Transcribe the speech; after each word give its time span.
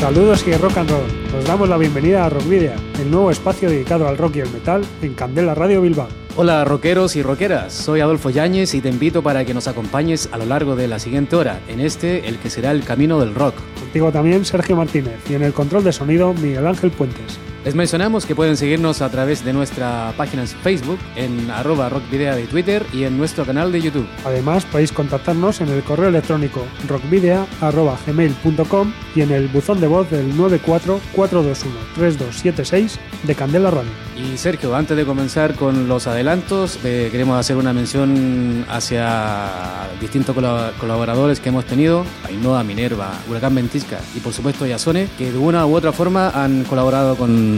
Saludos 0.00 0.46
y 0.46 0.52
rock 0.52 0.76
and 0.78 0.90
roll. 0.90 1.02
Os 1.36 1.44
damos 1.44 1.68
la 1.68 1.76
bienvenida 1.76 2.24
a 2.24 2.28
Rockvidia, 2.28 2.76
el 3.00 3.10
nuevo 3.10 3.32
espacio 3.32 3.68
dedicado 3.68 4.06
al 4.06 4.16
rock 4.16 4.36
y 4.36 4.40
el 4.40 4.50
metal 4.50 4.84
en 5.02 5.14
Candela 5.14 5.56
Radio 5.56 5.82
Bilbao. 5.82 6.06
Hola 6.36 6.64
rockeros 6.64 7.16
y 7.16 7.22
rockeras, 7.22 7.72
soy 7.72 7.98
Adolfo 7.98 8.30
Yáñez 8.30 8.74
y 8.74 8.80
te 8.80 8.90
invito 8.90 9.24
para 9.24 9.44
que 9.44 9.54
nos 9.54 9.66
acompañes 9.66 10.28
a 10.30 10.38
lo 10.38 10.46
largo 10.46 10.76
de 10.76 10.86
la 10.86 11.00
siguiente 11.00 11.34
hora, 11.34 11.60
en 11.66 11.80
este, 11.80 12.28
el 12.28 12.38
que 12.38 12.48
será 12.48 12.70
el 12.70 12.84
camino 12.84 13.18
del 13.18 13.34
rock. 13.34 13.56
Contigo 13.80 14.12
también 14.12 14.44
Sergio 14.44 14.76
Martínez 14.76 15.18
y 15.28 15.34
en 15.34 15.42
el 15.42 15.52
control 15.52 15.82
de 15.82 15.92
sonido 15.92 16.32
Miguel 16.32 16.68
Ángel 16.68 16.92
Puentes. 16.92 17.40
Les 17.68 17.74
mencionamos 17.74 18.24
que 18.24 18.34
pueden 18.34 18.56
seguirnos 18.56 19.02
a 19.02 19.10
través 19.10 19.44
de 19.44 19.52
nuestra 19.52 20.14
página 20.16 20.40
en 20.40 20.48
Facebook, 20.48 20.98
en 21.16 21.50
arroba 21.50 21.90
rockvidea 21.90 22.34
de 22.34 22.46
Twitter 22.46 22.82
y 22.94 23.04
en 23.04 23.18
nuestro 23.18 23.44
canal 23.44 23.70
de 23.70 23.82
YouTube. 23.82 24.08
Además, 24.24 24.64
podéis 24.64 24.90
contactarnos 24.90 25.60
en 25.60 25.68
el 25.68 25.82
correo 25.82 26.08
electrónico 26.08 26.64
rockvidea.gmail.com 26.88 28.92
y 29.14 29.20
en 29.20 29.32
el 29.32 29.48
buzón 29.48 29.82
de 29.82 29.86
voz 29.86 30.10
del 30.10 30.34
944213276 30.34 32.92
de 33.24 33.34
Candela 33.34 33.70
Radio. 33.70 33.90
Y 34.16 34.38
Sergio, 34.38 34.74
antes 34.74 34.96
de 34.96 35.04
comenzar 35.04 35.54
con 35.54 35.88
los 35.88 36.06
adelantos, 36.06 36.78
eh, 36.84 37.10
queremos 37.12 37.38
hacer 37.38 37.56
una 37.56 37.74
mención 37.74 38.64
hacia 38.70 39.90
distintos 40.00 40.34
colaboradores 40.80 41.38
que 41.38 41.50
hemos 41.50 41.66
tenido, 41.66 42.06
Ainhoa, 42.26 42.64
Minerva, 42.64 43.12
Huracán 43.28 43.54
Ventisca 43.54 44.00
y 44.16 44.20
por 44.20 44.32
supuesto 44.32 44.64
Yasone, 44.66 45.06
que 45.18 45.32
de 45.32 45.38
una 45.38 45.66
u 45.66 45.76
otra 45.76 45.92
forma 45.92 46.30
han 46.30 46.64
colaborado 46.64 47.14
con 47.16 47.57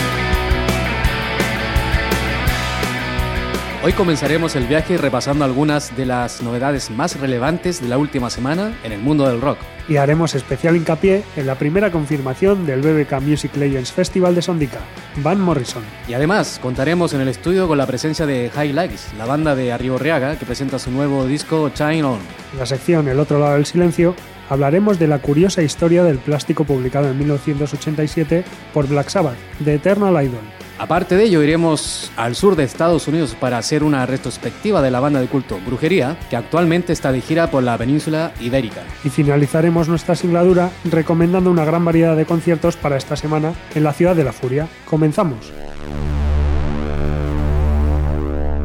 Hoy 3.83 3.93
comenzaremos 3.93 4.55
el 4.55 4.67
viaje 4.67 4.95
repasando 4.95 5.43
algunas 5.43 5.97
de 5.97 6.05
las 6.05 6.43
novedades 6.43 6.91
más 6.91 7.19
relevantes 7.19 7.81
de 7.81 7.87
la 7.87 7.97
última 7.97 8.29
semana 8.29 8.77
en 8.83 8.91
el 8.91 8.99
mundo 8.99 9.27
del 9.27 9.41
rock. 9.41 9.57
Y 9.89 9.97
haremos 9.97 10.35
especial 10.35 10.75
hincapié 10.75 11.23
en 11.35 11.47
la 11.47 11.55
primera 11.55 11.91
confirmación 11.91 12.67
del 12.67 12.81
BBK 12.81 13.19
Music 13.21 13.55
Legends 13.55 13.91
Festival 13.91 14.35
de 14.35 14.43
Sondica, 14.43 14.81
Van 15.23 15.41
Morrison. 15.41 15.81
Y 16.07 16.13
además 16.13 16.59
contaremos 16.61 17.15
en 17.15 17.21
el 17.21 17.27
estudio 17.27 17.67
con 17.67 17.79
la 17.79 17.87
presencia 17.87 18.27
de 18.27 18.51
High 18.53 18.71
Lights, 18.71 19.13
la 19.17 19.25
banda 19.25 19.55
de 19.55 19.71
Arriborriaga 19.71 20.37
que 20.37 20.45
presenta 20.45 20.77
su 20.77 20.91
nuevo 20.91 21.25
disco 21.25 21.71
Shine 21.73 22.03
On. 22.03 22.19
En 22.53 22.59
la 22.59 22.67
sección 22.67 23.07
El 23.07 23.19
otro 23.19 23.39
lado 23.39 23.55
del 23.55 23.65
silencio 23.65 24.13
hablaremos 24.47 24.99
de 24.99 25.07
la 25.07 25.17
curiosa 25.17 25.63
historia 25.63 26.03
del 26.03 26.19
plástico 26.19 26.65
publicado 26.65 27.09
en 27.09 27.17
1987 27.17 28.43
por 28.75 28.87
Black 28.87 29.09
Sabbath, 29.09 29.37
The 29.65 29.73
Eternal 29.73 30.23
Idol. 30.23 30.61
Aparte 30.81 31.15
de 31.15 31.25
ello, 31.25 31.43
iremos 31.43 32.11
al 32.17 32.33
sur 32.33 32.55
de 32.55 32.63
Estados 32.63 33.07
Unidos 33.07 33.35
para 33.39 33.59
hacer 33.59 33.83
una 33.83 34.07
retrospectiva 34.07 34.81
de 34.81 34.89
la 34.89 34.99
banda 34.99 35.21
de 35.21 35.27
culto 35.27 35.59
Brujería, 35.63 36.17
que 36.27 36.35
actualmente 36.35 36.91
está 36.91 37.11
de 37.11 37.21
gira 37.21 37.51
por 37.51 37.61
la 37.61 37.77
península 37.77 38.31
ibérica. 38.41 38.81
Y 39.03 39.09
finalizaremos 39.09 39.87
nuestra 39.87 40.15
singladura 40.15 40.71
recomendando 40.85 41.51
una 41.51 41.65
gran 41.65 41.85
variedad 41.85 42.17
de 42.17 42.25
conciertos 42.25 42.77
para 42.77 42.97
esta 42.97 43.15
semana 43.15 43.53
en 43.75 43.83
la 43.83 43.93
ciudad 43.93 44.15
de 44.15 44.23
la 44.23 44.33
Furia. 44.33 44.67
Comenzamos. 44.89 45.53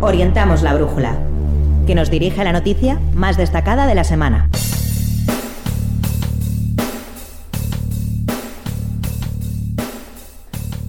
Orientamos 0.01 0.63
la 0.63 0.73
brújula, 0.73 1.19
que 1.87 1.95
nos 1.95 2.09
dirige 2.09 2.41
a 2.41 2.45
la 2.45 2.53
noticia 2.55 2.99
más 3.15 3.37
destacada 3.37 3.87
de 3.87 3.95
la 3.95 4.05
semana. 4.05 4.49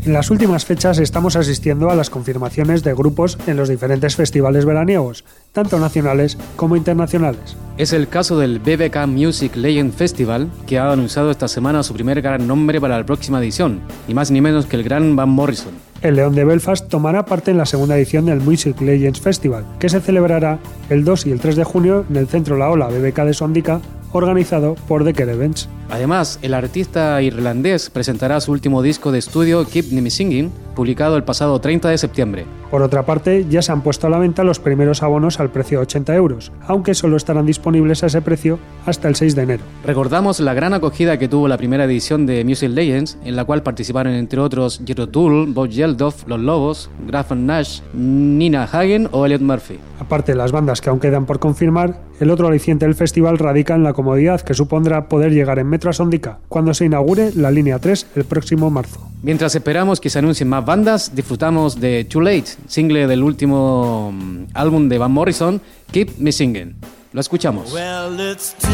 En 0.07 0.13
las 0.13 0.31
últimas 0.31 0.63
fechas 0.63 0.99
estamos 0.99 1.35
asistiendo 1.35 1.89
a 1.89 1.95
las 1.95 2.09
confirmaciones 2.09 2.81
de 2.81 2.93
grupos 2.93 3.37
en 3.45 3.57
los 3.57 3.67
diferentes 3.67 4.15
festivales 4.15 4.63
veraniegos, 4.63 5.25
tanto 5.51 5.79
nacionales 5.79 6.37
como 6.55 6.77
internacionales. 6.77 7.57
Es 7.77 7.91
el 7.91 8.07
caso 8.07 8.39
del 8.39 8.59
BBK 8.59 9.05
Music 9.05 9.57
Legend 9.57 9.91
Festival, 9.91 10.49
que 10.65 10.79
ha 10.79 10.93
anunciado 10.93 11.29
esta 11.29 11.49
semana 11.49 11.83
su 11.83 11.93
primer 11.93 12.21
gran 12.21 12.47
nombre 12.47 12.79
para 12.79 12.97
la 12.97 13.05
próxima 13.05 13.39
edición, 13.39 13.81
ni 14.07 14.13
más 14.13 14.31
ni 14.31 14.39
menos 14.39 14.65
que 14.65 14.77
el 14.77 14.83
gran 14.83 15.13
Van 15.17 15.27
Morrison. 15.27 15.73
El 16.01 16.15
León 16.15 16.35
de 16.35 16.45
Belfast 16.45 16.87
tomará 16.87 17.25
parte 17.25 17.51
en 17.51 17.57
la 17.57 17.65
segunda 17.65 17.97
edición 17.97 18.27
del 18.27 18.39
Music 18.39 18.79
Legends 18.79 19.19
Festival, 19.19 19.65
que 19.77 19.89
se 19.89 19.99
celebrará 19.99 20.59
el 20.89 21.03
2 21.03 21.25
y 21.25 21.31
el 21.31 21.41
3 21.41 21.57
de 21.57 21.63
junio 21.65 22.05
en 22.09 22.15
el 22.15 22.27
Centro 22.29 22.55
La 22.55 22.69
Ola 22.69 22.87
BBK 22.87 23.23
de 23.23 23.33
Sondica, 23.33 23.81
organizado 24.17 24.75
por 24.87 25.03
The 25.03 25.13
Care 25.13 25.33
Events. 25.33 25.69
Además, 25.89 26.39
el 26.41 26.53
artista 26.53 27.21
irlandés 27.21 27.89
presentará 27.89 28.41
su 28.41 28.51
último 28.51 28.81
disco 28.81 29.11
de 29.11 29.19
estudio 29.19 29.65
Keep 29.65 29.91
Me 29.93 30.09
Singing, 30.09 30.51
publicado 30.75 31.15
el 31.15 31.23
pasado 31.23 31.59
30 31.59 31.89
de 31.89 31.97
septiembre. 31.97 32.45
Por 32.69 32.81
otra 32.81 33.05
parte, 33.05 33.45
ya 33.49 33.61
se 33.61 33.71
han 33.71 33.81
puesto 33.81 34.07
a 34.07 34.09
la 34.09 34.19
venta 34.19 34.43
los 34.43 34.59
primeros 34.59 35.01
abonos 35.01 35.39
al 35.39 35.49
precio 35.49 35.79
de 35.79 35.83
80 35.83 36.15
euros, 36.15 36.51
aunque 36.67 36.93
solo 36.93 37.15
estarán 37.15 37.45
disponibles 37.45 38.03
a 38.03 38.07
ese 38.07 38.21
precio 38.21 38.59
hasta 38.85 39.07
el 39.07 39.15
6 39.15 39.35
de 39.35 39.43
enero. 39.43 39.63
Recordamos 39.85 40.41
la 40.41 40.53
gran 40.53 40.73
acogida 40.73 41.17
que 41.17 41.29
tuvo 41.29 41.47
la 41.47 41.57
primera 41.57 41.85
edición 41.85 42.25
de 42.25 42.43
Music 42.43 42.69
Legends, 42.69 43.17
en 43.23 43.37
la 43.37 43.45
cual 43.45 43.63
participaron 43.63 44.13
entre 44.13 44.41
otros 44.41 44.81
Jethro 44.85 45.07
Tull, 45.07 45.53
Bob 45.53 45.71
Geldof, 45.71 46.27
Los 46.27 46.41
Lobos, 46.41 46.89
Grafton 47.07 47.45
Nash, 47.45 47.79
Nina 47.93 48.63
Hagen 48.63 49.07
o 49.13 49.25
Elliot 49.25 49.41
Murphy. 49.41 49.79
Aparte 49.99 50.33
de 50.33 50.37
las 50.37 50.51
bandas 50.51 50.81
que 50.81 50.89
aún 50.89 50.99
quedan 50.99 51.25
por 51.25 51.39
confirmar, 51.39 52.01
el 52.19 52.29
otro 52.29 52.47
aliciente 52.47 52.85
del 52.85 52.95
festival 52.95 53.37
radica 53.37 53.73
en 53.75 53.83
la 53.83 53.93
comodidad 54.07 54.39
que 54.39 54.53
supondrá 54.53 55.09
poder 55.09 55.33
llegar 55.33 55.59
en 55.59 55.67
metro 55.67 55.89
a 55.89 55.93
Sondica 55.93 56.39
cuando 56.47 56.73
se 56.73 56.85
inaugure 56.85 57.33
la 57.35 57.51
línea 57.51 57.77
3 57.77 58.07
el 58.15 58.23
próximo 58.23 58.69
marzo. 58.69 59.01
Mientras 59.21 59.53
esperamos 59.53 59.99
que 59.99 60.09
se 60.09 60.19
anuncien 60.19 60.47
más 60.47 60.65
bandas, 60.65 61.13
disfrutamos 61.13 61.77
de 61.81 62.05
Too 62.05 62.21
Late, 62.21 62.45
single 62.69 63.05
del 63.05 63.21
último 63.21 64.13
mm, 64.13 64.43
álbum 64.53 64.87
de 64.87 64.97
Van 64.97 65.11
Morrison, 65.11 65.59
Keep 65.91 66.19
Me 66.19 66.31
Singing. 66.31 66.75
Lo 67.11 67.19
escuchamos. 67.19 67.73
Well, 67.73 68.17
it's 68.31 68.55
too 68.61 68.69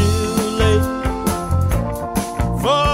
late 0.56 0.84
for 2.62 2.93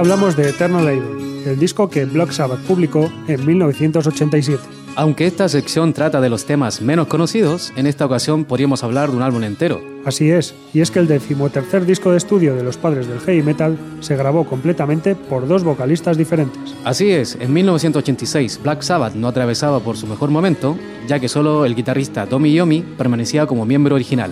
Hablamos 0.00 0.34
de 0.34 0.48
Eternal 0.48 0.96
Idol, 0.96 1.42
el 1.44 1.58
disco 1.58 1.90
que 1.90 2.06
Black 2.06 2.32
Sabbath 2.32 2.60
publicó 2.60 3.12
en 3.28 3.44
1987. 3.44 4.62
Aunque 4.96 5.26
esta 5.26 5.46
sección 5.50 5.92
trata 5.92 6.22
de 6.22 6.30
los 6.30 6.46
temas 6.46 6.80
menos 6.80 7.06
conocidos, 7.06 7.70
en 7.76 7.86
esta 7.86 8.06
ocasión 8.06 8.46
podríamos 8.46 8.82
hablar 8.82 9.10
de 9.10 9.18
un 9.18 9.22
álbum 9.22 9.44
entero. 9.44 9.82
Así 10.06 10.30
es, 10.30 10.54
y 10.72 10.80
es 10.80 10.90
que 10.90 11.00
el 11.00 11.06
decimotercer 11.06 11.84
disco 11.84 12.12
de 12.12 12.16
estudio 12.16 12.54
de 12.54 12.62
los 12.62 12.78
padres 12.78 13.08
del 13.08 13.20
heavy 13.20 13.42
metal 13.42 13.76
se 14.00 14.16
grabó 14.16 14.44
completamente 14.44 15.14
por 15.14 15.46
dos 15.46 15.64
vocalistas 15.64 16.16
diferentes. 16.16 16.74
Así 16.82 17.10
es, 17.10 17.36
en 17.38 17.52
1986 17.52 18.60
Black 18.62 18.80
Sabbath 18.80 19.14
no 19.14 19.28
atravesaba 19.28 19.80
por 19.80 19.98
su 19.98 20.06
mejor 20.06 20.30
momento, 20.30 20.78
ya 21.06 21.20
que 21.20 21.28
solo 21.28 21.66
el 21.66 21.74
guitarrista 21.74 22.26
Tommy 22.26 22.54
Yomi 22.54 22.80
permanecía 22.96 23.46
como 23.46 23.66
miembro 23.66 23.96
original. 23.96 24.30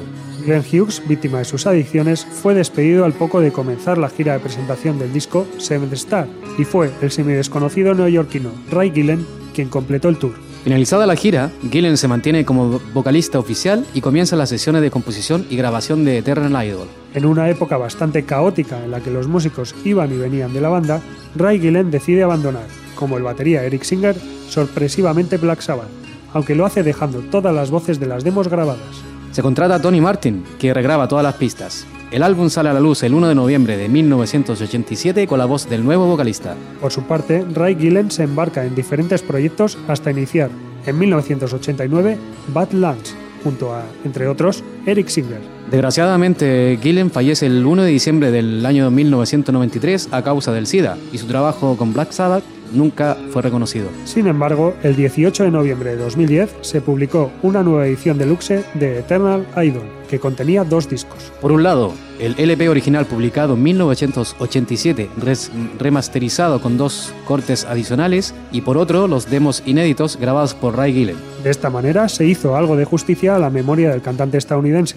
Glenn 0.48 0.64
Hughes, 0.64 1.02
víctima 1.06 1.40
de 1.40 1.44
sus 1.44 1.66
adicciones, 1.66 2.24
fue 2.24 2.54
despedido 2.54 3.04
al 3.04 3.12
poco 3.12 3.40
de 3.40 3.52
comenzar 3.52 3.98
la 3.98 4.08
gira 4.08 4.32
de 4.32 4.38
presentación 4.38 4.98
del 4.98 5.12
disco 5.12 5.46
Seventh 5.58 5.92
Star, 5.92 6.26
y 6.56 6.64
fue 6.64 6.90
el 7.02 7.10
semidesconocido 7.10 7.92
neoyorquino 7.92 8.50
Ray 8.70 8.90
Gillen 8.90 9.26
quien 9.52 9.68
completó 9.68 10.08
el 10.08 10.16
tour. 10.16 10.32
Finalizada 10.64 11.06
la 11.06 11.16
gira, 11.16 11.50
Gillen 11.70 11.98
se 11.98 12.08
mantiene 12.08 12.46
como 12.46 12.80
vocalista 12.94 13.38
oficial 13.38 13.84
y 13.92 14.00
comienza 14.00 14.36
las 14.36 14.48
sesiones 14.48 14.80
de 14.80 14.90
composición 14.90 15.46
y 15.50 15.56
grabación 15.56 16.06
de 16.06 16.16
Eternal 16.16 16.66
Idol. 16.66 16.88
En 17.12 17.26
una 17.26 17.50
época 17.50 17.76
bastante 17.76 18.24
caótica 18.24 18.82
en 18.82 18.90
la 18.90 19.00
que 19.00 19.10
los 19.10 19.28
músicos 19.28 19.74
iban 19.84 20.10
y 20.14 20.16
venían 20.16 20.54
de 20.54 20.62
la 20.62 20.70
banda, 20.70 21.02
Ray 21.36 21.60
Gillen 21.60 21.90
decide 21.90 22.22
abandonar, 22.22 22.66
como 22.94 23.18
el 23.18 23.22
batería 23.22 23.64
Eric 23.64 23.82
Singer, 23.82 24.16
sorpresivamente 24.48 25.36
Black 25.36 25.60
Sabbath, 25.60 25.90
aunque 26.32 26.54
lo 26.54 26.64
hace 26.64 26.82
dejando 26.82 27.20
todas 27.20 27.54
las 27.54 27.70
voces 27.70 28.00
de 28.00 28.06
las 28.06 28.24
demos 28.24 28.48
grabadas. 28.48 29.04
Se 29.32 29.42
contrata 29.42 29.76
a 29.76 29.82
Tony 29.82 30.00
Martin, 30.00 30.44
que 30.58 30.72
regraba 30.72 31.08
todas 31.08 31.22
las 31.22 31.34
pistas. 31.34 31.86
El 32.10 32.22
álbum 32.22 32.48
sale 32.48 32.70
a 32.70 32.72
la 32.72 32.80
luz 32.80 33.02
el 33.02 33.12
1 33.12 33.28
de 33.28 33.34
noviembre 33.34 33.76
de 33.76 33.88
1987 33.88 35.26
con 35.26 35.38
la 35.38 35.44
voz 35.44 35.68
del 35.68 35.84
nuevo 35.84 36.06
vocalista. 36.06 36.56
Por 36.80 36.90
su 36.90 37.02
parte, 37.02 37.44
Ray 37.52 37.76
Gillen 37.76 38.10
se 38.10 38.22
embarca 38.22 38.64
en 38.64 38.74
diferentes 38.74 39.20
proyectos 39.20 39.76
hasta 39.88 40.10
iniciar, 40.10 40.50
en 40.86 40.98
1989, 40.98 42.16
Bad 42.54 42.72
Lunch, 42.72 43.14
junto 43.44 43.74
a, 43.74 43.84
entre 44.04 44.26
otros, 44.26 44.64
Eric 44.86 45.08
Singer. 45.08 45.40
Desgraciadamente, 45.70 46.78
Gillen 46.82 47.10
fallece 47.10 47.44
el 47.44 47.64
1 47.64 47.82
de 47.82 47.90
diciembre 47.90 48.30
del 48.30 48.64
año 48.64 48.90
1993 48.90 50.08
a 50.10 50.22
causa 50.22 50.50
del 50.52 50.66
SIDA 50.66 50.96
y 51.12 51.18
su 51.18 51.26
trabajo 51.26 51.76
con 51.76 51.92
Black 51.92 52.12
Sabbath 52.12 52.44
nunca 52.72 53.16
fue 53.30 53.42
reconocido. 53.42 53.88
Sin 54.04 54.26
embargo, 54.26 54.74
el 54.82 54.96
18 54.96 55.44
de 55.44 55.50
noviembre 55.50 55.90
de 55.90 55.96
2010 55.96 56.56
se 56.60 56.80
publicó 56.80 57.30
una 57.42 57.62
nueva 57.62 57.86
edición 57.86 58.18
deluxe 58.18 58.64
de 58.74 58.98
Eternal 58.98 59.46
Idol, 59.62 59.84
que 60.08 60.18
contenía 60.18 60.64
dos 60.64 60.88
discos. 60.88 61.32
Por 61.40 61.52
un 61.52 61.62
lado, 61.62 61.92
el 62.18 62.34
LP 62.38 62.68
original 62.68 63.06
publicado 63.06 63.54
en 63.54 63.62
1987, 63.62 65.08
res- 65.18 65.50
remasterizado 65.78 66.60
con 66.60 66.76
dos 66.76 67.12
cortes 67.26 67.64
adicionales, 67.64 68.34
y 68.52 68.60
por 68.62 68.76
otro, 68.78 69.08
los 69.08 69.30
demos 69.30 69.62
inéditos 69.66 70.16
grabados 70.20 70.54
por 70.54 70.76
Ray 70.76 70.92
Gillen. 70.92 71.16
De 71.42 71.50
esta 71.50 71.70
manera 71.70 72.08
se 72.08 72.26
hizo 72.26 72.56
algo 72.56 72.76
de 72.76 72.84
justicia 72.84 73.36
a 73.36 73.38
la 73.38 73.50
memoria 73.50 73.90
del 73.90 74.02
cantante 74.02 74.38
estadounidense. 74.38 74.96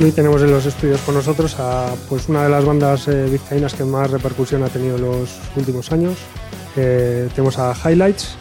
Y 0.00 0.04
hoy 0.04 0.12
tenemos 0.12 0.40
en 0.40 0.50
los 0.50 0.64
estudios 0.64 0.98
con 1.02 1.14
nosotros 1.14 1.56
a 1.58 1.94
pues, 2.08 2.26
una 2.30 2.44
de 2.44 2.48
las 2.48 2.64
bandas 2.64 3.06
eh, 3.06 3.26
vizcaínas 3.30 3.74
que 3.74 3.84
más 3.84 4.10
repercusión 4.10 4.62
ha 4.62 4.70
tenido 4.70 4.96
en 4.96 5.02
los 5.02 5.38
últimos 5.54 5.92
años. 5.92 6.16
Eh, 6.74 7.28
tenemos 7.34 7.58
a 7.58 7.74
Highlights. 7.74 8.34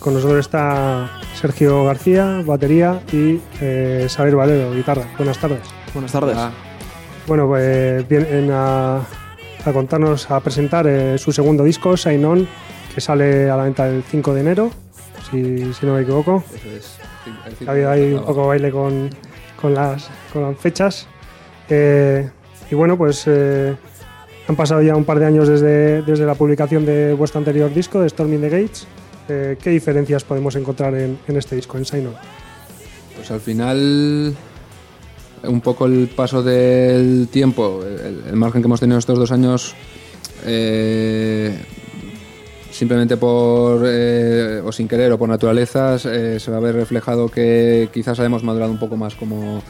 Con 0.00 0.14
nosotros 0.14 0.40
está 0.40 1.08
Sergio 1.40 1.84
García, 1.84 2.42
batería, 2.44 3.00
y 3.12 3.40
eh, 3.60 4.06
Saber 4.08 4.34
Valero, 4.34 4.74
guitarra. 4.74 5.04
Buenas 5.16 5.38
tardes. 5.38 5.60
Buenas 5.94 6.10
tardes. 6.10 6.36
Bueno, 7.28 7.46
pues 7.46 8.08
vienen 8.08 8.50
a, 8.50 8.96
a 8.96 9.72
contarnos, 9.72 10.28
a 10.32 10.40
presentar 10.40 10.88
eh, 10.88 11.16
su 11.16 11.30
segundo 11.30 11.62
disco, 11.62 11.96
Sign 11.96 12.24
On, 12.24 12.48
que 12.92 13.00
sale 13.00 13.48
a 13.48 13.56
la 13.56 13.62
venta 13.62 13.88
el 13.88 14.02
5 14.02 14.34
de 14.34 14.40
enero, 14.40 14.70
si, 15.30 15.72
si 15.74 15.86
no 15.86 15.94
me 15.94 16.02
equivoco. 16.02 16.42
Eso 16.52 16.70
es. 16.76 16.98
Ha 17.68 17.70
habido 17.70 17.88
ahí 17.88 18.14
un 18.14 18.24
poco 18.24 18.48
baile 18.48 18.72
con, 18.72 19.10
con, 19.60 19.74
las, 19.74 20.08
con 20.32 20.42
las 20.42 20.58
fechas. 20.58 21.06
Eh, 21.68 22.28
y 22.70 22.74
bueno, 22.74 22.96
pues 22.96 23.24
eh, 23.26 23.74
han 24.46 24.56
pasado 24.56 24.82
ya 24.82 24.96
un 24.96 25.04
par 25.04 25.18
de 25.18 25.26
años 25.26 25.48
desde, 25.48 26.02
desde 26.02 26.26
la 26.26 26.34
publicación 26.34 26.84
de 26.84 27.12
vuestro 27.14 27.38
anterior 27.38 27.72
disco, 27.72 28.00
de 28.00 28.08
Storming 28.08 28.40
the 28.40 28.48
Gates. 28.48 28.86
Eh, 29.28 29.56
¿Qué 29.60 29.70
diferencias 29.70 30.24
podemos 30.24 30.56
encontrar 30.56 30.94
en, 30.94 31.18
en 31.26 31.36
este 31.36 31.56
disco, 31.56 31.76
en 31.76 31.84
Sign? 31.84 32.08
Pues 33.14 33.30
al 33.30 33.40
final, 33.40 34.34
un 35.42 35.60
poco 35.60 35.86
el 35.86 36.08
paso 36.08 36.42
del 36.42 37.28
tiempo, 37.30 37.82
el, 37.84 38.36
margen 38.36 38.62
que 38.62 38.66
hemos 38.66 38.80
tenido 38.80 38.98
estos 38.98 39.18
dos 39.18 39.32
años, 39.32 39.74
simplemente 42.78 43.16
por, 43.16 43.82
eh, 43.84 44.62
o 44.64 44.70
sin 44.70 44.86
querer 44.86 45.10
o 45.12 45.18
por 45.18 45.28
naturalezas, 45.28 46.06
eh, 46.06 46.38
se 46.38 46.50
va 46.52 46.58
a 46.58 46.60
ver 46.60 46.76
reflejado 46.76 47.28
que 47.28 47.88
quizás 47.92 48.18
hayamos 48.20 48.44
madurado 48.44 48.70
un 48.70 48.78
poco 48.78 48.96
más 48.96 49.16
como, 49.16 49.60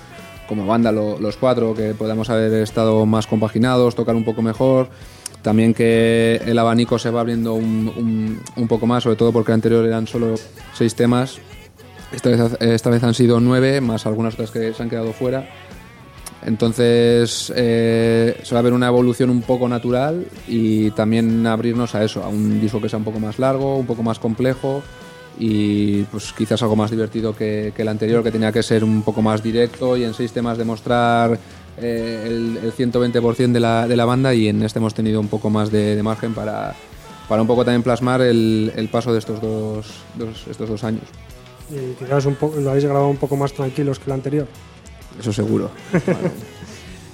como 0.47 0.67
banda 0.67 0.93
lo- 0.93 1.19
los 1.19 1.39
cuatro, 1.39 1.75
que 1.75 1.95
podamos 1.95 2.29
haber 2.29 2.53
estado 2.63 3.07
más 3.07 3.27
compaginados, 3.27 3.95
tocar 3.95 4.15
un 4.15 4.25
poco 4.25 4.43
mejor. 4.43 4.89
También 5.41 5.73
que 5.73 6.43
el 6.45 6.59
abanico 6.59 6.99
se 6.99 7.11
va 7.11 7.21
abriendo 7.21 7.55
un, 7.55 7.91
un- 7.97 8.41
un 8.57 8.69
poco 8.69 8.87
más, 8.87 9.05
sobre 9.05 9.17
todo 9.17 9.33
porque 9.33 9.53
el 9.53 9.55
anterior 9.55 9.87
eran 9.87 10.07
solo 10.07 10.35
seis 10.75 10.95
temas. 10.95 11.39
Esta 12.13 12.29
vez, 12.31 12.41
esta 12.61 12.91
vez 12.91 13.03
han 13.05 13.15
sido 13.15 13.41
nueve, 13.41 13.81
más 13.81 14.05
algunas 14.05 14.35
otras 14.35 14.51
que 14.51 14.75
se 14.75 14.83
han 14.83 14.91
quedado 14.91 15.13
fuera. 15.15 15.49
Entonces 16.45 17.53
eh, 17.57 18.39
se 18.43 18.55
va 18.55 18.61
a 18.61 18.63
ver 18.63 18.73
una 18.73 18.87
evolución 18.89 19.31
un 19.31 19.43
poco 19.43 19.69
natural 19.69 20.25
y 20.47 20.91
también 20.93 21.47
abrirnos 21.47 21.95
a 21.95 22.05
eso, 22.05 22.23
a 22.23 22.29
un 22.29 22.61
disco 22.61 22.81
que 22.81 22.89
sea 22.89 22.99
un 22.99 23.05
poco 23.05 23.21
más 23.21 23.39
largo, 23.39 23.77
un 23.77 23.87
poco 23.87 24.03
más 24.03 24.19
complejo 24.19 24.83
y 25.39 26.03
pues 26.05 26.33
quizás 26.33 26.61
algo 26.63 26.75
más 26.77 26.91
divertido 26.91 27.35
que, 27.35 27.73
el 27.77 27.89
anterior, 27.89 28.23
que 28.23 28.31
tenía 28.33 28.51
que 28.53 28.63
ser 28.63 28.83
un 28.85 29.03
poco 29.03 29.23
más 29.23 29.43
directo 29.43 29.97
y 29.97 30.05
en 30.05 30.15
seis 30.15 30.33
temas 30.33 30.59
demostrar 30.59 31.39
eh, 31.81 32.25
el, 32.27 32.59
el 32.63 32.73
120% 32.73 33.53
de 33.53 33.61
la, 33.61 33.87
de 33.87 33.97
la 33.97 34.05
banda 34.05 34.35
y 34.35 34.49
en 34.49 34.63
este 34.63 34.79
hemos 34.81 34.95
tenido 34.95 35.21
un 35.21 35.29
poco 35.29 35.49
más 35.51 35.71
de, 35.71 36.01
margen 36.03 36.35
para, 36.35 36.75
para 37.29 37.43
un 37.43 37.47
poco 37.49 37.65
también 37.65 37.83
plasmar 37.83 38.21
el, 38.21 38.73
el 38.75 38.89
paso 38.89 39.13
de 39.13 39.19
estos 39.21 39.41
dos, 39.41 39.87
dos- 40.17 40.47
estos 40.51 40.69
dos 40.69 40.83
años. 40.85 41.05
Y 41.71 42.05
lo 42.63 42.71
habéis 42.71 42.85
grabado 42.85 43.09
un 43.09 43.17
poco 43.19 43.37
más 43.37 43.53
tranquilos 43.53 43.99
que 43.99 44.07
el 44.07 44.13
anterior. 44.15 44.47
Eso 45.19 45.33
seguro. 45.33 45.71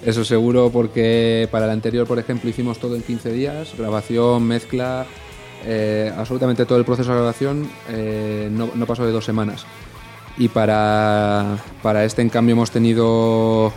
Eso 0.05 0.23
seguro 0.25 0.71
porque 0.71 1.49
para 1.51 1.65
el 1.65 1.71
anterior, 1.71 2.07
por 2.07 2.19
ejemplo, 2.19 2.51
hicimos 2.51 2.79
todo 2.79 2.95
en 2.95 3.03
15 3.03 3.33
días, 3.33 3.73
grabación, 3.79 4.43
mezcla, 4.43 5.07
eh, 5.65 6.13
absolutamente 6.15 6.67
todo 6.67 6.79
el 6.79 6.85
proceso 6.85 7.11
de 7.11 7.17
grabación 7.17 7.71
eh, 7.89 8.51
no, 8.53 8.71
no 8.75 8.87
pasó 8.87 9.07
de 9.07 9.13
dos 9.13 9.25
semanas. 9.25 9.65
Y 10.37 10.49
para, 10.49 11.57
para 11.83 12.05
este, 12.05 12.21
en 12.21 12.29
cambio, 12.29 12.53
hemos 12.53 12.71
tenido 12.71 13.73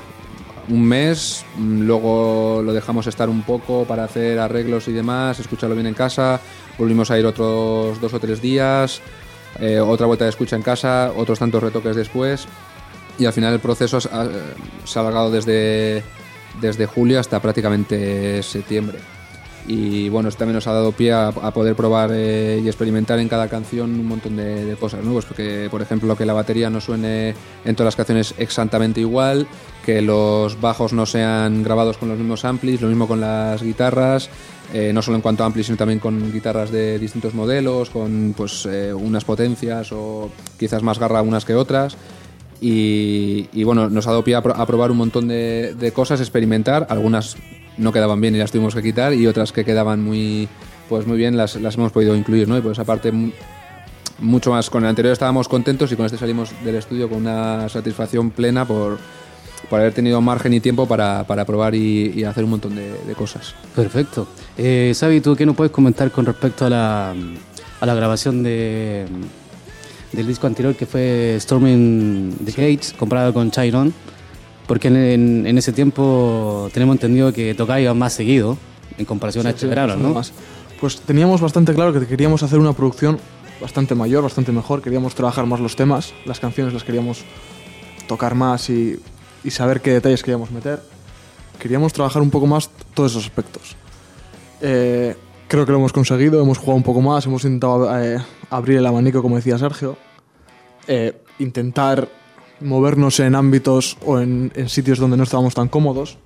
un 0.70 0.84
mes, 0.84 1.46
mm, 1.56 1.84
luego 1.84 2.62
lo 2.62 2.74
dejamos 2.74 3.08
estar 3.08 3.30
un 3.30 3.44
poco 3.44 3.86
para 3.86 4.04
hacer 4.04 4.38
arreglos 4.38 4.90
y 4.90 4.92
demás, 4.92 5.40
escucharlo 5.40 5.76
bien 5.76 5.88
en 5.88 5.94
casa, 5.94 6.42
volvimos 6.78 7.10
a 7.10 7.18
ir 7.18 7.26
otros 7.26 8.02
dos 8.02 8.14
o 8.14 8.20
tres 8.20 8.42
días, 8.42 9.02
eh, 9.60 9.80
otra 9.80 10.08
vuelta 10.08 10.26
de 10.26 10.32
escucha 10.32 10.58
en 10.58 10.62
casa, 10.62 11.14
otros 11.16 11.40
tantos 11.40 11.64
retoques 11.64 11.96
después 11.96 12.48
y 13.18 13.26
al 13.26 13.34
final 13.34 13.54
el 13.54 13.60
proceso 13.60 14.00
se 14.00 14.10
ha 14.10 15.02
alargado 15.02 15.32
desde, 15.32 16.04
desde 16.62 16.86
julio 16.86 17.20
hasta 17.20 17.42
prácticamente 17.42 18.42
septiembre. 18.44 19.00
Y 19.68 20.08
bueno, 20.08 20.30
esto 20.30 20.40
también 20.40 20.56
nos 20.56 20.68
ha 20.68 20.72
dado 20.72 20.94
pie 20.94 21.12
a, 21.12 21.32
poder 21.32 21.76
probar 21.76 22.12
eh, 22.14 22.62
y 22.64 22.68
experimentar 22.68 23.20
en 23.20 23.28
cada 23.28 23.50
canción 23.50 24.00
un 24.00 24.08
montón 24.08 24.38
de, 24.38 24.64
de 24.64 24.76
cosas 24.78 25.04
nuevas, 25.04 25.26
porque 25.26 25.68
por 25.70 25.82
ejemplo 25.82 26.16
que 26.16 26.26
la 26.26 26.32
batería 26.32 26.70
no 26.70 26.80
suene 26.80 27.36
en 27.66 27.76
todas 27.76 27.88
las 27.88 27.96
canciones 27.98 28.34
exactamente 28.38 29.02
igual, 29.02 29.46
que 29.86 30.02
los 30.02 30.62
bajos 30.62 30.94
no 30.94 31.06
sean 31.06 31.64
grabados 31.64 31.98
con 31.98 32.08
los 32.08 32.18
mismos 32.18 32.46
amplis, 32.46 32.80
lo 32.80 32.88
mismo 32.88 33.10
con 33.10 33.20
las 33.20 33.62
guitarras, 33.62 34.30
eh, 34.74 34.92
no 34.94 35.02
solo 35.02 35.16
en 35.16 35.22
cuanto 35.22 35.44
a 35.44 35.46
amplis, 35.46 35.66
sino 35.66 35.78
también 35.78 36.00
con 36.00 36.32
guitarras 36.32 36.72
de 36.72 37.00
distintos 37.00 37.34
modelos, 37.34 37.90
con 37.90 38.34
pues 38.36 38.66
eh, 38.66 38.94
unas 38.94 39.24
potencias 39.24 39.92
o 39.92 40.30
quizás 40.58 40.84
más 40.84 41.00
garra 41.00 41.22
unas 41.22 41.46
que 41.46 41.56
otras. 41.56 41.98
Y, 42.60 43.64
bueno, 43.64 43.90
nos 43.90 44.08
ha 44.08 44.12
dado 44.12 44.24
pie 44.24 44.36
a, 44.36 44.42
pro- 44.42 44.56
a 44.56 44.66
probar 44.66 44.92
un 44.92 44.98
montón 44.98 45.28
de, 45.28 45.76
cosas, 45.94 46.20
experimentar. 46.20 46.88
Algunas 46.90 47.38
no 47.78 47.92
quedaban 47.92 48.20
bien 48.20 48.36
y 48.36 48.40
las 48.40 48.52
tuvimos 48.52 48.74
que 48.74 48.82
quitar, 48.82 49.14
y 49.14 49.28
otras 49.28 49.52
que 49.52 49.64
quedaban 49.64 50.04
muy, 50.04 50.48
pues 50.90 51.06
muy 51.06 51.18
bien 51.18 51.38
las, 51.38 51.56
hemos 51.56 51.92
podido 51.92 52.16
incluir. 52.16 52.48
¿no? 52.48 52.58
Y 52.58 52.62
por 52.62 52.72
esa 52.72 52.84
parte, 52.84 53.12
mu- 53.12 53.32
mucho 54.20 54.50
más. 54.52 54.70
Con 54.70 54.84
el 54.84 54.90
anterior 54.90 55.14
estábamos 55.14 55.48
contentos 55.48 55.92
y 55.92 55.96
con 55.96 56.06
este 56.06 56.18
salimos 56.18 56.50
del 56.64 56.76
estudio 56.76 57.08
con 57.08 57.20
una 57.20 57.70
satisfacción 57.70 58.32
plena 58.32 58.66
por, 58.66 58.98
por 59.70 59.80
haber 59.80 59.94
tenido 59.94 60.20
margen 60.22 60.54
y 60.54 60.60
tiempo 60.60 60.88
para, 60.88 61.26
para 61.28 61.46
probar 61.46 61.76
y, 61.76 62.24
hacer 62.24 62.44
un 62.44 62.50
montón 62.50 62.76
de, 62.76 62.94
cosas. 63.14 63.54
Perfecto. 63.76 64.28
Eh, 64.58 64.94
¿tú 65.24 65.36
qué 65.36 65.46
nos 65.46 65.56
puedes 65.56 65.72
comentar 65.72 66.10
con 66.10 66.26
respecto 66.26 66.66
a 66.66 66.70
la, 66.72 67.12
a 67.80 67.86
la 67.86 67.94
grabación 67.94 68.42
de, 68.42 69.06
del 70.12 70.28
disco 70.28 70.48
anterior 70.48 70.76
que 70.76 70.86
fue 70.86 71.38
Storming 71.40 72.38
the 72.46 72.52
Gates, 72.52 72.94
comparado 72.98 73.34
con 73.34 73.52
Chiron? 73.52 73.94
Porque 74.68 74.88
en, 74.90 74.98
en- 74.98 75.48
en 75.48 75.58
ese 75.58 75.72
tiempo 75.74 76.70
tenemos 76.74 76.96
entendido 76.96 77.32
que 77.34 77.54
tocaba 77.56 77.94
más 77.94 78.14
seguido 78.14 78.58
en 78.98 79.06
comparación 79.06 79.48
a 79.48 79.52
este 79.52 79.68
verano, 79.68 79.96
¿no? 79.96 80.14
Más. 80.14 80.32
Pues 80.80 81.00
teníamos 81.02 81.42
bastante 81.42 81.74
claro 81.74 81.94
que 81.94 82.06
queríamos 82.06 82.44
hacer 82.44 82.60
una 82.60 82.74
producción 82.74 83.20
bastante 83.62 83.96
mayor, 83.96 84.24
bastante 84.24 84.52
mejor. 84.52 84.82
Queríamos 84.82 85.16
trabajar 85.16 85.46
más 85.46 85.60
los 85.60 85.76
temas, 85.76 86.14
las 86.26 86.40
canciones 86.40 86.74
las 86.74 86.84
queríamos 86.84 87.22
tocar 88.08 88.36
más 88.36 88.70
y, 88.70 89.00
y 89.44 89.52
saber 89.52 89.82
qué 89.82 89.92
detalles 89.92 90.22
queríamos 90.22 90.52
meter. 90.52 90.82
Queríamos 91.60 91.94
trabajar 91.94 92.22
un 92.22 92.30
poco 92.30 92.46
más 92.48 92.70
todos 92.94 93.12
esos 93.14 93.24
aspectos. 93.26 93.76
Eh, 94.62 95.16
creo 95.48 95.66
que 95.66 95.72
lo 95.72 95.78
hemos 95.78 95.94
conseguido, 95.94 96.42
hemos 96.42 96.58
jugado 96.58 96.78
un 96.78 96.84
poco 96.84 97.02
más, 97.02 97.26
hemos 97.26 97.44
intentado 97.44 98.00
eh, 98.00 98.20
abrir 98.50 98.78
el 98.78 98.86
abanico, 98.86 99.22
como 99.22 99.38
decía 99.38 99.58
Sergio. 99.58 99.98
Eh, 100.88 101.22
intentar 101.40 102.08
movernos 102.60 103.20
en 103.20 103.36
ámbitos 103.36 103.98
o 104.06 104.20
en, 104.20 104.52
sitios 104.68 105.00
donde 105.00 105.18
no 105.18 105.24
estábamos 105.24 105.54
tan 105.54 105.68
cómodos 105.68 106.18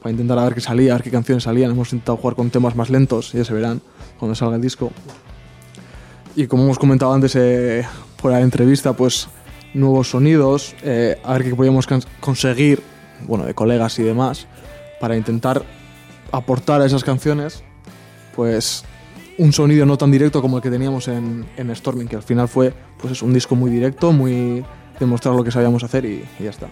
para 0.00 0.10
intentar 0.10 0.38
a 0.38 0.44
ver 0.44 0.54
qué 0.54 0.60
salía, 0.60 0.92
a 0.92 0.96
ver 0.96 1.04
qué 1.04 1.10
canciones 1.10 1.44
salían. 1.44 1.70
Hemos 1.70 1.92
intentado 1.92 2.16
jugar 2.16 2.36
con 2.36 2.50
temas 2.50 2.74
más 2.74 2.90
lentos, 2.90 3.32
ya 3.32 3.44
se 3.44 3.52
verán 3.52 3.80
cuando 4.18 4.34
salga 4.34 4.56
el 4.56 4.62
disco. 4.62 4.90
Y 6.36 6.46
como 6.46 6.64
hemos 6.64 6.78
comentado 6.78 7.12
antes 7.12 7.34
eh, 7.36 7.84
por 8.20 8.32
la 8.32 8.40
entrevista, 8.40 8.92
pues 8.92 9.28
nuevos 9.74 10.10
sonidos, 10.10 10.74
eh, 10.82 11.20
a 11.24 11.32
ver 11.34 11.44
qué 11.44 11.54
podíamos 11.54 11.86
conseguir, 12.20 12.82
bueno, 13.26 13.44
de 13.44 13.54
colegas 13.54 13.98
y 13.98 14.02
demás, 14.02 14.46
para 15.00 15.16
intentar 15.16 15.64
aportar 16.30 16.80
a 16.80 16.86
esas 16.86 17.02
canciones, 17.04 17.64
pues 18.38 18.84
un 19.36 19.52
sonido 19.52 19.84
no 19.84 19.98
tan 19.98 20.12
directo 20.12 20.40
como 20.40 20.58
el 20.58 20.62
que 20.62 20.70
teníamos 20.70 21.08
en, 21.08 21.44
en 21.56 21.74
Storming, 21.74 22.06
que 22.06 22.14
al 22.14 22.22
final 22.22 22.46
fue 22.46 22.72
pues 23.00 23.14
es 23.14 23.20
un 23.22 23.32
disco 23.34 23.56
muy 23.56 23.68
directo, 23.68 24.12
muy 24.12 24.64
demostrar 25.00 25.34
lo 25.34 25.42
que 25.42 25.50
sabíamos 25.50 25.82
hacer 25.82 26.04
y, 26.04 26.24
y 26.38 26.44
ya 26.44 26.50
está. 26.50 26.68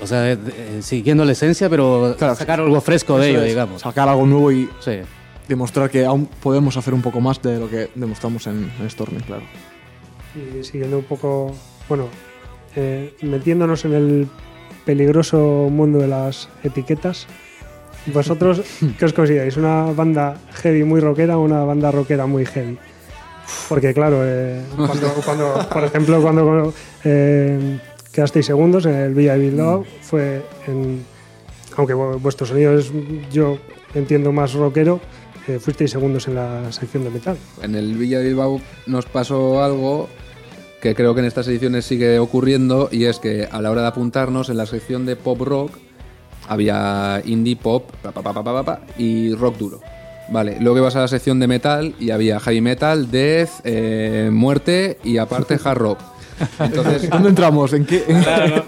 O 0.00 0.06
sea, 0.06 0.20
de- 0.20 0.36
de- 0.36 0.80
siguiendo 0.82 1.24
la 1.24 1.32
esencia, 1.32 1.68
pero 1.68 2.14
Claro, 2.16 2.36
sacar 2.36 2.60
algo 2.60 2.80
fresco 2.80 3.18
de 3.18 3.30
ello, 3.30 3.42
es, 3.42 3.48
digamos. 3.48 3.82
Sacar 3.82 4.08
algo 4.08 4.24
nuevo 4.26 4.52
y 4.52 4.68
Sí. 4.78 4.98
demostrar 5.48 5.90
que 5.90 6.04
aún 6.04 6.26
podemos 6.40 6.76
hacer 6.76 6.94
un 6.94 7.02
poco 7.02 7.20
más 7.20 7.42
de 7.42 7.58
lo 7.58 7.68
que 7.68 7.90
demostramos 7.96 8.46
en, 8.46 8.70
en 8.80 8.88
Storming, 8.88 9.22
claro. 9.22 9.42
Y 10.36 10.62
siguiendo 10.62 10.98
un 10.98 11.04
poco, 11.04 11.52
bueno, 11.88 12.06
eh, 12.76 13.12
metiéndonos 13.22 13.84
en 13.86 13.94
el 13.94 14.28
peligroso 14.84 15.66
mundo 15.68 15.98
de 15.98 16.06
las 16.06 16.48
etiquetas. 16.62 17.26
¿Vosotros 18.06 18.62
qué 18.98 19.04
os 19.04 19.12
consideráis? 19.12 19.56
¿Una 19.56 19.84
banda 19.92 20.36
heavy 20.62 20.84
muy 20.84 21.00
rockera 21.00 21.38
o 21.38 21.42
una 21.42 21.64
banda 21.64 21.90
rockera 21.90 22.26
muy 22.26 22.44
heavy? 22.46 22.78
Porque 23.68 23.92
claro, 23.92 24.20
eh, 24.24 24.62
cuando, 24.76 25.08
cuando, 25.24 25.68
por 25.72 25.84
ejemplo, 25.84 26.22
cuando 26.22 26.72
eh, 27.04 27.78
quedasteis 28.12 28.46
segundos 28.46 28.86
en 28.86 28.94
el 28.94 29.14
Villa 29.14 29.34
de 29.34 29.40
Bilbao, 29.50 29.84
fue 30.02 30.42
en, 30.66 31.04
aunque 31.76 31.94
vu- 31.94 32.20
vuestro 32.20 32.46
sonido 32.46 32.78
es, 32.78 32.90
yo 33.32 33.58
entiendo, 33.94 34.30
más 34.32 34.52
rockero, 34.54 35.00
eh, 35.48 35.58
fuisteis 35.58 35.90
segundos 35.90 36.28
en 36.28 36.36
la 36.36 36.70
sección 36.72 37.02
de 37.04 37.10
metal. 37.10 37.36
En 37.62 37.74
el 37.74 37.94
Villa 37.96 38.18
de 38.20 38.26
Bilbao 38.26 38.60
nos 38.86 39.06
pasó 39.06 39.62
algo 39.64 40.08
que 40.80 40.94
creo 40.94 41.12
que 41.14 41.20
en 41.20 41.26
estas 41.26 41.46
ediciones 41.48 41.84
sigue 41.84 42.18
ocurriendo 42.18 42.88
y 42.92 43.04
es 43.04 43.18
que 43.18 43.48
a 43.50 43.60
la 43.60 43.70
hora 43.70 43.82
de 43.82 43.88
apuntarnos 43.88 44.48
en 44.48 44.56
la 44.56 44.66
sección 44.66 45.04
de 45.06 45.16
pop 45.16 45.40
rock 45.42 45.72
había 46.48 47.22
indie 47.24 47.56
pop 47.56 47.90
pa, 48.02 48.12
pa, 48.12 48.64
pa, 48.64 48.80
y 48.98 49.34
rock 49.34 49.56
duro. 49.56 49.80
Vale, 50.30 50.58
luego 50.60 50.78
ibas 50.78 50.94
a 50.94 51.00
la 51.00 51.08
sección 51.08 51.40
de 51.40 51.48
metal 51.48 51.94
y 51.98 52.10
había 52.10 52.38
heavy 52.38 52.60
metal, 52.60 53.10
death, 53.10 53.50
eh, 53.64 54.30
muerte 54.32 54.98
y 55.02 55.18
aparte 55.18 55.58
hard 55.62 55.78
rock. 55.78 55.98
Entonces, 56.60 57.10
¿Dónde 57.10 57.30
entramos? 57.30 57.72
¿En 57.72 57.84
qué? 57.84 58.04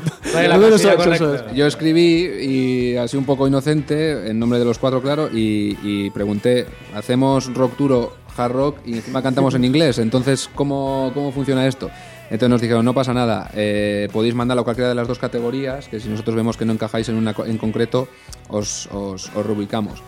Yo 1.55 1.67
escribí 1.67 2.27
y 2.41 2.97
así 2.97 3.17
un 3.17 3.25
poco 3.25 3.47
inocente, 3.47 4.29
en 4.29 4.39
nombre 4.39 4.59
de 4.59 4.65
los 4.65 4.79
cuatro, 4.79 5.01
claro, 5.01 5.31
y, 5.33 5.79
y 5.83 6.11
pregunté, 6.11 6.67
¿hacemos 6.95 7.53
rock 7.55 7.77
duro, 7.79 8.13
hard 8.37 8.53
rock 8.53 8.77
y 8.85 8.95
encima 8.95 9.23
cantamos 9.23 9.55
en 9.55 9.65
inglés? 9.65 9.99
Entonces, 9.99 10.51
¿cómo, 10.55 11.13
cómo 11.15 11.33
funciona 11.33 11.67
esto? 11.67 11.91
Entonces 12.33 12.49
nos 12.49 12.61
dijeron, 12.62 12.83
no 12.85 12.95
pasa 12.95 13.12
nada, 13.12 13.51
eh, 13.55 14.09
podéis 14.11 14.35
mandarlo 14.35 14.62
a 14.62 14.64
cualquiera 14.64 14.88
de 14.88 14.95
las 14.95 15.07
dos 15.07 15.18
categorías, 15.18 15.87
que 15.88 16.01
si 16.01 16.09
nosotros 16.09 16.35
vemos 16.35 16.57
que 16.57 16.64
no 16.64 16.73
encajáis 16.73 17.09
en 17.11 17.16
una 17.16 17.35
en 17.47 17.59
concreto, 17.59 18.09
os, 18.49 18.87
os, 18.90 19.31
os 19.35 19.47
reubicamos. 19.47 20.03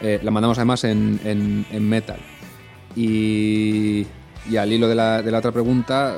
Eh, 0.00 0.18
la 0.24 0.32
mandamos 0.32 0.58
además 0.58 0.82
en, 0.82 1.20
en- 1.24 1.64
en 1.70 1.88
metal. 1.88 2.18
Y, 2.96 4.04
y 4.50 4.56
al 4.58 4.72
hilo 4.72 4.88
de 4.88 4.96
la, 4.96 5.22
de 5.22 5.30
la 5.30 5.38
otra 5.38 5.52
pregunta, 5.52 6.16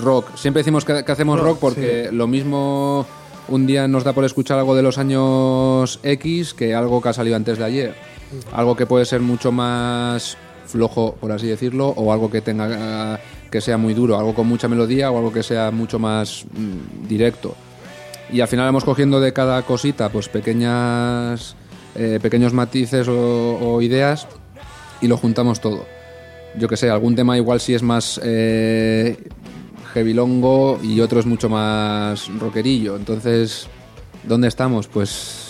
rock. 0.00 0.36
Siempre 0.36 0.60
decimos 0.60 0.84
que, 0.84 1.04
que 1.04 1.12
hacemos 1.12 1.40
rock 1.40 1.58
porque 1.58 2.08
lo 2.12 2.26
mismo 2.28 3.04
un 3.48 3.66
día 3.66 3.88
nos 3.88 4.04
da 4.04 4.12
por 4.12 4.24
escuchar 4.24 4.58
algo 4.60 4.74
de 4.76 4.82
los 4.82 4.96
años 4.98 5.98
X 6.04 6.54
que 6.54 6.74
algo 6.74 7.02
que 7.02 7.08
ha 7.08 7.12
salido 7.12 7.34
antes 7.34 7.58
de 7.58 7.64
ayer. 7.64 7.94
Algo 8.52 8.76
que 8.76 8.86
puede 8.86 9.04
ser 9.04 9.20
mucho 9.20 9.50
más 9.52 10.36
flojo, 10.66 11.16
por 11.20 11.32
así 11.32 11.48
decirlo, 11.48 11.88
o 11.88 12.12
algo 12.12 12.30
que 12.30 12.40
tenga 12.40 13.18
que 13.52 13.60
sea 13.60 13.76
muy 13.76 13.94
duro, 13.94 14.18
algo 14.18 14.34
con 14.34 14.48
mucha 14.48 14.66
melodía 14.66 15.12
o 15.12 15.18
algo 15.18 15.32
que 15.32 15.44
sea 15.44 15.70
mucho 15.70 16.00
más 16.00 16.44
mm, 16.52 17.06
directo. 17.06 17.54
Y 18.32 18.40
al 18.40 18.48
final 18.48 18.64
vamos 18.64 18.84
cogiendo 18.84 19.20
de 19.20 19.32
cada 19.32 19.62
cosita 19.62 20.08
pues 20.08 20.28
pequeñas 20.28 21.54
eh, 21.94 22.18
pequeños 22.22 22.54
matices 22.54 23.06
o, 23.08 23.80
ideas 23.82 24.26
y 25.02 25.06
lo 25.06 25.18
juntamos 25.18 25.60
todo. 25.60 25.84
Yo 26.58 26.66
que 26.66 26.76
sé, 26.76 26.88
algún 26.88 27.14
tema 27.14 27.36
igual 27.36 27.60
sí 27.60 27.74
es 27.74 27.82
más 27.82 28.18
eh, 28.24 29.16
heavilongo 29.94 30.80
y 30.82 31.00
otro 31.00 31.20
es 31.20 31.26
mucho 31.26 31.50
más 31.50 32.28
rockerillo. 32.38 32.96
Entonces, 32.96 33.68
¿dónde 34.24 34.48
estamos? 34.48 34.88
Pues 34.88 35.41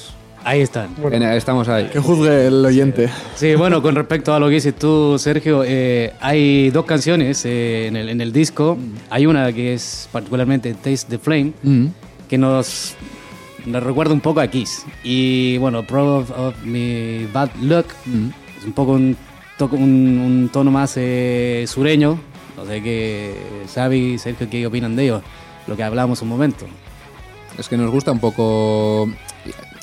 Ahí 0.45 0.61
están. 0.61 0.89
en- 1.13 1.23
estamos 1.23 1.69
ahí. 1.69 1.89
Que 1.93 2.01
juzgue 2.01 2.49
el 2.49 2.65
oyente. 2.65 3.09
Sí, 3.37 3.55
bueno, 3.55 3.81
con 3.81 3.95
respecto 3.95 4.35
a 4.35 4.41
lo 4.41 4.49
que 4.49 4.55
dices 4.55 4.75
tú, 4.77 5.17
Sergio, 5.19 5.63
eh, 5.65 6.13
hay 6.21 6.71
dos 6.71 6.85
canciones 6.85 7.45
eh, 7.45 7.87
en, 7.87 7.97
el, 7.97 8.09
en 8.09 8.21
el 8.21 8.33
disco. 8.33 8.77
Hay 9.11 9.27
una 9.27 9.53
que 9.53 9.75
es 9.75 10.09
particularmente 10.11 10.75
Taste 10.75 11.07
the 11.09 11.19
Flame, 11.19 11.53
Mm. 11.63 11.87
que 12.29 12.39
nos, 12.39 12.95
nos 13.67 13.83
recuerda 13.83 14.13
un 14.15 14.21
poco 14.21 14.41
a 14.41 14.49
Kiss. 14.49 14.85
Y 15.05 15.59
bueno, 15.59 15.87
Proud 15.87 16.23
of, 16.23 16.31
of 16.37 16.55
My 16.65 17.27
Bad 17.33 17.51
Luck 17.63 17.87
Mm. 18.07 18.29
es 18.59 18.65
un 18.65 18.73
poco 18.73 18.93
un, 18.93 19.17
un, 19.61 19.79
un 19.79 20.49
tono 20.53 20.71
más 20.73 20.95
eh, 20.97 21.65
sureño. 21.69 22.19
No 22.57 22.67
sé 22.67 22.83
qué, 22.83 23.35
Xavi, 23.73 24.19
Sergio, 24.19 24.49
¿qué 24.51 24.67
opinan 24.67 24.97
de 24.97 25.05
ello? 25.05 25.23
Lo 25.69 25.77
que 25.77 25.85
hablábamos 25.85 26.21
un 26.23 26.29
momento. 26.29 26.67
Es 27.57 27.69
que 27.69 27.77
nos 27.77 27.91
gusta 27.93 28.11
un 28.11 28.19
poco. 28.19 29.09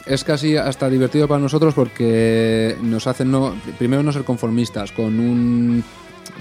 Es 0.10 0.24
casi 0.24 0.58
hasta 0.58 0.90
divertido 0.90 1.28
para 1.28 1.40
nosotros 1.40 1.76
porque 1.76 2.76
nos 2.82 3.06
hacen 3.06 3.30
no, 3.30 3.56
primero 3.78 4.02
no 4.02 4.12
ser 4.12 4.24
conformistas 4.24 4.92
con 4.92 5.20
un 5.20 5.84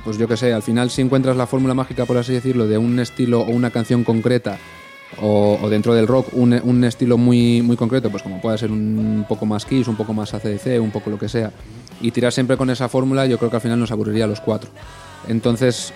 pues 0.05 0.17
yo 0.17 0.27
que 0.27 0.39
sé, 0.39 0.55
al 0.55 0.63
final 0.63 0.89
si 0.89 1.03
encuentras 1.03 1.37
la 1.37 1.47
fórmula 1.47 1.75
mágica 1.75 2.07
por 2.07 2.17
así 2.17 2.33
decirlo 2.33 2.67
de 2.67 2.79
un 2.79 2.99
estilo 2.99 3.43
o 3.43 3.51
una 3.51 3.71
canción 3.71 4.05
concreta 4.05 4.57
o, 5.21 5.69
dentro 5.69 5.95
del 5.95 6.07
rock 6.07 6.29
un, 6.33 6.59
un 6.63 6.83
estilo 6.85 7.19
muy 7.19 7.61
muy 7.61 7.77
concreto, 7.77 8.11
pues 8.11 8.23
como 8.23 8.41
puede 8.41 8.57
ser 8.57 8.73
un 8.73 9.27
poco 9.29 9.45
más 9.45 9.67
Kiss, 9.67 9.87
un 9.87 9.97
poco 9.97 10.15
más 10.15 10.33
ACDC, 10.33 10.81
un 10.81 10.91
poco 10.91 11.11
lo 11.11 11.19
que 11.19 11.29
sea 11.29 11.53
y 12.01 12.11
tirar 12.11 12.33
siempre 12.33 12.57
con 12.57 12.71
esa 12.71 12.89
fórmula, 12.89 13.27
yo 13.27 13.37
creo 13.37 13.51
que 13.51 13.57
al 13.57 13.63
final 13.63 13.81
nos 13.81 13.91
aburriría 13.91 14.25
a 14.25 14.29
los 14.29 14.41
cuatro. 14.41 14.71
Entonces, 15.27 15.93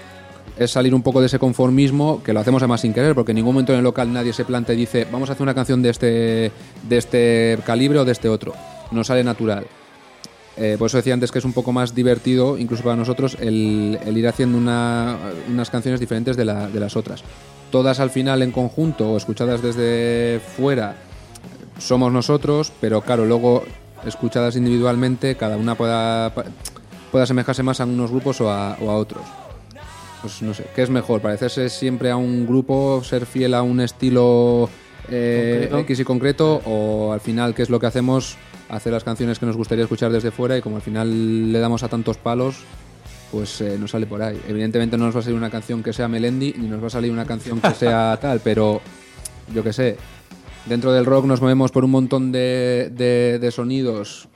es 0.59 0.71
salir 0.71 0.95
un 0.95 1.03
poco 1.03 1.21
de 1.21 1.27
ese 1.27 1.39
conformismo, 1.39 2.23
que 2.23 2.33
lo 2.33 2.41
hacemos 2.41 2.63
además 2.63 2.81
sin 2.83 2.93
querer, 2.93 3.15
porque 3.15 3.33
en 3.33 3.37
ningún 3.37 3.55
momento 3.55 3.73
en 3.73 3.79
el 3.79 3.85
local 3.85 4.13
nadie 4.13 4.33
se 4.33 4.45
plantea 4.45 4.75
y 4.75 4.79
dice, 4.79 5.07
vamos 5.11 5.29
a 5.31 5.33
hacer 5.33 5.43
una 5.43 5.55
canción 5.55 5.83
de 5.83 5.91
este, 5.91 6.53
de 6.89 6.97
este 6.99 7.59
calibre 7.65 7.99
o 7.99 8.05
de 8.05 8.13
este 8.13 8.29
otro. 8.29 8.53
No 8.91 9.03
sale 9.05 9.25
natural. 9.25 9.67
Eh, 10.59 10.77
por 10.79 10.87
eso 10.89 10.99
decía 10.99 11.15
antes 11.15 11.33
que 11.33 11.39
es 11.39 11.45
un 11.47 11.55
poco 11.55 11.73
más 11.73 11.95
divertido, 11.95 12.59
incluso 12.59 12.83
para 12.85 12.97
nosotros, 12.97 13.39
el, 13.41 13.99
ir 14.15 14.29
haciendo 14.29 14.59
una- 14.59 15.17
unas 15.49 15.71
canciones 15.71 15.99
diferentes 15.99 16.37
de, 16.37 16.45
la- 16.45 16.69
de 16.69 16.79
las 16.79 16.95
otras. 16.97 17.23
Todas 17.71 18.01
al 18.01 18.11
final 18.11 18.43
en 18.43 18.53
conjunto 18.53 19.11
o 19.13 19.17
escuchadas 19.17 19.63
desde 19.63 20.41
fuera 20.57 20.97
somos 21.79 22.13
nosotros, 22.13 22.71
pero 22.83 23.01
claro, 23.01 23.25
luego 23.25 23.65
escuchadas 24.07 24.57
individualmente, 24.57 25.37
cada 25.37 25.57
una 25.57 25.75
pueda, 25.75 26.31
pueda 27.11 27.25
asemejarse 27.25 27.63
más 27.63 27.81
a 27.81 27.85
unos 27.87 28.11
grupos 28.11 28.43
o 28.43 28.51
a 28.51 28.77
otros. 28.79 29.23
Pues 30.23 30.41
no 30.43 30.55
sé, 30.55 30.65
¿qué 30.75 30.83
es 30.83 30.91
mejor? 30.91 31.21
¿Parecerse 31.21 31.69
siempre 31.69 32.11
a 32.11 32.17
un 32.17 32.47
grupo, 32.47 33.03
ser 33.05 33.27
fiel 33.27 33.55
a 33.55 33.63
un 33.63 33.81
estilo 33.81 34.71
eh, 35.11 35.59
Concreto. 35.69 35.79
X 35.81 36.01
y 36.01 36.05
concreto? 36.05 36.63
¿O 36.65 37.13
al 37.13 37.21
final 37.21 37.55
qué 37.55 37.63
es 37.63 37.71
lo 37.71 37.81
que 37.81 37.87
hacemos? 37.87 38.37
Hacer 38.69 38.93
las 38.93 39.03
canciones 39.05 39.39
que 39.39 39.47
nos 39.47 39.57
gustaría 39.57 39.83
escuchar 39.85 40.13
desde 40.13 40.31
fuera 40.31 40.57
y 40.57 40.63
como 40.63 40.77
al 40.77 40.83
final 40.83 41.53
le 41.53 41.59
damos 41.59 41.83
a 41.83 41.89
tantos 41.89 42.17
palos, 42.19 42.57
pues 43.33 43.61
eh, 43.61 43.77
nos 43.79 43.91
sale 43.91 44.07
por 44.07 44.23
ahí. 44.23 44.41
Evidentemente 44.49 44.97
no 44.97 45.07
nos 45.07 45.15
va 45.17 45.21
a 45.21 45.23
salir 45.25 45.37
una 45.37 45.51
canción 45.51 45.83
que 45.83 45.93
sea 45.93 46.07
Melendi, 46.09 46.55
ni 46.57 46.69
nos 46.69 46.81
va 46.83 46.87
a 46.87 46.91
salir 46.91 47.11
una 47.11 47.25
canción 47.27 47.61
que 47.61 47.75
sea 47.75 48.17
tal, 48.23 48.41
pero 48.45 48.81
yo 49.53 49.63
qué 49.65 49.73
sé, 49.73 49.97
dentro 50.67 50.93
del 50.93 51.05
rock 51.05 51.27
nos 51.27 51.43
movemos 51.43 51.73
por 51.73 51.85
un 51.85 51.91
montón 51.91 52.31
de, 52.33 52.91
de- 52.95 53.39
de 53.41 53.51
sonidos 53.51 54.29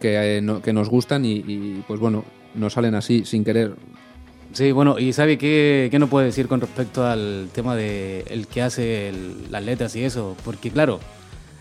que, 0.00 0.38
eh, 0.38 0.40
no- 0.40 0.62
que 0.62 0.72
nos 0.72 0.88
gustan 0.88 1.24
y, 1.26 1.32
y, 1.46 1.84
pues 1.86 2.00
bueno, 2.00 2.24
nos 2.54 2.72
salen 2.72 2.94
así, 2.94 3.24
sin 3.26 3.44
querer. 3.44 3.74
Sí, 4.58 4.72
bueno, 4.72 4.98
y 4.98 5.12
¿sabe 5.12 5.38
qué, 5.38 5.86
qué 5.88 6.00
nos 6.00 6.08
puede 6.10 6.26
decir 6.26 6.48
con 6.48 6.60
respecto 6.60 7.06
al 7.06 7.48
tema 7.52 7.76
de 7.76 8.24
el 8.28 8.48
que 8.48 8.60
hace 8.60 9.08
el- 9.08 9.52
las 9.52 9.62
letras 9.62 9.94
y 9.94 10.02
eso? 10.02 10.36
Porque 10.44 10.72
claro, 10.72 10.98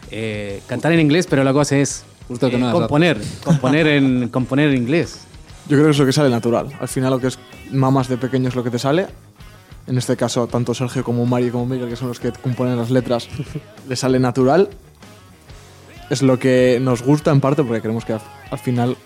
eh, 0.10 0.64
cantar 0.66 0.94
en 0.94 1.02
inglés, 1.02 1.28
pero 1.30 1.44
la 1.44 1.54
cosa 1.54 1.78
es 1.78 2.06
Justo 2.28 2.50
que 2.50 2.56
eh, 2.56 2.60
no, 2.60 2.72
componer, 2.72 3.22
componer 3.44 3.86
en, 3.86 4.30
componer 4.34 4.70
en 4.72 4.78
inglés. 4.78 5.20
Yo 5.70 5.78
creo 5.78 5.84
que 5.86 5.92
es 5.92 6.00
lo 6.00 6.08
que 6.08 6.12
sale 6.12 6.32
natural. 6.32 6.76
Al 6.80 6.88
final 6.88 7.12
lo 7.12 7.20
que 7.20 7.28
es 7.28 7.38
mamas 7.72 8.08
de 8.08 8.18
pequeño 8.18 8.50
es 8.50 8.56
lo 8.56 8.64
que 8.64 8.72
te 8.72 8.80
sale. 8.80 9.06
En 9.86 10.00
este 10.00 10.18
caso, 10.18 10.48
tanto 10.48 10.74
Sergio 10.74 11.04
como 11.04 11.24
Mari 11.28 11.52
como 11.52 11.68
Miguel, 11.68 11.90
que 11.90 11.96
son 11.96 12.08
los 12.08 12.20
que 12.20 12.32
componen 12.32 12.78
las 12.78 12.90
letras, 12.90 13.30
le 13.88 13.96
sale 13.96 14.18
natural. 14.20 14.70
Es 16.10 16.24
lo 16.24 16.40
que 16.40 16.80
nos 16.82 17.04
gusta 17.04 17.30
en 17.30 17.42
parte 17.42 17.64
porque 17.64 17.80
creemos 17.80 18.06
que 18.06 18.14
al 18.14 18.58
final, 18.60 18.98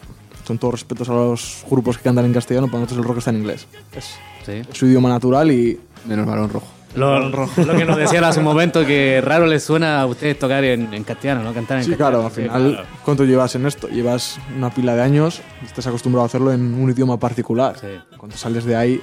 son 0.45 0.57
todos 0.57 0.73
respetos 0.73 1.09
a 1.09 1.13
los 1.13 1.63
grupos 1.69 1.97
que 1.97 2.03
cantan 2.03 2.25
en 2.25 2.33
castellano, 2.33 2.67
para 2.67 2.79
nosotros 2.81 2.99
el 3.03 3.07
rock 3.07 3.17
está 3.19 3.29
en 3.31 3.37
inglés. 3.37 3.67
Es 3.95 4.15
Sí. 4.45 4.61
su 4.71 4.87
idioma 4.87 5.07
natural 5.09 5.51
y 5.51 5.79
Menos 6.07 6.25
balón 6.25 6.49
rojo. 6.49 6.65
Lo, 6.95 7.29
lo 7.29 7.47
que 7.77 7.85
nos 7.85 7.95
decían 7.95 8.23
hace 8.25 8.39
un 8.39 8.45
momento 8.45 8.85
que 8.85 9.21
raro 9.21 9.45
les 9.45 9.63
suena 9.63 10.01
a 10.01 10.05
ustedes 10.07 10.37
tocar 10.37 10.63
en, 10.65 10.93
en 10.93 11.03
castellano, 11.05 11.41
¿no? 11.43 11.53
Cantar 11.53 11.77
en 11.77 11.83
Sí, 11.85 11.91
castellano. 11.91 12.19
claro, 12.19 12.25
al 12.25 12.31
final, 12.31 12.71
claro. 12.73 12.87
¿cuánto 13.05 13.23
llevas 13.23 13.55
en 13.55 13.65
esto? 13.65 13.87
Llevas 13.87 14.39
una 14.57 14.71
pila 14.71 14.95
de 14.95 15.01
años, 15.03 15.41
estás 15.63 15.87
acostumbrado 15.87 16.23
a 16.23 16.25
hacerlo 16.25 16.51
en 16.51 16.73
un 16.73 16.89
idioma 16.89 17.17
particular. 17.17 17.77
Sí. 17.79 17.87
Cuando 18.17 18.35
sales 18.35 18.65
de 18.65 18.75
ahí, 18.75 19.01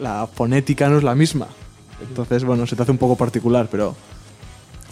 la 0.00 0.26
fonética 0.32 0.88
no 0.88 0.98
es 0.98 1.02
la 1.04 1.14
misma. 1.14 1.48
Entonces, 2.06 2.44
bueno, 2.44 2.66
se 2.66 2.76
te 2.76 2.82
hace 2.82 2.92
un 2.92 2.98
poco 2.98 3.16
particular, 3.16 3.68
pero 3.70 3.96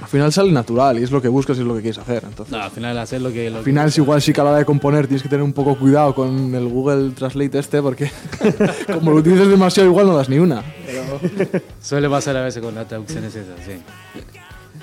al 0.01 0.09
final 0.09 0.33
sale 0.33 0.51
natural 0.53 0.99
y 0.99 1.03
es 1.03 1.11
lo 1.11 1.21
que 1.21 1.29
buscas 1.29 1.57
y 1.59 1.61
es 1.61 1.67
lo 1.67 1.75
que 1.75 1.83
quieres 1.83 1.99
hacer. 1.99 2.25
Entonces, 2.25 2.53
No, 2.53 2.63
al 2.63 2.71
final 2.71 2.99
hacer 2.99 3.21
lo 3.21 3.31
que... 3.33 3.51
Lo 3.51 3.59
al 3.59 3.65
final 3.65 3.89
es 3.89 3.99
igual 3.99 4.23
sí 4.23 4.33
que 4.33 4.41
a 4.41 4.45
la 4.45 4.51
hora 4.51 4.59
de 4.61 4.65
componer 4.65 5.07
tienes 5.07 5.23
que 5.23 5.29
tener 5.29 5.43
un 5.43 5.53
poco 5.53 5.77
cuidado 5.79 6.15
con 6.15 6.55
el 6.55 6.69
Google 6.69 7.11
Translate 7.13 7.59
este, 7.59 7.83
porque 7.83 8.11
como 8.93 9.11
lo 9.11 9.19
utilices 9.19 9.49
demasiado 9.49 9.89
igual 9.89 10.07
no 10.07 10.17
das 10.17 10.29
ni 10.29 10.39
una. 10.39 10.63
que 10.63 11.63
suele 11.83 12.09
pasar 12.09 12.37
a 12.37 12.43
veces 12.43 12.63
con 12.63 12.75
las 12.75 12.89
traducciones 12.89 13.35
esas, 13.35 13.57
sí. 13.65 13.73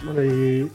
Bueno, 0.04 0.24
y, 0.24 0.70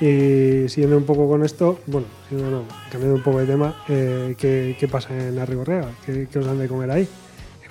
y 0.04 0.68
siguiendo 0.68 0.96
un 0.96 1.04
poco 1.04 1.28
con 1.28 1.44
esto, 1.44 1.80
bueno, 1.86 2.06
no, 2.30 2.62
cambiando 2.90 3.16
un 3.16 3.22
poco 3.22 3.40
de 3.40 3.46
tema, 3.46 3.74
eh, 3.88 4.34
¿qué, 4.38 4.76
qué 4.78 4.86
pasa 4.88 5.08
en 5.16 5.38
Arrigorriaga? 5.38 5.88
¿Qué, 6.06 6.28
¿Qué 6.30 6.38
os 6.38 6.46
dan 6.46 6.58
de 6.58 6.68
comer 6.68 6.90
ahí? 6.90 7.08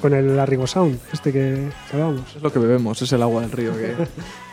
Con 0.02 0.13
el 0.13 0.38
Arrigo 0.39 0.65
Sound, 0.67 1.00
este 1.13 1.32
que, 1.32 1.69
que 1.89 1.95
hablábamos. 1.95 2.36
Es 2.36 2.41
lo 2.41 2.52
que 2.52 2.60
bebemos, 2.60 3.02
es 3.02 3.12
el 3.13 3.21
agua 3.21 3.41
del 3.41 3.52
río 3.52 3.71
que... 3.78 3.95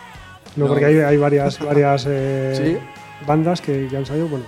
No, 0.57 0.65
No. 0.65 0.69
porque 0.71 0.85
hay, 0.87 0.97
hay 0.99 1.17
varias, 1.17 1.59
varias 1.65 2.05
eh, 2.09 2.55
Sí. 2.81 3.27
bandas 3.27 3.61
que, 3.61 3.87
que 3.89 3.97
han 3.97 4.07
salido. 4.07 4.29
Bueno, 4.29 4.45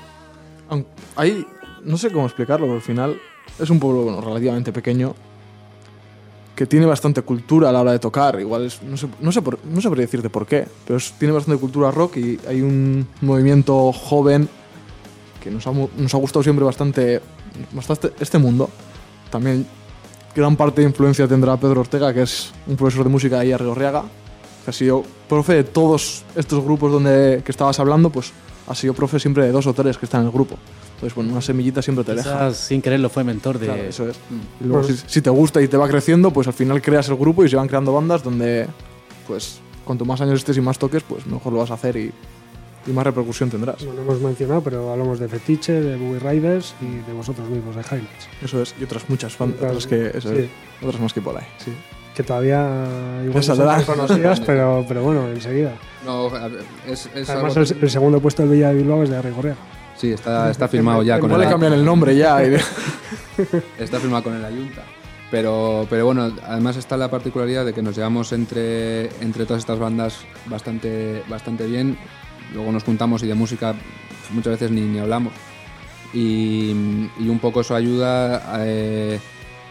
Hay, 1.17 1.47
no 1.85 1.97
sé 1.97 2.11
cómo 2.11 2.27
explicarlo, 2.27 2.67
pero 2.67 2.77
al 2.77 2.83
final 2.83 3.17
es 3.59 3.71
un 3.71 3.79
pueblo 3.81 4.03
bueno, 4.03 4.21
relativamente 4.21 4.73
pequeño 4.73 5.15
que 6.55 6.67
tiene 6.67 6.85
bastante 6.87 7.23
cultura 7.23 7.71
a 7.71 7.73
la 7.73 7.81
hora 7.81 7.93
de 7.93 7.99
tocar. 7.99 8.39
Igual 8.39 8.67
es, 8.67 8.83
no 8.83 8.97
sé, 8.97 9.09
no 9.21 9.33
sé, 9.33 9.41
por, 9.41 9.59
no 9.65 9.81
sabría 9.81 10.03
decirte 10.03 10.29
por 10.29 10.47
qué, 10.47 10.67
pero 10.87 10.99
es- 10.99 11.13
tiene 11.19 11.33
bastante 11.33 11.59
cultura 11.61 11.91
rock 11.91 12.19
y 12.19 12.39
hay 12.47 12.61
un 12.61 13.07
movimiento 13.23 13.93
joven 13.93 14.49
que 15.43 15.51
nos 15.51 15.67
ha, 15.67 15.73
mu- 15.73 15.89
nos 15.97 16.15
ha 16.15 16.19
gustado 16.19 16.43
siempre 16.43 16.65
bastante, 16.65 17.21
bastante 17.73 18.13
este 18.21 18.37
mundo. 18.39 18.69
También 19.31 19.67
gran 20.37 20.55
parte 20.55 20.83
de 20.83 20.89
influencia 20.89 21.27
tendrá 21.27 21.57
Pedro 21.57 21.81
Ortega, 21.81 22.13
que 22.13 22.23
es 22.23 22.53
un 22.67 22.77
profesor 22.77 23.05
de 23.05 23.11
música 23.11 23.39
ahí 23.41 23.53
a 23.53 23.57
Rigorriaga, 23.59 24.05
que 24.65 24.71
ha 24.71 24.73
sido 24.73 25.03
profe 25.29 25.55
de 25.55 25.65
todos 25.65 26.25
estos 26.37 26.63
grupos 26.65 26.93
donde 26.93 27.43
que 27.45 27.51
estabas 27.53 27.79
hablando, 27.81 28.11
pues 28.11 28.33
ha 28.69 28.75
sido 28.75 28.95
profe 28.95 29.19
siempre 29.19 29.45
de 29.45 29.53
dos 29.53 29.67
o 29.67 29.73
tres 29.75 29.99
que 29.99 30.07
están 30.07 30.21
en 30.23 30.27
el 30.29 30.33
grupo. 30.33 30.57
Entonces, 30.95 31.15
bueno, 31.15 31.33
una 31.33 31.41
semillita 31.41 31.81
siempre 31.81 32.05
te 32.05 32.15
deja. 32.15 32.53
Sin 32.53 32.83
quererlo 32.83 33.09
fue 33.09 33.25
mentor 33.25 33.59
de. 33.59 33.67
Claro, 33.67 33.83
eso 33.83 34.09
es. 34.09 34.17
Y 34.61 34.65
luego, 34.65 34.83
Bueno. 34.83 34.97
si, 34.97 35.03
si 35.07 35.23
te 35.23 35.31
gusta 35.31 35.63
y 35.63 35.67
te 35.69 35.77
va 35.79 35.89
creciendo, 35.89 36.31
pues 36.31 36.47
al 36.47 36.53
final 36.53 36.83
creas 36.83 37.09
el 37.09 37.17
grupo 37.17 37.43
y 37.45 37.49
se 37.49 37.57
van 37.57 37.69
creando 37.69 37.93
bandas 37.93 38.23
donde, 38.23 38.67
pues, 39.27 39.61
cuanto 39.85 40.05
más 40.05 40.21
años 40.21 40.35
estés 40.41 40.59
y 40.59 40.61
más 40.61 40.79
toques, 40.79 41.03
pues 41.03 41.27
mejor 41.27 41.55
lo 41.55 41.61
vas 41.61 41.71
a 41.71 41.75
hacer 41.75 41.97
y, 41.97 42.13
y 42.87 42.91
más 42.93 43.05
repercusión 43.05 43.49
tendrás. 43.49 43.83
no 43.83 43.95
lo 43.95 44.03
hemos 44.03 44.21
mencionado, 44.21 44.61
pero 44.61 44.93
hablamos 44.93 45.19
de 45.19 45.27
Fetiche, 45.29 45.73
de 45.81 45.97
Boogie 45.97 46.19
Riders 46.21 46.75
y 46.83 46.97
de 47.09 47.13
vosotros 47.15 47.49
mismos, 47.49 47.75
de 47.77 47.81
Highlights. 47.83 48.29
Eso 48.43 48.61
es. 48.61 48.75
Y 48.79 48.85
otras 48.85 49.09
muchas 49.09 49.37
bandas, 49.39 49.57
Otras- 49.59 49.71
otras 49.71 49.87
que, 49.87 50.19
eso 50.19 50.29
sí. 50.35 50.41
es. 50.43 50.85
Otras 50.87 51.01
más 51.01 51.15
que 51.15 51.23
por 51.23 51.35
ahí. 51.39 51.47
Sí. 51.65 51.73
Que 52.15 52.23
todavía 52.23 52.67
igual 53.25 53.35
no 53.47 53.55
son 53.55 53.85
conocidas, 53.85 54.41
pero, 54.47 54.85
pero 54.89 55.03
bueno, 55.03 55.29
enseguida. 55.29 55.73
No, 56.05 56.29
es, 56.87 57.09
es 57.15 57.31
Además, 57.31 57.57
algo- 57.57 57.71
el, 57.77 57.83
el 57.85 57.91
segundo 57.91 58.21
puesto 58.21 58.43
del 58.43 58.51
Villa 58.53 58.69
de 58.71 58.75
Bilbao 58.77 59.03
es 59.03 59.11
de 59.11 59.23
Rigorriaga. 59.23 59.59
Sí, 59.97 60.13
está, 60.13 60.51
está 60.51 60.67
firmado 60.67 61.03
ya 61.03 61.21
con 61.21 61.31
el, 61.31 61.39
le 61.41 61.47
cambian 61.49 61.73
el 61.75 61.85
nombre 61.85 62.17
ya. 62.17 62.43
y- 62.45 62.57
está 63.79 64.01
firmado 64.01 64.25
con 64.25 64.35
el 64.35 64.45
Ayunta. 64.45 64.83
Pero, 65.31 65.87
pero 65.89 66.07
bueno, 66.07 66.33
además 66.45 66.77
está 66.77 66.97
la 66.97 67.09
particularidad 67.09 67.65
de 67.65 67.73
que 67.73 67.83
nos 67.83 67.95
llevamos 67.97 68.33
entre, 68.33 69.05
entre 69.23 69.45
todas 69.47 69.61
estas 69.61 69.79
bandas 69.79 70.19
bastante, 70.47 71.23
bastante 71.29 71.67
bien. 71.67 71.97
Luego 72.53 72.73
nos 72.73 72.83
juntamos 72.83 73.23
y 73.23 73.29
de 73.29 73.35
música 73.35 73.75
muchas 74.33 74.55
veces 74.55 74.73
ni, 74.73 74.81
ni 74.81 74.99
hablamos. 74.99 75.33
Y, 76.13 76.73
y 77.21 77.29
un 77.29 77.39
poco 77.39 77.61
eso 77.61 77.77
ayuda 77.77 78.53
a, 78.57 78.67
eh, 78.67 79.21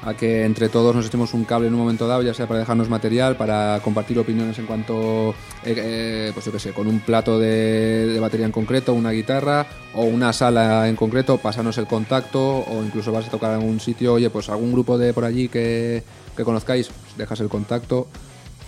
a 0.02 0.14
que 0.14 0.46
entre 0.46 0.70
todos 0.70 0.96
nos 0.96 1.06
echemos 1.06 1.34
un 1.34 1.44
cable 1.44 1.68
en 1.68 1.74
un 1.74 1.80
momento 1.80 2.08
dado, 2.08 2.22
ya 2.22 2.34
sea 2.34 2.48
para 2.48 2.60
dejarnos 2.60 2.90
material, 2.90 3.36
para 3.36 3.80
compartir 3.84 4.18
opiniones 4.20 4.58
en 4.60 4.66
cuanto, 4.66 5.32
eh, 5.64 5.74
eh, 5.76 6.32
pues 6.34 6.46
yo 6.46 6.52
qué 6.52 6.60
sé, 6.60 6.74
con 6.74 6.88
un 6.88 7.00
plato 7.02 7.38
de, 7.40 8.18
batería 8.20 8.46
en 8.46 8.52
concreto, 8.52 8.94
una 8.94 9.12
guitarra 9.12 9.68
o 9.94 10.04
una 10.04 10.32
sala 10.34 10.88
en 10.88 10.96
concreto, 10.96 11.38
pasarnos 11.38 11.78
el 11.78 11.88
contacto 11.88 12.40
o 12.42 12.84
incluso 12.84 13.12
vas 13.12 13.28
a 13.28 13.32
tocar 13.32 13.52
en 13.52 13.58
algún 13.58 13.80
sitio, 13.80 14.14
oye, 14.14 14.30
pues 14.30 14.50
algún 14.50 14.72
grupo 14.72 14.98
de 14.98 15.14
por 15.14 15.26
allí 15.26 15.50
que, 15.50 16.04
que 16.36 16.44
conozcáis, 16.44 16.88
pues 16.88 17.18
dejas 17.18 17.40
el 17.42 17.50
contacto 17.50 18.08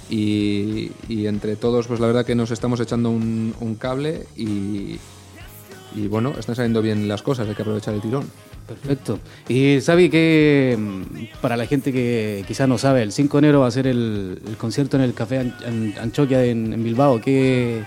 y, 0.10 0.92
y 1.08 1.28
entre 1.28 1.56
todos, 1.56 1.88
pues 1.88 2.00
la 2.00 2.08
verdad 2.08 2.26
que 2.26 2.36
nos 2.36 2.52
estamos 2.52 2.80
echando 2.82 3.10
un, 3.10 3.56
un 3.62 3.76
cable 3.76 4.28
y, 4.36 5.00
y 5.96 6.08
bueno, 6.10 6.34
están 6.38 6.56
saliendo 6.56 6.82
bien 6.82 7.08
las 7.08 7.22
cosas, 7.22 7.48
hay 7.48 7.56
que 7.56 7.62
aprovechar 7.62 7.94
el 7.94 8.02
tirón. 8.02 8.26
Perfecto. 8.76 9.20
Y 9.50 9.80
sabe 9.82 10.10
que 10.10 10.78
mm, 10.80 11.40
para 11.42 11.58
la 11.58 11.66
gente 11.66 11.92
que 11.92 12.44
quizás 12.48 12.68
no 12.68 12.78
sabe, 12.78 13.02
el 13.04 13.12
5 13.12 13.38
de 13.42 13.48
enero 13.48 13.60
va 13.62 13.68
a 13.68 13.72
ser 13.72 13.88
el, 13.88 14.40
el 14.48 14.58
concierto 14.58 14.98
en 14.98 15.04
el 15.04 15.14
Café 15.14 15.40
An- 15.40 15.56
An- 15.66 15.94
Anchoquia 16.02 16.44
en, 16.46 16.74
en 16.74 16.84
Bilbao. 16.84 17.20
¿Qué, 17.22 17.84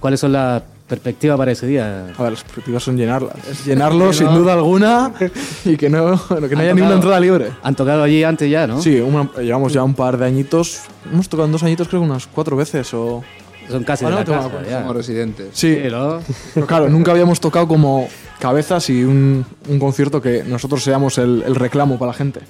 ¿Cuáles 0.00 0.20
son 0.20 0.32
las 0.32 0.62
perspectivas 0.88 1.38
para 1.38 1.52
ese 1.52 1.66
día? 1.66 2.12
A 2.16 2.22
ver, 2.22 2.32
las 2.32 2.42
perspectivas 2.42 2.82
son 2.82 2.96
llenarlas. 2.96 3.34
Es 3.50 3.64
llenarlo 3.64 4.12
sin 4.12 4.26
duda 4.28 4.52
alguna 4.52 5.12
y 5.64 5.76
que 5.76 5.88
no, 5.88 6.20
que 6.28 6.54
no 6.54 6.60
haya 6.60 6.70
Han 6.70 6.76
ni 6.76 6.82
una 6.82 6.90
tocado- 6.90 6.94
entrada 6.94 7.20
libre. 7.20 7.48
Han 7.62 7.74
tocado 7.74 8.02
allí 8.02 8.22
antes 8.24 8.50
ya, 8.50 8.66
¿no? 8.66 8.80
Sí, 8.82 9.00
una- 9.00 9.30
llevamos 9.40 9.72
ya 9.72 9.82
un 9.82 9.94
par 9.94 10.18
de 10.18 10.26
añitos. 10.26 10.80
Hemos 11.10 11.28
tocado 11.28 11.46
en 11.46 11.52
dos 11.52 11.62
añitos, 11.62 11.88
creo 11.88 12.00
que 12.02 12.06
unas 12.08 12.26
cuatro 12.26 12.56
veces 12.56 12.92
o. 12.94 13.22
Son 13.70 13.82
casi 13.82 14.04
Ah, 14.04 14.08
de 14.08 14.14
no, 14.14 14.18
la 14.20 14.24
casa. 14.26 14.80
Somos 14.80 14.94
residentes. 14.96 15.46
Sí, 15.54 15.74
Sí, 15.74 15.88
¿no? 15.90 16.20
pero 16.52 16.66
claro, 16.66 16.90
nunca 16.90 17.12
habíamos 17.12 17.40
tocado 17.40 17.66
como 17.66 18.06
cabezas 18.48 18.90
y 18.90 19.02
un, 19.04 19.46
un 19.70 19.78
concierto 19.78 20.20
que 20.20 20.44
nosotros 20.44 20.84
seamos 20.84 21.16
el, 21.16 21.42
el 21.46 21.54
reclamo 21.54 21.98
para 21.98 22.12
la 22.12 22.18
gente. 22.18 22.40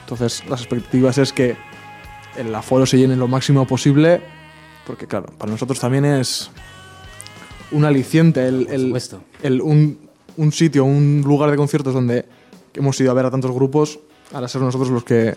Entonces, 0.00 0.42
las 0.48 0.60
expectativas 0.62 1.18
es 1.18 1.30
que 1.34 1.56
el 2.38 2.54
aforo 2.54 2.86
se 2.86 2.96
llene 2.96 3.16
lo 3.16 3.28
máximo 3.28 3.66
posible, 3.66 4.22
porque 4.86 5.06
claro, 5.06 5.26
para 5.36 5.52
nosotros 5.52 5.78
también 5.78 6.06
es 6.06 6.50
un 7.70 7.84
aliciente 7.84 8.46
el, 8.48 8.66
el- 8.70 8.92
el- 9.42 9.60
un, 9.60 9.98
un 10.38 10.52
sitio, 10.52 10.86
un 10.86 11.22
lugar 11.22 11.50
de 11.50 11.58
conciertos 11.58 11.92
donde 11.92 12.24
hemos 12.72 12.98
ido 12.98 13.10
a 13.10 13.14
ver 13.14 13.26
a 13.26 13.30
tantos 13.30 13.50
grupos, 13.52 13.98
ahora 14.32 14.48
ser 14.48 14.62
nosotros 14.62 14.88
los 14.88 15.04
que 15.04 15.36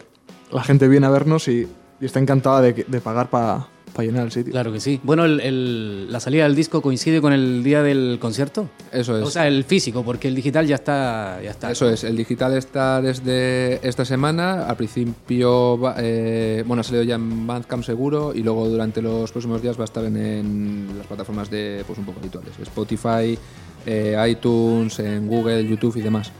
la 0.50 0.64
gente 0.64 0.88
viene 0.88 1.08
a 1.08 1.10
vernos 1.10 1.50
y, 1.50 1.68
y 2.00 2.06
está 2.06 2.20
encantada 2.22 2.62
de, 2.62 2.72
de 2.88 3.02
pagar 3.02 3.30
para 3.30 3.68
llenar 4.04 4.26
el 4.26 4.32
sitio. 4.32 4.52
Claro 4.52 4.72
que 4.74 4.80
sí. 4.80 5.00
Bueno, 5.04 5.26
el- 5.26 5.40
el- 5.40 6.12
la 6.12 6.20
salida 6.20 6.44
del 6.44 6.56
disco 6.56 6.82
coincide 6.82 7.22
con 7.22 7.32
el 7.34 7.64
día 7.64 7.82
del 7.84 8.18
concierto. 8.20 8.70
Eso 8.92 9.18
es. 9.18 9.26
O 9.26 9.30
sea, 9.32 9.48
el 9.48 9.64
físico, 9.64 10.04
porque 10.04 10.28
el 10.28 10.36
digital 10.36 10.68
ya 10.68 10.76
está. 10.76 11.40
Ya 11.44 11.52
está 11.52 11.72
Eso 11.72 11.90
es, 11.90 12.04
el 12.04 12.18
digital 12.18 12.56
está 12.58 13.02
desde 13.02 13.80
esta 13.88 14.04
semana. 14.06 14.66
Al 14.68 14.76
principio, 14.76 15.80
eh, 15.98 16.64
bueno, 16.68 16.82
ha 16.82 16.84
salido 16.84 17.04
ya 17.04 17.16
en 17.16 17.48
Bandcamp 17.48 17.84
seguro 17.84 18.34
y 18.36 18.44
luego 18.44 18.68
durante 18.68 19.02
los 19.02 19.32
próximos 19.32 19.62
días 19.62 19.78
va 19.78 19.84
a 19.84 19.86
estar 19.86 20.04
en, 20.06 20.18
en 20.18 20.88
las 20.98 21.08
plataformas 21.08 21.50
de, 21.50 21.84
pues 21.88 21.98
un 22.00 22.06
poco 22.06 22.20
habituales, 22.20 22.52
Spotify, 22.62 23.38
eh, 23.86 24.16
iTunes, 24.30 25.00
en 25.00 25.28
Google, 25.28 25.66
YouTube 25.68 25.96
y 25.98 26.02
demás. 26.02 26.32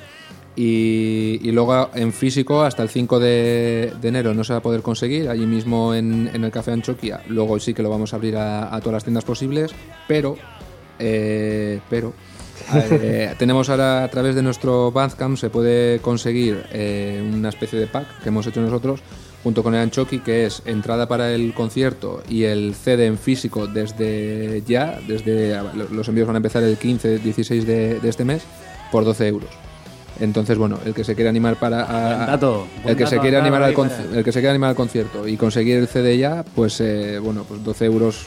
Y, 0.58 1.40
y 1.44 1.52
luego 1.52 1.90
en 1.94 2.14
físico 2.14 2.62
hasta 2.62 2.82
el 2.82 2.90
5 2.90 3.20
de, 3.20 3.94
de 4.00 4.08
enero 4.08 4.34
no 4.34 4.44
se 4.44 4.54
va 4.54 4.60
a 4.60 4.62
poder 4.62 4.82
conseguir, 4.82 5.28
allí 5.28 5.46
mismo 5.46 5.94
en, 5.94 6.30
en 6.34 6.44
el 6.44 6.52
Café 6.52 6.72
Anchoquia. 6.72 7.22
Luego 7.28 7.60
sí 7.60 7.74
que 7.74 7.84
lo 7.84 7.90
vamos 7.90 8.14
a 8.14 8.16
abrir 8.16 8.38
a, 8.38 8.74
a 8.74 8.80
todas 8.80 8.94
las 8.94 9.04
tiendas 9.04 9.26
posibles, 9.26 9.72
pero, 10.08 10.38
eh, 10.98 11.82
pero 11.90 12.14
eh, 12.74 13.36
tenemos 13.40 13.70
ahora 13.70 14.04
a 14.04 14.08
través 14.10 14.36
de 14.36 14.42
nuestro 14.42 14.92
Bandcamp 14.92 15.38
se 15.38 15.50
puede 15.50 16.00
conseguir 16.00 16.64
eh, 16.72 17.22
una 17.34 17.50
especie 17.50 17.80
de 17.80 17.88
pack 17.88 18.22
que 18.24 18.30
hemos 18.30 18.48
hecho 18.48 18.62
nosotros 18.62 19.02
junto 19.44 19.62
con 19.62 19.76
el 19.76 19.82
Anchoqui 19.82 20.20
que 20.20 20.46
es 20.46 20.64
entrada 20.66 21.08
para 21.08 21.32
el 21.34 21.54
concierto 21.54 22.24
y 22.28 22.44
el 22.44 22.74
CD 22.74 23.06
en 23.06 23.20
físico 23.20 23.68
desde 23.68 24.64
ya, 24.66 25.00
desde 25.08 25.56
los 25.92 26.08
envíos 26.08 26.28
van 26.28 26.38
a 26.38 26.38
empezar 26.38 26.64
el 26.64 26.78
15, 26.78 27.20
16 27.20 27.68
de, 27.68 28.00
de 28.00 28.10
este 28.10 28.26
mes 28.26 28.44
por 28.92 29.06
12 29.06 29.28
euros. 29.28 29.65
Entonces, 30.20 30.58
bueno, 30.58 30.80
el 30.86 30.94
que 30.94 31.04
se 31.04 31.14
quiere 31.16 31.30
animar 31.30 31.58
para 31.58 32.24
a- 32.24 32.26
dato, 32.28 32.68
el 32.86 32.96
que 32.96 33.06
se 33.06 33.16
dato 33.16 33.22
quiere 33.24 33.38
animar 33.38 33.64
al 33.64 33.76
el 34.14 34.24
que 34.24 34.32
se 34.32 34.40
quiere 34.40 34.50
animar 34.52 34.70
al 34.70 34.76
concierto 34.76 35.28
y 35.28 35.36
conseguir 35.38 35.78
el 35.78 35.88
CD 35.88 36.18
ya, 36.18 36.44
pues 36.56 36.80
eh, 36.82 37.20
bueno, 37.20 37.44
pues 37.48 37.64
12 37.64 37.86
euros 37.86 38.26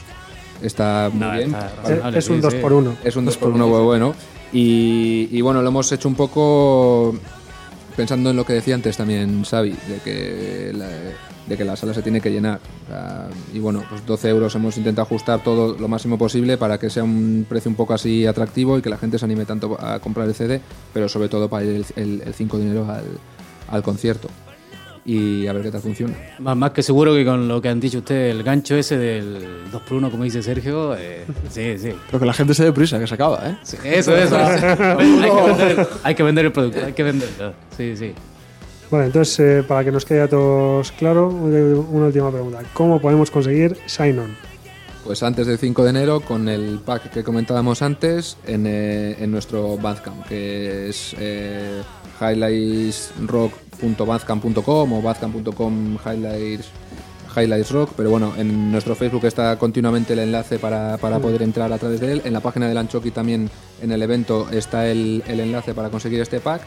está 0.61 1.09
muy 1.11 1.19
No, 1.19 1.31
bien. 1.33 1.55
está 1.55 2.09
Es, 2.17 2.29
un 2.29 2.35
sí, 2.37 2.41
2 2.41 2.53
sí. 2.53 2.59
por 2.59 2.73
1 2.73 2.95
Es 3.03 3.15
un 3.15 3.25
2 3.25 3.37
por 3.37 3.49
1 3.49 3.67
muy 3.67 3.81
bueno. 3.83 4.13
Y, 4.53 5.29
y 5.31 5.41
bueno, 5.41 5.61
lo 5.61 5.69
hemos 5.69 5.91
hecho 5.91 6.07
un 6.07 6.15
poco 6.15 7.15
pensando 7.95 8.29
en 8.29 8.35
lo 8.35 8.45
que 8.45 8.53
decía 8.53 8.75
antes 8.75 8.95
también 8.97 9.43
Xavi, 9.43 9.71
de 9.71 9.97
que 10.03 10.71
la, 10.75 10.87
de 11.49 11.57
que 11.57 11.65
la 11.65 11.75
sala 11.75 11.93
se 11.93 12.01
tiene 12.01 12.21
que 12.21 12.29
llenar. 12.29 12.59
Sea, 12.87 13.27
y 13.53 13.59
bueno, 13.59 13.83
pues 13.89 14.05
12 14.05 14.29
euros 14.29 14.55
hemos 14.55 14.77
intentado 14.77 15.05
ajustar 15.05 15.43
todo 15.43 15.75
lo 15.77 15.87
máximo 15.87 16.17
posible 16.17 16.57
para 16.57 16.77
que 16.77 16.89
sea 16.89 17.03
un 17.03 17.45
precio 17.49 17.69
un 17.69 17.75
poco 17.75 17.93
así 17.93 18.25
atractivo 18.25 18.77
y 18.77 18.81
que 18.81 18.89
la 18.89 18.97
gente 18.97 19.17
se 19.17 19.25
anime 19.25 19.45
tanto 19.45 19.77
a 19.83 19.99
comprar 19.99 20.27
el 20.27 20.35
CD, 20.35 20.61
pero 20.93 21.09
sobre 21.09 21.27
todo 21.27 21.49
para 21.49 21.65
ir 21.65 21.75
el, 21.95 22.03
el, 22.03 22.21
el 22.21 22.33
5 22.33 22.57
de 22.57 22.63
enero 22.63 22.87
al, 22.89 23.03
al 23.67 23.83
concierto. 23.83 24.29
Y 25.05 25.47
a 25.47 25.53
ver 25.53 25.63
qué 25.63 25.71
tal 25.71 25.81
funciona. 25.81 26.13
Más, 26.37 26.55
más 26.55 26.69
que 26.71 26.83
seguro 26.83 27.15
que 27.15 27.25
con 27.25 27.47
lo 27.47 27.59
que 27.61 27.69
han 27.69 27.79
dicho 27.79 27.97
ustedes, 27.99 28.35
el 28.35 28.43
gancho 28.43 28.75
ese 28.75 28.95
del 28.97 29.71
2x1, 29.71 30.11
como 30.11 30.23
dice 30.23 30.43
Sergio, 30.43 30.95
eh, 30.95 31.25
sí, 31.49 31.79
sí. 31.79 31.93
Pero 32.07 32.19
que 32.19 32.25
la 32.27 32.33
gente 32.33 32.53
se 32.53 32.63
dé 32.65 32.71
prisa, 32.71 32.99
que 32.99 33.07
se 33.07 33.15
acaba, 33.15 33.41
¿eh? 33.49 33.57
Sí, 33.63 33.77
Eso, 33.83 34.15
eso. 34.15 34.37
hay, 34.37 34.55
que 34.55 35.41
vender, 35.47 35.87
hay 36.03 36.15
que 36.15 36.23
vender 36.23 36.45
el 36.45 36.51
producto, 36.51 36.85
hay 36.85 36.93
que 36.93 37.03
venderlo. 37.03 37.53
Sí, 37.75 37.95
sí. 37.97 38.13
Vale, 38.91 39.05
entonces, 39.05 39.39
eh, 39.39 39.63
para 39.67 39.83
que 39.83 39.91
nos 39.91 40.03
quede 40.03 40.21
a 40.21 40.27
todos 40.27 40.91
claro, 40.93 41.29
una 41.29 42.07
última 42.07 42.31
pregunta. 42.31 42.63
¿Cómo 42.73 42.99
podemos 42.99 43.29
conseguir 43.29 43.77
Sign 43.85 44.17
On? 44.17 44.35
Pues 45.03 45.21
antes 45.23 45.47
del 45.47 45.57
5 45.57 45.83
de 45.83 45.89
enero, 45.91 46.21
con 46.21 46.47
el 46.49 46.79
pack 46.79 47.11
que 47.11 47.23
comentábamos 47.23 47.81
antes, 47.81 48.37
en, 48.45 48.67
eh, 48.67 49.15
en 49.19 49.31
nuestro 49.31 49.77
Bandcamp, 49.77 50.27
que 50.27 50.89
es 50.89 51.15
eh, 51.19 51.81
highlightsrock.bandcamp.com 52.19 54.93
o 54.93 55.01
bandcamp.com 55.01 55.97
highlights, 56.05 56.69
highlights 57.35 57.71
rock, 57.71 57.91
pero 57.95 58.09
bueno, 58.09 58.33
en 58.37 58.71
nuestro 58.71 58.95
Facebook 58.95 59.25
está 59.25 59.57
continuamente 59.57 60.13
el 60.13 60.19
enlace 60.19 60.59
para, 60.59 60.97
para 60.97 61.19
poder 61.19 61.41
entrar 61.43 61.71
a 61.71 61.77
través 61.77 62.01
de 62.01 62.13
él. 62.13 62.21
En 62.25 62.33
la 62.33 62.41
página 62.41 62.67
del 62.67 62.77
Anchoqui 62.77 63.11
también, 63.11 63.49
en 63.81 63.91
el 63.91 64.01
evento, 64.01 64.49
está 64.51 64.87
el, 64.87 65.23
el 65.27 65.39
enlace 65.39 65.73
para 65.73 65.89
conseguir 65.89 66.21
este 66.21 66.39
pack. 66.39 66.61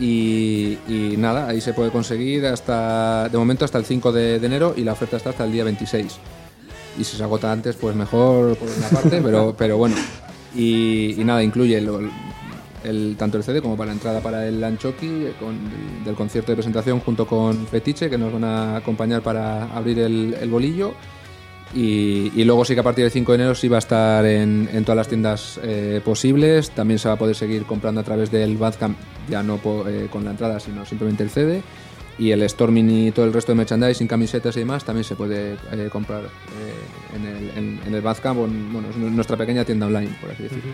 Y, 0.00 0.78
y 0.88 1.14
nada, 1.18 1.48
ahí 1.48 1.60
se 1.60 1.72
puede 1.72 1.90
conseguir 1.90 2.46
hasta, 2.46 3.28
de 3.28 3.36
momento 3.38 3.64
hasta 3.64 3.78
el 3.78 3.84
5 3.84 4.12
de, 4.12 4.38
de 4.38 4.46
enero 4.46 4.74
y 4.76 4.84
la 4.84 4.92
oferta 4.92 5.16
está 5.16 5.30
hasta 5.30 5.44
el 5.44 5.52
día 5.52 5.64
26. 5.64 6.18
y 6.98 7.04
si 7.04 7.16
se 7.16 7.22
agota 7.22 7.50
antes, 7.50 7.74
pues 7.76 7.96
mejor 7.96 8.56
por 8.56 8.68
una 8.68 8.88
parte, 8.88 9.20
pero, 9.24 9.54
pero 9.58 9.76
bueno. 9.76 9.96
Y, 10.54 11.14
y 11.20 11.24
nada, 11.24 11.42
incluye 11.42 11.78
el, 11.78 11.90
el- 12.84 13.16
tanto 13.18 13.38
el 13.38 13.44
CD 13.44 13.60
como 13.60 13.76
para 13.76 13.88
la 13.88 13.94
entrada 13.94 14.20
para 14.20 14.46
el 14.46 14.62
Anchoqui 14.62 15.32
con, 15.40 15.58
del 16.04 16.14
concierto 16.14 16.52
de 16.52 16.56
presentación 16.56 17.00
junto 17.00 17.26
con 17.26 17.66
Fetiche, 17.66 18.08
que 18.08 18.16
nos 18.18 18.32
van 18.32 18.44
a 18.44 18.76
acompañar 18.76 19.22
para 19.22 19.64
abrir 19.74 19.98
el, 19.98 20.36
el 20.40 20.48
bolillo. 20.48 20.92
Y, 21.74 22.32
y 22.34 22.44
luego 22.44 22.64
sí 22.64 22.74
que 22.74 22.80
a 22.80 22.82
partir 22.82 23.04
del 23.04 23.12
5 23.12 23.32
de 23.32 23.36
enero 23.36 23.54
sí 23.54 23.68
va 23.68 23.76
a 23.76 23.78
estar 23.80 24.24
en, 24.24 24.68
en 24.72 24.84
todas 24.84 24.96
las 24.96 25.08
tiendas 25.08 25.60
eh, 25.62 26.00
posibles. 26.04 26.70
También 26.70 26.98
se 26.98 27.08
va 27.08 27.14
a 27.14 27.18
poder 27.18 27.36
seguir 27.36 27.64
comprando 27.64 28.00
a 28.00 28.04
través 28.04 28.30
del 28.30 28.56
Bandcamp, 28.56 28.96
ya 29.28 29.42
no 29.42 29.60
eh, 29.86 30.08
con 30.10 30.24
la 30.24 30.30
entrada, 30.30 30.60
sino 30.60 30.86
simplemente 30.86 31.22
el 31.22 31.30
CD. 31.30 31.62
Y 32.18 32.32
el 32.32 32.48
Storming 32.48 32.90
y 32.90 33.10
todo 33.12 33.26
el 33.26 33.32
resto 33.32 33.52
de 33.52 33.56
merchandising, 33.56 34.08
camisetas 34.08 34.56
y 34.56 34.60
demás 34.60 34.82
también 34.84 35.04
se 35.04 35.14
puede 35.14 35.52
eh, 35.52 35.88
comprar 35.92 36.22
eh, 36.24 37.14
en, 37.14 37.24
el, 37.26 37.50
en, 37.50 37.80
en 37.86 37.94
el 37.94 38.00
Bandcamp 38.00 38.40
o 38.40 38.44
en 38.46 38.72
bueno, 38.72 38.88
es 38.90 38.96
nuestra 38.96 39.36
pequeña 39.36 39.64
tienda 39.64 39.86
online, 39.86 40.10
por 40.20 40.30
así 40.30 40.42
decirlo. 40.44 40.72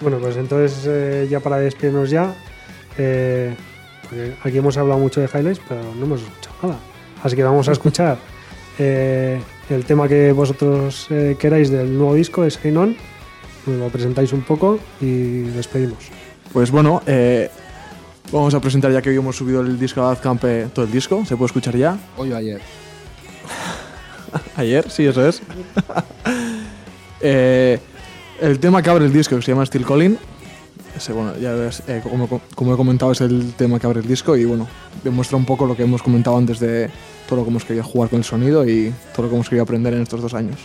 Bueno, 0.00 0.18
pues 0.18 0.36
entonces 0.36 0.84
eh, 0.86 1.26
ya 1.28 1.40
para 1.40 1.58
despedirnos 1.58 2.10
ya, 2.10 2.32
eh, 2.96 3.54
aquí 4.42 4.58
hemos 4.58 4.76
hablado 4.76 5.00
mucho 5.00 5.20
de 5.20 5.26
highlights, 5.26 5.60
pero 5.68 5.82
no 5.96 6.04
hemos 6.04 6.22
escuchado 6.22 6.56
nada. 6.62 6.78
Así 7.24 7.34
que 7.34 7.42
vamos 7.42 7.68
a 7.68 7.72
escuchar 7.78 8.18
eh, 8.78 9.40
el 9.70 9.84
tema 9.84 10.08
que 10.08 10.32
vosotros 10.32 11.06
eh, 11.10 11.36
queráis 11.38 11.70
del 11.70 11.96
nuevo 11.96 12.14
disco, 12.14 12.44
es 12.44 12.58
Hein 12.64 12.76
On. 12.76 12.96
Nos 13.66 13.76
lo 13.76 13.88
presentáis 13.88 14.32
un 14.32 14.42
poco 14.42 14.78
y 15.00 15.42
despedimos. 15.42 15.98
Pues 16.52 16.70
bueno, 16.70 17.02
eh, 17.06 17.50
vamos 18.32 18.54
a 18.54 18.60
presentar 18.60 18.90
ya 18.92 19.02
que 19.02 19.10
hoy 19.10 19.16
hemos 19.16 19.36
subido 19.36 19.60
el 19.60 19.78
disco 19.78 20.00
a 20.00 20.06
Badcamp, 20.06 20.44
eh, 20.44 20.68
todo 20.72 20.84
el 20.86 20.90
disco, 20.90 21.24
se 21.26 21.36
puede 21.36 21.46
escuchar 21.46 21.76
ya. 21.76 21.98
Hoy 22.16 22.32
o 22.32 22.36
ayer. 22.36 22.60
Ayer, 24.56 24.90
sí, 24.90 25.06
eso 25.06 25.26
es. 25.26 25.42
Eh, 27.20 27.80
el 28.40 28.60
tema 28.60 28.80
que 28.80 28.90
abre 28.90 29.04
el 29.04 29.12
disco, 29.12 29.34
que 29.34 29.42
se 29.42 29.50
llama 29.50 29.66
Still 29.66 29.84
Calling, 29.84 30.16
ese, 30.98 31.12
bueno, 31.12 31.36
ya 31.38 31.52
ves, 31.52 31.82
eh, 31.88 32.00
como, 32.02 32.28
como 32.54 32.74
he 32.74 32.76
comentado, 32.76 33.12
es 33.12 33.20
el 33.20 33.54
tema 33.54 33.78
que 33.78 33.86
abre 33.86 34.00
el 34.00 34.06
disco 34.06 34.36
y 34.36 34.44
bueno, 34.44 34.68
demuestra 35.02 35.36
un 35.36 35.44
poco 35.44 35.66
lo 35.66 35.76
que 35.76 35.84
hemos 35.84 36.02
comentado 36.02 36.36
antes 36.36 36.60
de 36.60 36.90
todo 37.28 37.38
lo 37.38 37.44
que 37.44 37.50
hemos 37.50 37.64
querido 37.64 37.84
jugar 37.84 38.10
con 38.10 38.18
el 38.18 38.24
sonido 38.24 38.68
y 38.68 38.92
todo 39.14 39.24
lo 39.24 39.28
que 39.30 39.34
hemos 39.34 39.48
querido 39.48 39.62
aprender 39.62 39.94
en 39.94 40.02
estos 40.02 40.20
dos 40.20 40.34
años. 40.34 40.58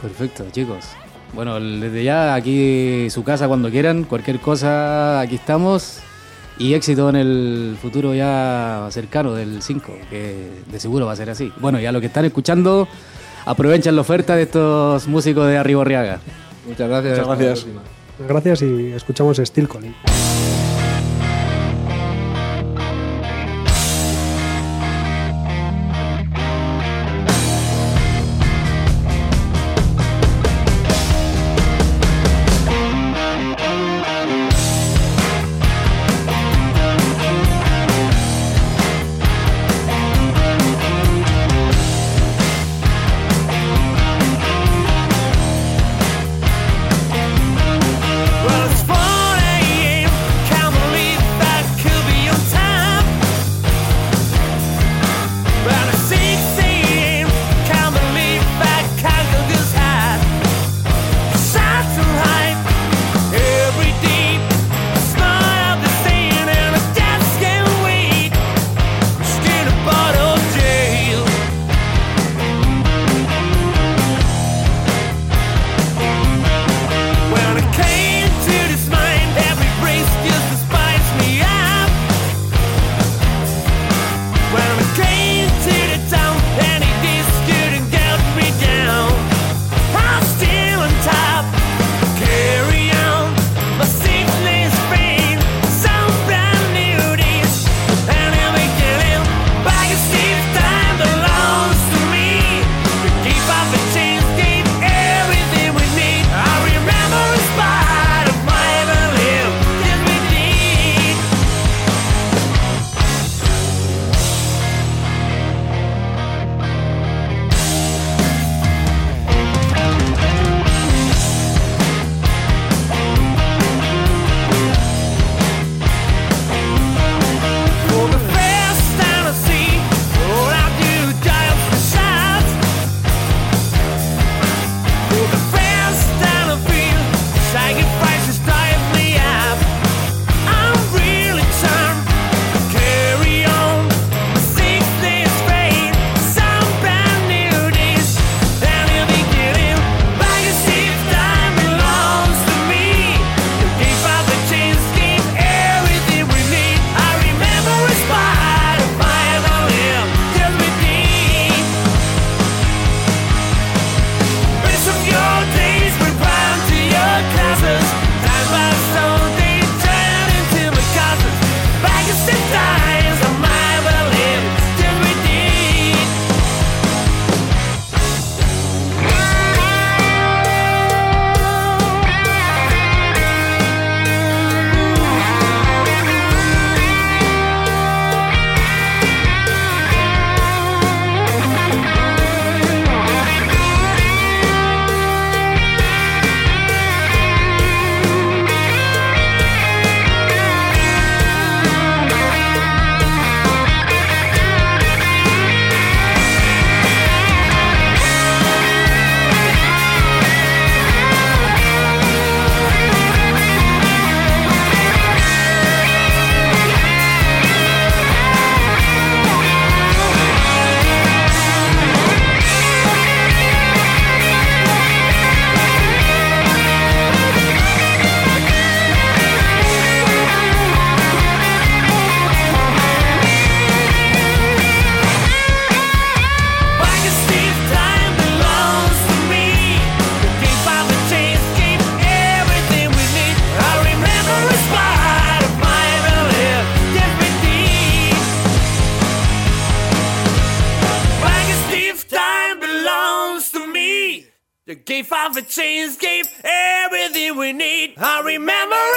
Perfecto, 0.00 0.46
chicos. 0.50 0.84
Bueno, 1.34 1.60
desde 1.60 2.04
ya 2.04 2.34
aquí 2.34 3.08
su 3.10 3.22
casa 3.22 3.48
cuando 3.48 3.70
quieran, 3.70 4.04
cualquier 4.04 4.40
cosa, 4.40 5.20
aquí 5.20 5.36
estamos. 5.36 6.00
Y 6.58 6.74
éxito 6.74 7.08
en 7.08 7.16
el 7.16 7.76
futuro 7.80 8.14
ya 8.14 8.88
cercano 8.90 9.34
del 9.34 9.62
5, 9.62 9.92
que 10.10 10.50
de 10.66 10.80
seguro 10.80 11.06
va 11.06 11.12
a 11.12 11.16
ser 11.16 11.30
así. 11.30 11.52
Bueno, 11.60 11.78
ya 11.78 11.92
lo 11.92 12.00
que 12.00 12.06
están 12.06 12.24
escuchando, 12.24 12.88
aprovechen 13.46 13.94
la 13.94 14.00
oferta 14.00 14.34
de 14.34 14.42
estos 14.42 15.06
músicos 15.06 15.46
de 15.46 15.56
Arriborriaga. 15.56 16.20
Muchas 16.66 16.88
gracias. 16.88 17.18
Muchas 17.18 17.28
hasta 17.28 17.44
la 17.44 17.52
gracias. 17.52 17.97
Gracias 18.26 18.62
y 18.62 18.92
escuchamos 18.92 19.36
Steel 19.38 19.68
Calling. 19.68 19.94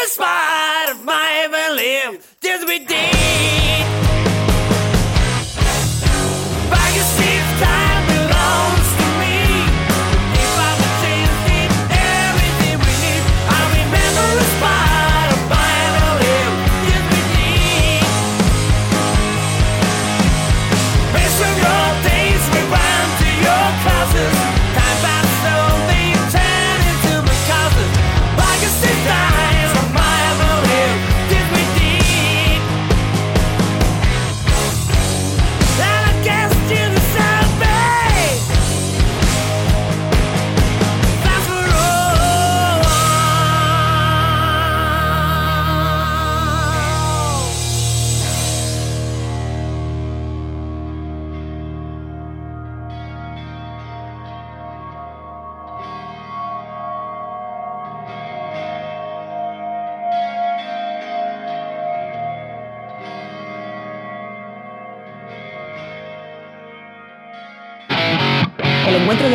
a 0.04 0.08
spot 0.08 0.92
of 0.92 1.06
my 1.06 1.48
belief. 1.52 2.38
Just 2.42 2.68
be 2.68 2.80
deep. 2.80 3.61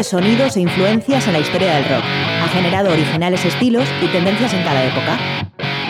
Sonidos 0.05 0.57
e 0.57 0.61
influencias 0.61 1.27
en 1.27 1.33
la 1.33 1.39
historia 1.39 1.75
del 1.75 1.85
rock 1.85 2.05
ha 2.05 2.49
generado 2.49 2.93
originales 2.93 3.43
estilos 3.47 3.89
y 4.03 4.07
tendencias 4.09 4.53
en 4.53 4.63
cada 4.63 4.85
época. 4.85 5.19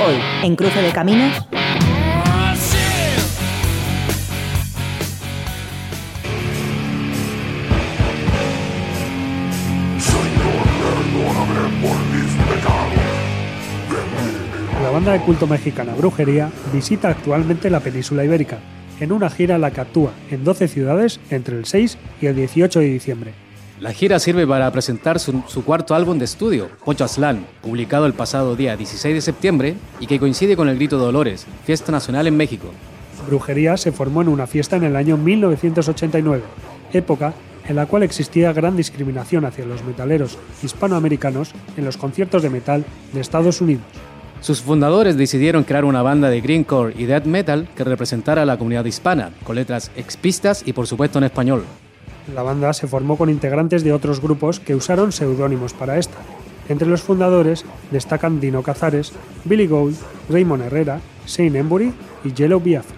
Hoy, 0.01 0.15
en 0.45 0.55
Cruce 0.55 0.81
de 0.81 0.93
Caminos. 0.93 1.33
La 14.83 14.91
banda 14.91 15.13
de 15.13 15.21
culto 15.21 15.49
mexicana 15.49 15.95
Brujería 15.95 16.51
visita 16.73 17.09
actualmente 17.09 17.71
la 17.71 17.81
península 17.81 18.25
ibérica, 18.25 18.59
en 19.01 19.11
una 19.11 19.31
gira 19.31 19.59
la 19.59 19.73
que 19.73 19.81
actúa 19.81 20.13
en 20.31 20.45
12 20.45 20.69
ciudades 20.69 21.19
entre 21.31 21.59
el 21.59 21.65
6 21.65 21.99
y 22.23 22.27
el 22.27 22.37
18 22.37 22.79
de 22.79 22.87
diciembre. 22.87 23.46
La 23.79 23.93
gira 23.93 24.19
sirve 24.19 24.47
para 24.47 24.71
presentar 24.73 25.21
su, 25.21 25.43
su 25.47 25.63
cuarto 25.63 25.95
álbum 25.95 26.19
de 26.19 26.25
estudio, 26.25 26.71
Pocho 26.83 27.05
Aslan, 27.05 27.47
publicado 27.61 28.07
el 28.07 28.15
pasado 28.15 28.57
día 28.57 28.75
16 28.75 29.15
de 29.15 29.21
septiembre 29.21 29.75
y 30.01 30.07
que 30.07 30.19
coincide 30.19 30.57
con 30.57 30.71
el 30.71 30.77
Grito 30.77 30.97
de 30.99 31.05
Dolores, 31.05 31.47
fiesta 31.67 31.93
nacional 31.93 32.27
en 32.27 32.39
México. 32.39 32.69
Brujería 33.27 33.77
se 33.77 33.93
formó 33.93 34.23
en 34.23 34.29
una 34.29 34.47
fiesta 34.47 34.77
en 34.77 34.85
el 34.85 34.97
año 34.97 35.19
1989, 35.19 36.43
época 36.95 37.35
en 37.69 37.77
la 37.77 37.85
cual 37.85 38.03
existía 38.03 38.55
gran 38.55 38.77
discriminación 38.77 39.45
hacia 39.45 39.67
los 39.67 39.85
metaleros 39.85 40.39
hispanoamericanos 40.63 41.53
en 41.77 41.85
los 41.85 41.99
conciertos 41.99 42.43
de 42.43 42.49
metal 42.49 42.83
de 43.13 43.21
Estados 43.21 43.61
Unidos. 43.61 43.85
Sus 44.41 44.63
fundadores 44.63 45.19
decidieron 45.19 45.65
crear 45.65 45.85
una 45.85 46.01
banda 46.01 46.31
de 46.31 46.41
greencore 46.41 46.95
y 46.97 47.05
death 47.05 47.25
metal 47.25 47.69
que 47.75 47.85
representara 47.85 48.43
a 48.43 48.47
la 48.47 48.57
comunidad 48.57 48.85
hispana, 48.87 49.33
con 49.45 49.57
letras 49.57 49.91
expistas 49.97 50.63
y 50.65 50.73
por 50.73 50.87
supuesto 50.87 51.19
en 51.19 51.25
español. 51.25 51.65
La 52.35 52.43
banda 52.43 52.73
se 52.73 52.89
formó 52.89 53.17
con 53.17 53.31
integrantes 53.31 53.85
de 53.85 53.93
otros 53.93 54.21
grupos 54.21 54.59
que 54.59 54.75
usaron 54.75 55.13
seudónimos 55.13 55.73
para 55.73 55.99
esta. 55.99 56.17
Entre 56.69 56.89
los 56.89 57.03
fundadores 57.03 57.65
destacan 57.93 58.41
Dino 58.41 58.63
Cazares, 58.63 59.13
Billy 59.45 59.67
Gould, 59.67 59.97
Raymond 60.29 60.65
Herrera, 60.65 61.01
Shane 61.27 61.61
Embury 61.61 61.93
y 62.25 62.33
Yellow 62.33 62.61
Biafra. 62.61 62.97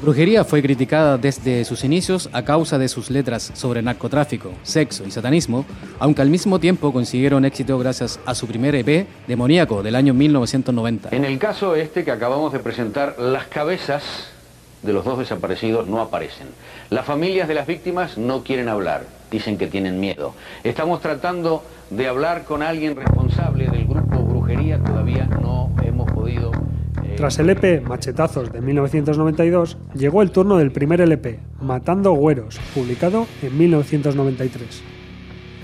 Brujería 0.00 0.44
fue 0.44 0.60
criticada 0.60 1.16
desde 1.16 1.64
sus 1.64 1.84
inicios 1.84 2.28
a 2.32 2.42
causa 2.42 2.78
de 2.78 2.88
sus 2.88 3.10
letras 3.10 3.52
sobre 3.54 3.80
narcotráfico, 3.80 4.52
sexo 4.62 5.04
y 5.06 5.10
satanismo, 5.10 5.64
aunque 5.98 6.20
al 6.20 6.28
mismo 6.28 6.58
tiempo 6.58 6.92
consiguieron 6.92 7.44
éxito 7.44 7.78
gracias 7.78 8.20
a 8.26 8.34
su 8.34 8.46
primer 8.46 8.74
EP, 8.74 9.06
Demoníaco, 9.26 9.82
del 9.82 9.94
año 9.94 10.12
1990. 10.12 11.10
En 11.12 11.24
el 11.24 11.38
caso 11.38 11.74
este 11.74 12.04
que 12.04 12.10
acabamos 12.10 12.52
de 12.52 12.58
presentar, 12.58 13.18
las 13.18 13.46
cabezas 13.46 14.02
de 14.82 14.92
los 14.92 15.04
dos 15.04 15.18
desaparecidos 15.18 15.86
no 15.88 16.00
aparecen. 16.00 16.48
Las 16.94 17.06
familias 17.06 17.48
de 17.48 17.54
las 17.54 17.66
víctimas 17.66 18.16
no 18.18 18.44
quieren 18.44 18.68
hablar, 18.68 19.02
dicen 19.28 19.58
que 19.58 19.66
tienen 19.66 19.98
miedo. 19.98 20.32
Estamos 20.62 21.00
tratando 21.00 21.64
de 21.90 22.06
hablar 22.06 22.44
con 22.44 22.62
alguien 22.62 22.94
responsable 22.94 23.66
del 23.66 23.84
grupo 23.86 24.20
Brujería, 24.22 24.78
todavía 24.78 25.24
no 25.26 25.70
hemos 25.82 26.08
podido... 26.12 26.52
eh, 27.02 27.14
Tras 27.16 27.36
el 27.40 27.50
EP 27.50 27.82
Machetazos 27.82 28.52
de 28.52 28.60
1992, 28.60 29.76
llegó 29.96 30.22
el 30.22 30.30
turno 30.30 30.56
del 30.56 30.70
primer 30.70 31.00
LP, 31.00 31.40
Matando 31.60 32.12
Güeros, 32.12 32.60
publicado 32.72 33.26
en 33.42 33.58
1993. 33.58 34.82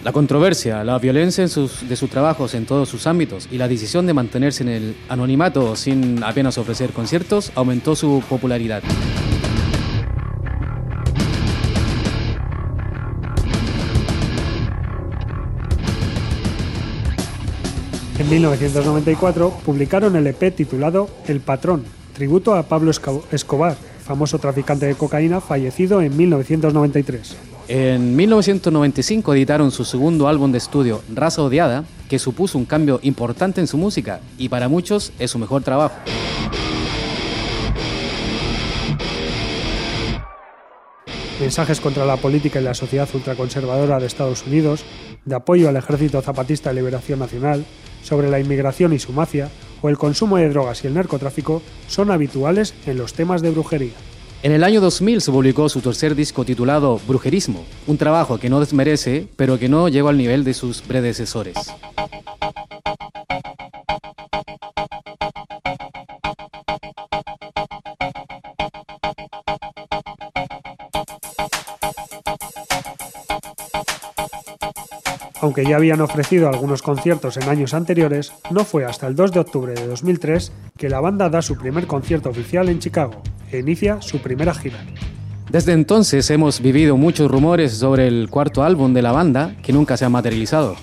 La 0.02 0.10
controversia, 0.10 0.82
la 0.82 0.98
violencia 0.98 1.42
en 1.42 1.48
sus- 1.48 1.88
de 1.88 1.94
sus 1.94 2.10
trabajos 2.10 2.54
en 2.54 2.66
todos 2.66 2.88
sus 2.88 3.06
ámbitos 3.06 3.46
y 3.52 3.58
la 3.58 3.68
decisión 3.68 4.04
de 4.04 4.14
mantenerse 4.14 4.64
en 4.64 4.68
el 4.70 4.96
anonimato 5.08 5.76
sin 5.76 6.24
apenas 6.24 6.58
ofrecer 6.58 6.90
conciertos 6.90 7.52
aumentó 7.54 7.94
su 7.94 8.20
popularidad. 8.28 8.82
1994 18.30 19.50
publicaron 19.66 20.14
el 20.14 20.24
EP 20.28 20.54
titulado 20.54 21.10
El 21.26 21.40
Patrón, 21.40 21.82
tributo 22.14 22.54
a 22.54 22.62
Pablo 22.62 22.92
Escobar, 23.32 23.76
famoso 24.04 24.38
traficante 24.38 24.86
de 24.86 24.94
cocaína 24.94 25.40
fallecido 25.40 26.00
en 26.00 26.16
1993. 26.16 27.36
En 27.66 28.14
1995 28.14 29.34
editaron 29.34 29.72
su 29.72 29.84
segundo 29.84 30.28
álbum 30.28 30.52
de 30.52 30.58
estudio, 30.58 31.02
Raza 31.12 31.42
Odiada, 31.42 31.84
que 32.08 32.20
supuso 32.20 32.56
un 32.56 32.66
cambio 32.66 33.00
importante 33.02 33.60
en 33.60 33.66
su 33.66 33.76
música 33.76 34.20
y 34.38 34.48
para 34.48 34.68
muchos 34.68 35.12
es 35.18 35.32
su 35.32 35.40
mejor 35.40 35.64
trabajo. 35.64 35.96
Mensajes 41.40 41.80
contra 41.80 42.04
la 42.04 42.16
política 42.16 42.60
y 42.60 42.64
la 42.64 42.74
sociedad 42.74 43.08
ultraconservadora 43.12 43.98
de 43.98 44.06
Estados 44.06 44.46
Unidos, 44.46 44.84
de 45.24 45.34
apoyo 45.34 45.68
al 45.68 45.76
Ejército 45.76 46.22
Zapatista 46.22 46.70
de 46.70 46.76
Liberación 46.76 47.18
Nacional, 47.18 47.64
sobre 48.02 48.30
la 48.30 48.40
inmigración 48.40 48.92
y 48.92 48.98
su 48.98 49.12
mafia, 49.12 49.48
o 49.82 49.88
el 49.88 49.98
consumo 49.98 50.36
de 50.36 50.48
drogas 50.48 50.84
y 50.84 50.86
el 50.86 50.94
narcotráfico 50.94 51.62
son 51.88 52.10
habituales 52.10 52.74
en 52.86 52.98
los 52.98 53.14
temas 53.14 53.42
de 53.42 53.50
brujería. 53.50 53.92
En 54.42 54.52
el 54.52 54.64
año 54.64 54.80
2000 54.80 55.20
se 55.20 55.30
publicó 55.30 55.68
su 55.68 55.82
tercer 55.82 56.14
disco 56.14 56.44
titulado 56.44 56.98
Brujerismo, 57.06 57.64
un 57.86 57.98
trabajo 57.98 58.38
que 58.38 58.48
no 58.48 58.58
desmerece, 58.58 59.26
pero 59.36 59.58
que 59.58 59.68
no 59.68 59.88
llegó 59.88 60.08
al 60.08 60.16
nivel 60.16 60.44
de 60.44 60.54
sus 60.54 60.80
predecesores. 60.80 61.56
Aunque 75.50 75.64
ya 75.64 75.78
habían 75.78 76.00
ofrecido 76.00 76.48
algunos 76.48 76.80
conciertos 76.80 77.36
en 77.36 77.48
años 77.48 77.74
anteriores, 77.74 78.32
no 78.52 78.64
fue 78.64 78.84
hasta 78.84 79.08
el 79.08 79.16
2 79.16 79.32
de 79.32 79.40
octubre 79.40 79.74
de 79.74 79.84
2003 79.84 80.52
que 80.78 80.88
la 80.88 81.00
banda 81.00 81.28
da 81.28 81.42
su 81.42 81.58
primer 81.58 81.88
concierto 81.88 82.28
oficial 82.28 82.68
en 82.68 82.78
Chicago 82.78 83.20
e 83.50 83.58
inicia 83.58 84.00
su 84.00 84.18
primera 84.18 84.54
gira. 84.54 84.78
Desde 85.50 85.72
entonces 85.72 86.30
hemos 86.30 86.60
vivido 86.60 86.96
muchos 86.96 87.28
rumores 87.28 87.72
sobre 87.72 88.06
el 88.06 88.30
cuarto 88.30 88.62
álbum 88.62 88.94
de 88.94 89.02
la 89.02 89.10
banda 89.10 89.56
que 89.60 89.72
nunca 89.72 89.96
se 89.96 90.04
ha 90.04 90.08
materializado. 90.08 90.76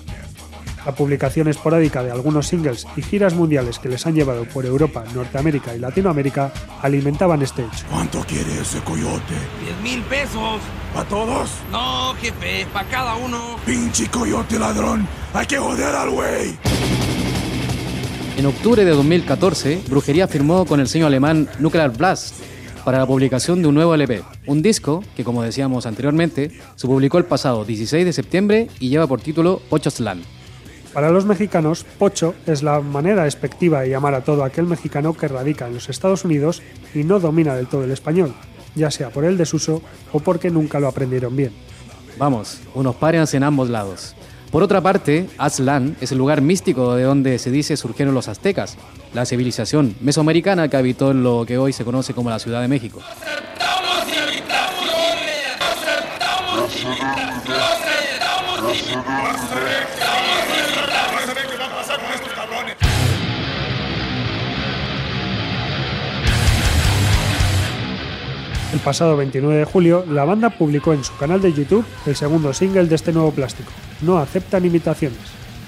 La 0.88 0.94
publicación 0.94 1.48
esporádica 1.48 2.02
de 2.02 2.10
algunos 2.10 2.46
singles 2.46 2.86
y 2.96 3.02
giras 3.02 3.34
mundiales 3.34 3.78
que 3.78 3.90
les 3.90 4.06
han 4.06 4.14
llevado 4.14 4.46
por 4.46 4.64
Europa, 4.64 5.04
Norteamérica 5.14 5.76
y 5.76 5.78
Latinoamérica 5.78 6.50
alimentaban 6.80 7.42
este 7.42 7.60
hecho. 7.60 7.84
¿Cuánto 7.90 8.20
quiere 8.20 8.58
ese 8.58 8.80
coyote? 8.80 9.34
¡Diez 9.62 9.78
mil 9.82 10.02
pesos! 10.04 10.62
¿Para 10.94 11.06
todos? 11.10 11.50
No, 11.70 12.14
jefe, 12.14 12.66
para 12.72 12.88
cada 12.88 13.16
uno. 13.16 13.58
Pinche 13.66 14.08
coyote 14.08 14.58
ladrón. 14.58 15.06
Hay 15.34 15.44
que 15.44 15.58
joder 15.58 15.94
al 15.94 16.08
güey. 16.08 16.56
En 18.38 18.46
octubre 18.46 18.82
de 18.82 18.90
2014, 18.90 19.82
Brujería 19.90 20.26
firmó 20.26 20.64
con 20.64 20.80
el 20.80 20.88
sello 20.88 21.06
alemán 21.06 21.50
Nuclear 21.58 21.94
Blast 21.94 22.36
para 22.86 22.96
la 22.96 23.06
publicación 23.06 23.60
de 23.60 23.68
un 23.68 23.74
nuevo 23.74 23.94
LP, 23.94 24.22
un 24.46 24.62
disco 24.62 25.04
que, 25.14 25.22
como 25.22 25.42
decíamos 25.42 25.84
anteriormente, 25.84 26.50
se 26.76 26.86
publicó 26.86 27.18
el 27.18 27.26
pasado 27.26 27.66
16 27.66 28.06
de 28.06 28.12
septiembre 28.14 28.68
y 28.80 28.88
lleva 28.88 29.06
por 29.06 29.20
título 29.20 29.60
Ochoslan. 29.68 30.37
Para 30.92 31.10
los 31.10 31.26
mexicanos, 31.26 31.84
pocho 31.98 32.34
es 32.46 32.62
la 32.62 32.80
manera 32.80 33.24
despectiva 33.24 33.80
de 33.80 33.90
llamar 33.90 34.14
a 34.14 34.22
todo 34.22 34.42
aquel 34.42 34.66
mexicano 34.66 35.14
que 35.14 35.28
radica 35.28 35.66
en 35.66 35.74
los 35.74 35.88
Estados 35.88 36.24
Unidos 36.24 36.62
y 36.94 37.04
no 37.04 37.20
domina 37.20 37.54
del 37.54 37.66
todo 37.66 37.84
el 37.84 37.90
español, 37.90 38.34
ya 38.74 38.90
sea 38.90 39.10
por 39.10 39.24
el 39.24 39.36
desuso 39.36 39.82
o 40.12 40.20
porque 40.20 40.50
nunca 40.50 40.80
lo 40.80 40.88
aprendieron 40.88 41.36
bien. 41.36 41.52
Vamos, 42.18 42.60
unos 42.74 42.96
pares 42.96 43.34
en 43.34 43.44
ambos 43.44 43.68
lados. 43.68 44.16
Por 44.50 44.62
otra 44.62 44.80
parte, 44.80 45.28
Aztlán 45.36 45.96
es 46.00 46.10
el 46.10 46.18
lugar 46.18 46.40
místico 46.40 46.94
de 46.94 47.02
donde 47.02 47.38
se 47.38 47.50
dice 47.50 47.76
surgieron 47.76 48.14
los 48.14 48.28
aztecas, 48.28 48.78
la 49.12 49.26
civilización 49.26 49.94
mesoamericana 50.00 50.68
que 50.68 50.78
habitó 50.78 51.10
en 51.10 51.22
lo 51.22 51.44
que 51.46 51.58
hoy 51.58 51.74
se 51.74 51.84
conoce 51.84 52.14
como 52.14 52.30
la 52.30 52.38
Ciudad 52.38 52.62
de 52.62 52.68
México. 52.68 53.00
Pasado 68.88 69.18
29 69.18 69.58
de 69.58 69.64
julio, 69.66 70.02
la 70.08 70.24
banda 70.24 70.48
publicó 70.48 70.94
en 70.94 71.04
su 71.04 71.14
canal 71.18 71.42
de 71.42 71.52
YouTube 71.52 71.84
el 72.06 72.16
segundo 72.16 72.54
single 72.54 72.86
de 72.86 72.94
este 72.94 73.12
nuevo 73.12 73.32
plástico, 73.32 73.70
No 74.00 74.16
aceptan 74.16 74.64
imitaciones. 74.64 75.18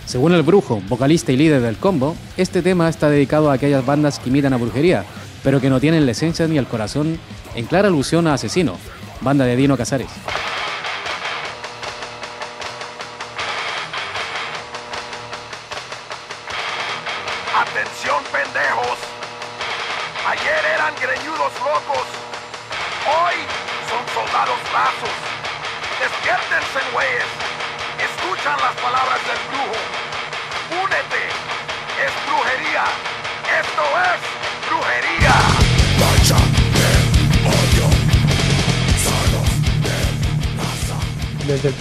Según 0.06 0.32
el 0.32 0.42
brujo, 0.42 0.80
vocalista 0.88 1.30
y 1.30 1.36
líder 1.36 1.60
del 1.60 1.76
combo, 1.76 2.16
este 2.38 2.62
tema 2.62 2.88
está 2.88 3.10
dedicado 3.10 3.50
a 3.50 3.52
aquellas 3.52 3.84
bandas 3.84 4.18
que 4.18 4.30
imitan 4.30 4.54
a 4.54 4.56
brujería, 4.56 5.04
pero 5.44 5.60
que 5.60 5.68
no 5.68 5.80
tienen 5.80 6.06
la 6.06 6.12
esencia 6.12 6.48
ni 6.48 6.56
el 6.56 6.66
corazón, 6.66 7.18
en 7.54 7.66
clara 7.66 7.88
alusión 7.88 8.26
a 8.26 8.32
Asesino, 8.32 8.78
banda 9.20 9.44
de 9.44 9.54
Dino 9.54 9.76
Casares. 9.76 10.08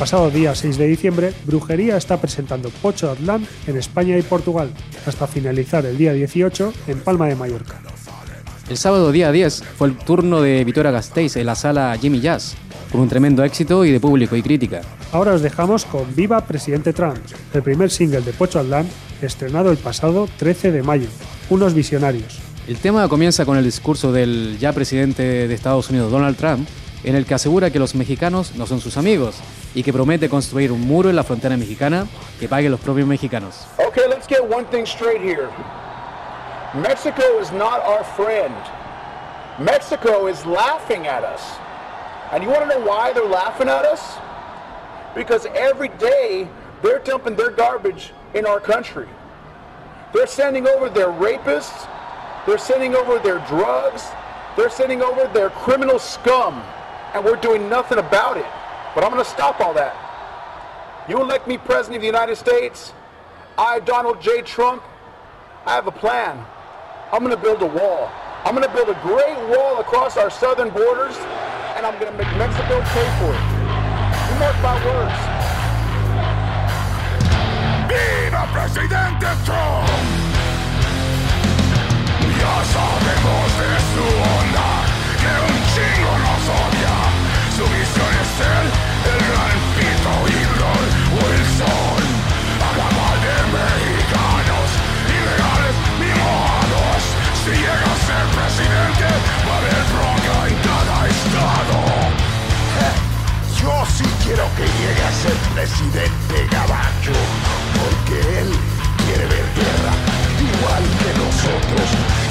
Pasado 0.09 0.31
día 0.31 0.55
6 0.55 0.79
de 0.79 0.87
diciembre, 0.87 1.33
Brujería 1.45 1.95
está 1.95 2.19
presentando 2.19 2.71
Pocho 2.81 3.11
Atlán 3.11 3.45
en 3.67 3.77
España 3.77 4.17
y 4.17 4.23
Portugal, 4.23 4.71
hasta 5.05 5.27
finalizar 5.27 5.85
el 5.85 5.99
día 5.99 6.13
18 6.13 6.73
en 6.87 6.99
Palma 7.01 7.27
de 7.27 7.35
Mallorca. 7.35 7.79
El 8.67 8.77
sábado 8.77 9.11
día 9.11 9.31
10 9.31 9.63
fue 9.77 9.89
el 9.89 9.95
turno 9.95 10.41
de 10.41 10.63
Vitoria 10.63 10.89
Gasteiz 10.89 11.35
en 11.35 11.45
la 11.45 11.53
sala 11.53 11.95
Jimmy 12.01 12.21
Jazz, 12.21 12.55
con 12.91 13.01
un 13.01 13.07
tremendo 13.07 13.43
éxito 13.43 13.85
y 13.85 13.91
de 13.91 13.99
público 13.99 14.35
y 14.35 14.41
crítica. 14.41 14.81
Ahora 15.11 15.33
os 15.33 15.43
dejamos 15.43 15.85
con 15.85 16.15
Viva 16.15 16.43
Presidente 16.43 16.91
Trump, 16.91 17.19
el 17.53 17.61
primer 17.61 17.91
single 17.91 18.21
de 18.21 18.33
Pocho 18.33 18.57
Atlán, 18.57 18.87
estrenado 19.21 19.69
el 19.69 19.77
pasado 19.77 20.27
13 20.39 20.71
de 20.71 20.81
mayo. 20.81 21.07
Unos 21.51 21.75
visionarios. 21.75 22.39
El 22.67 22.77
tema 22.77 23.07
comienza 23.09 23.45
con 23.45 23.57
el 23.57 23.63
discurso 23.63 24.11
del 24.11 24.57
ya 24.59 24.73
presidente 24.73 25.47
de 25.47 25.53
Estados 25.53 25.87
Unidos, 25.91 26.11
Donald 26.11 26.35
Trump, 26.35 26.67
en 27.03 27.15
el 27.15 27.25
que 27.25 27.33
asegura 27.33 27.69
que 27.69 27.79
los 27.79 27.95
mexicanos 27.95 28.55
no 28.55 28.65
son 28.65 28.81
sus 28.81 28.97
amigos 28.97 29.35
y 29.73 29.83
que 29.83 29.93
promete 29.93 30.29
construir 30.29 30.71
un 30.71 30.81
muro 30.81 31.09
en 31.09 31.15
la 31.15 31.23
frontera 31.23 31.57
mexicana 31.57 32.07
que 32.39 32.47
paguen 32.47 32.71
los 32.71 32.79
propios 32.79 33.07
mexicanos. 33.07 33.65
Okay, 33.77 34.07
let's 34.07 34.27
get 34.27 34.41
one 34.41 34.65
thing 34.65 34.85
straight 34.85 35.21
here. 35.21 35.49
Mexico 36.75 37.39
is 37.39 37.51
not 37.51 37.81
our 37.85 38.03
friend. 38.15 38.53
Mexico 39.59 40.27
is 40.27 40.45
laughing 40.45 41.07
at 41.07 41.23
us. 41.23 41.41
And 42.31 42.43
you 42.43 42.49
want 42.49 42.69
to 42.69 42.69
know 42.69 42.85
why 42.85 43.11
they're 43.11 43.25
laughing 43.25 43.67
at 43.69 43.85
us? 43.85 44.17
Because 45.15 45.47
every 45.55 45.89
day 45.97 46.47
they're 46.83 46.99
dumping 46.99 47.35
their 47.35 47.49
garbage 47.49 48.13
in 48.33 48.45
our 48.45 48.59
country. 48.59 49.07
They're 50.13 50.27
sending 50.27 50.67
over 50.67 50.89
their 50.89 51.07
rapists, 51.07 51.87
they're 52.45 52.57
sending 52.57 52.95
over 52.95 53.19
their 53.19 53.39
drugs, 53.47 54.05
they're 54.55 54.69
sending 54.69 55.01
over 55.01 55.27
their 55.33 55.49
criminal 55.49 55.99
scum, 55.99 56.63
and 57.13 57.23
we're 57.23 57.35
doing 57.37 57.69
nothing 57.69 57.97
about 57.97 58.37
it. 58.37 58.45
But 58.95 59.03
I'm 59.03 59.11
going 59.11 59.23
to 59.23 59.29
stop 59.29 59.59
all 59.59 59.73
that. 59.73 59.95
You 61.09 61.21
elect 61.21 61.47
me 61.47 61.57
President 61.57 61.97
of 61.97 62.01
the 62.01 62.07
United 62.07 62.35
States, 62.35 62.93
I, 63.57 63.79
Donald 63.79 64.21
J. 64.21 64.41
Trump, 64.41 64.83
I 65.65 65.73
have 65.73 65.87
a 65.87 65.91
plan. 65.91 66.45
I'm 67.11 67.23
going 67.23 67.35
to 67.35 67.41
build 67.41 67.61
a 67.61 67.67
wall. 67.67 68.11
I'm 68.45 68.55
going 68.55 68.67
to 68.67 68.73
build 68.73 68.89
a 68.89 68.99
great 69.01 69.37
wall 69.49 69.79
across 69.79 70.17
our 70.17 70.29
southern 70.29 70.69
borders, 70.69 71.15
and 71.75 71.85
I'm 71.85 71.99
going 71.99 72.11
to 72.11 72.17
make 72.17 72.37
Mexico 72.37 72.79
pay 72.93 73.07
for 73.19 73.33
it. 73.33 73.43
You 74.29 74.39
mark 74.39 74.55
my 74.61 74.85
words. 74.85 75.48
Quiero 104.29 104.45
que 104.55 104.61
llegue 104.61 105.03
a 105.03 105.11
ser 105.11 105.33
presidente 105.55 106.35
gabacho, 106.51 107.13
porque 107.81 108.15
él 108.41 108.49
quiere 109.05 109.25
ver 109.25 109.45
guerra, 109.57 109.93
igual 110.37 110.83
que 111.01 111.11
nosotros. 111.17 111.87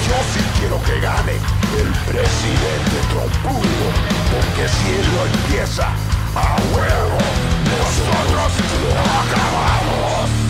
Yo 0.06 0.16
sí 0.32 0.40
quiero 0.60 0.80
que 0.84 1.00
gane 1.00 1.34
el 1.82 1.90
presidente 2.06 2.96
trompudo, 3.10 3.86
porque 4.30 4.68
si 4.68 4.86
él 4.94 5.06
lo 5.16 5.26
empieza, 5.26 5.88
a 6.36 6.56
huevo, 6.70 7.18
nosotros 7.66 8.52
lo 8.84 9.00
acabamos. 9.18 10.47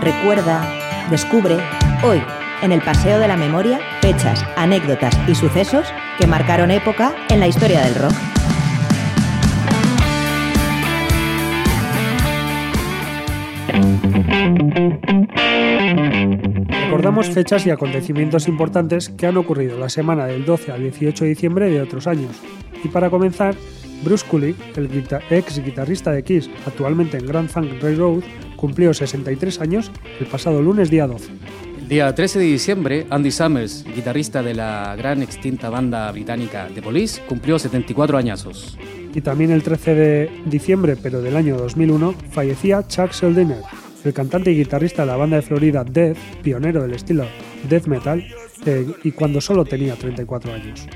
Recuerda, 0.00 0.66
descubre, 1.10 1.58
hoy, 2.02 2.20
en 2.62 2.72
el 2.72 2.80
Paseo 2.80 3.18
de 3.18 3.28
la 3.28 3.36
Memoria, 3.36 3.78
fechas, 4.00 4.44
anécdotas 4.56 5.16
y 5.28 5.34
sucesos 5.34 5.86
que 6.18 6.26
marcaron 6.26 6.70
época 6.70 7.14
en 7.28 7.40
la 7.40 7.48
historia 7.48 7.82
del 7.82 7.94
rock. 7.94 8.14
Recordamos 16.84 17.30
fechas 17.30 17.66
y 17.66 17.70
acontecimientos 17.70 18.48
importantes 18.48 19.10
que 19.10 19.26
han 19.26 19.36
ocurrido 19.36 19.78
la 19.78 19.88
semana 19.88 20.26
del 20.26 20.44
12 20.44 20.72
al 20.72 20.82
18 20.82 21.24
de 21.24 21.30
diciembre 21.30 21.70
de 21.70 21.80
otros 21.80 22.06
años. 22.06 22.40
Y 22.82 22.88
para 22.88 23.10
comenzar, 23.10 23.54
Bruce 24.02 24.26
Kulick, 24.26 24.56
el 24.76 25.06
ex 25.30 25.62
guitarrista 25.62 26.10
de 26.10 26.22
Kiss, 26.22 26.50
actualmente 26.66 27.18
en 27.18 27.26
Grand 27.26 27.48
Funk 27.48 27.82
Railroad, 27.82 28.22
cumplió 28.60 28.92
63 28.92 29.60
años 29.60 29.90
el 30.20 30.26
pasado 30.26 30.60
lunes 30.60 30.90
día 30.90 31.06
12. 31.06 31.32
El 31.78 31.88
día 31.88 32.14
13 32.14 32.38
de 32.38 32.44
diciembre, 32.44 33.06
Andy 33.10 33.30
Summers, 33.30 33.84
guitarrista 33.84 34.42
de 34.42 34.54
la 34.54 34.94
gran 34.96 35.22
extinta 35.22 35.70
banda 35.70 36.12
británica 36.12 36.68
The 36.72 36.82
Police, 36.82 37.22
cumplió 37.26 37.58
74 37.58 38.18
añazos. 38.18 38.78
Y 39.12 39.22
también 39.22 39.50
el 39.50 39.62
13 39.62 39.94
de 39.94 40.30
diciembre, 40.44 40.96
pero 40.96 41.20
del 41.20 41.36
año 41.36 41.56
2001, 41.56 42.14
fallecía 42.30 42.86
Chuck 42.86 43.12
Schuldiner, 43.12 43.62
el 44.04 44.12
cantante 44.12 44.52
y 44.52 44.56
guitarrista 44.58 45.02
de 45.02 45.06
la 45.08 45.16
banda 45.16 45.36
de 45.36 45.42
Florida 45.42 45.82
Death, 45.82 46.16
pionero 46.42 46.82
del 46.82 46.94
estilo 46.94 47.24
death 47.68 47.86
metal, 47.86 48.24
eh, 48.66 48.86
y 49.02 49.12
cuando 49.12 49.40
solo 49.40 49.64
tenía 49.64 49.96
34 49.96 50.52
años. 50.52 50.86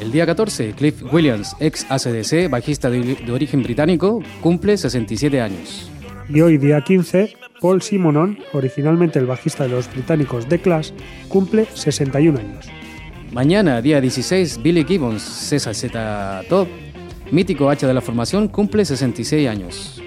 El 0.00 0.12
día 0.12 0.26
14, 0.26 0.72
Cliff 0.72 1.02
Williams, 1.12 1.56
ex 1.60 1.86
ACDC, 1.88 2.48
bajista 2.50 2.90
de, 2.90 3.14
de 3.14 3.32
origen 3.32 3.62
británico, 3.62 4.22
cumple 4.40 4.76
67 4.76 5.40
años. 5.40 5.90
Y 6.28 6.40
hoy, 6.40 6.58
día 6.58 6.82
15, 6.82 7.34
Paul 7.60 7.80
Simonon, 7.82 8.38
originalmente 8.52 9.18
el 9.18 9.26
bajista 9.26 9.64
de 9.64 9.70
los 9.70 9.90
británicos 9.90 10.46
The 10.46 10.58
Clash, 10.58 10.90
cumple 11.28 11.66
61 11.72 12.38
años. 12.38 12.66
Mañana, 13.32 13.80
día 13.80 14.00
16, 14.00 14.62
Billy 14.62 14.84
Gibbons, 14.84 15.22
CZ 15.22 15.90
Top, 16.48 16.68
mítico 17.30 17.70
H 17.70 17.86
de 17.86 17.94
la 17.94 18.00
formación, 18.00 18.48
cumple 18.48 18.84
66 18.84 19.48
años. 19.48 20.02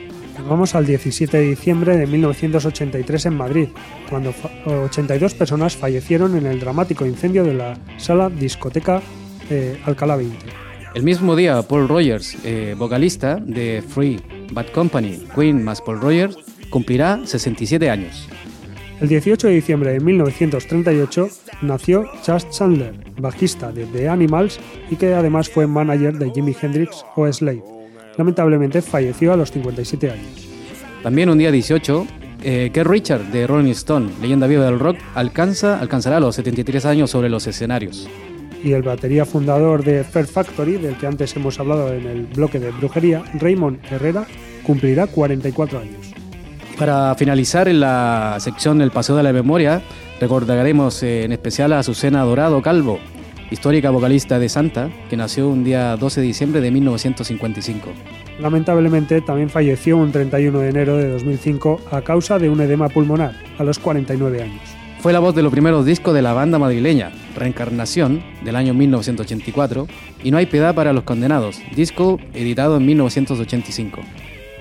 Vamos 0.48 0.74
al 0.76 0.86
17 0.88 1.38
de 1.38 1.44
diciembre 1.50 1.98
de 1.98 2.08
1983 2.08 3.26
en 3.28 3.36
Madrid, 3.38 3.68
cuando 4.10 4.32
fa- 4.32 4.50
82 4.66 5.34
personas 5.36 5.76
fallecieron 5.76 6.36
en 6.36 6.46
el 6.48 6.60
dramático 6.60 7.06
incendio 7.06 7.44
de 7.44 7.54
la 7.54 7.78
sala 7.98 8.30
discoteca 8.30 9.02
eh, 9.50 9.80
Alcalá 9.86 10.16
20. 10.16 10.38
El 10.96 11.04
mismo 11.04 11.36
día, 11.36 11.62
Paul 11.62 11.88
Rogers, 11.88 12.38
eh, 12.44 12.76
vocalista 12.78 13.36
de 13.36 13.84
Free 13.88 14.20
Bad 14.52 14.68
Company, 14.68 15.20
Queen 15.36 15.64
más 15.64 15.82
Paul 15.82 16.02
Rogers, 16.02 16.38
cumplirá 16.70 17.20
67 17.26 17.90
años. 17.90 18.28
El 19.02 19.10
18 19.10 19.48
de 19.48 19.54
diciembre 19.56 19.94
de 19.94 20.00
1938 20.00 21.30
nació 21.64 22.06
Chas 22.22 22.48
Chandler, 22.52 22.94
bajista 23.18 23.72
de 23.72 23.86
The 23.86 24.08
Animals 24.08 24.60
y 24.92 24.96
que 24.96 25.14
además 25.14 25.50
fue 25.50 25.66
manager 25.66 26.20
de 26.20 26.32
Jimi 26.32 26.56
Hendrix 26.62 27.04
o 27.16 27.32
Slade. 27.32 27.64
Lamentablemente 28.18 28.82
falleció 28.84 29.34
a 29.34 29.38
los 29.38 29.52
57 29.52 30.12
años. 30.12 30.48
También 31.02 31.30
un 31.30 31.40
día 31.40 31.52
18, 31.52 32.06
eh, 32.44 32.70
Keith 32.72 32.86
Richard 32.86 33.24
de 33.32 33.48
Rolling 33.48 33.72
Stone, 33.72 34.12
leyenda 34.22 34.46
viva 34.46 34.66
del 34.66 34.78
rock, 34.78 34.98
alcanza, 35.16 35.80
alcanzará 35.80 36.20
los 36.20 36.36
73 36.36 36.86
años 36.86 37.10
sobre 37.10 37.30
los 37.30 37.48
escenarios. 37.48 38.08
Y 38.64 38.74
el 38.74 38.84
batería 38.84 39.26
fundador 39.26 39.84
de 39.84 40.04
Fair 40.04 40.28
Factory, 40.28 40.74
del 40.74 40.98
que 40.98 41.08
antes 41.08 41.36
hemos 41.36 41.60
hablado 41.60 41.94
en 41.94 42.06
el 42.06 42.26
bloque 42.28 42.60
de 42.60 42.72
brujería, 42.72 43.24
Raymond 43.34 43.80
Herrera, 43.90 44.26
cumplirá 44.64 45.08
44 45.08 45.80
años. 45.80 46.14
Para 46.78 47.14
finalizar 47.16 47.68
en 47.68 47.80
la 47.80 48.38
sección 48.40 48.82
El 48.82 48.92
Paseo 48.92 49.16
de 49.16 49.24
la 49.24 49.34
Memoria, 49.34 49.82
recordaremos 50.20 51.04
en 51.04 51.32
especial 51.32 51.74
a 51.74 51.80
Azucena 51.80 52.24
Dorado 52.24 52.62
Calvo, 52.62 53.00
histórica 53.52 53.90
vocalista 53.90 54.40
de 54.40 54.50
Santa, 54.50 54.90
que 55.10 55.18
nació 55.18 55.50
un 55.50 55.64
día 55.64 55.98
12 55.98 56.22
de 56.22 56.28
diciembre 56.28 56.62
de 56.62 56.72
1955. 56.72 57.90
Lamentablemente 58.40 59.22
también 59.22 59.50
falleció 59.50 59.98
un 59.98 60.12
31 60.12 60.60
de 60.60 60.70
enero 60.70 60.98
de 60.98 61.10
2005 61.10 61.82
a 61.92 62.02
causa 62.02 62.40
de 62.40 62.50
un 62.50 62.62
edema 62.62 62.90
pulmonar, 62.90 63.34
a 63.60 63.64
los 63.64 63.78
49 63.78 64.42
años. 64.42 64.81
Fue 65.02 65.14
la 65.14 65.20
voz 65.20 65.34
de 65.34 65.42
los 65.42 65.52
primeros 65.52 65.84
discos 65.84 66.14
de 66.14 66.22
la 66.22 66.34
banda 66.34 66.60
madrileña, 66.60 67.12
Reencarnación, 67.36 68.22
del 68.46 68.56
año 68.56 68.76
1984, 68.76 69.88
y 70.24 70.30
No 70.30 70.38
hay 70.38 70.46
piedad 70.46 70.76
para 70.76 70.94
los 70.94 71.06
condenados, 71.06 71.60
disco 71.76 72.20
editado 72.36 72.78
en 72.78 72.86
1985. 72.86 74.02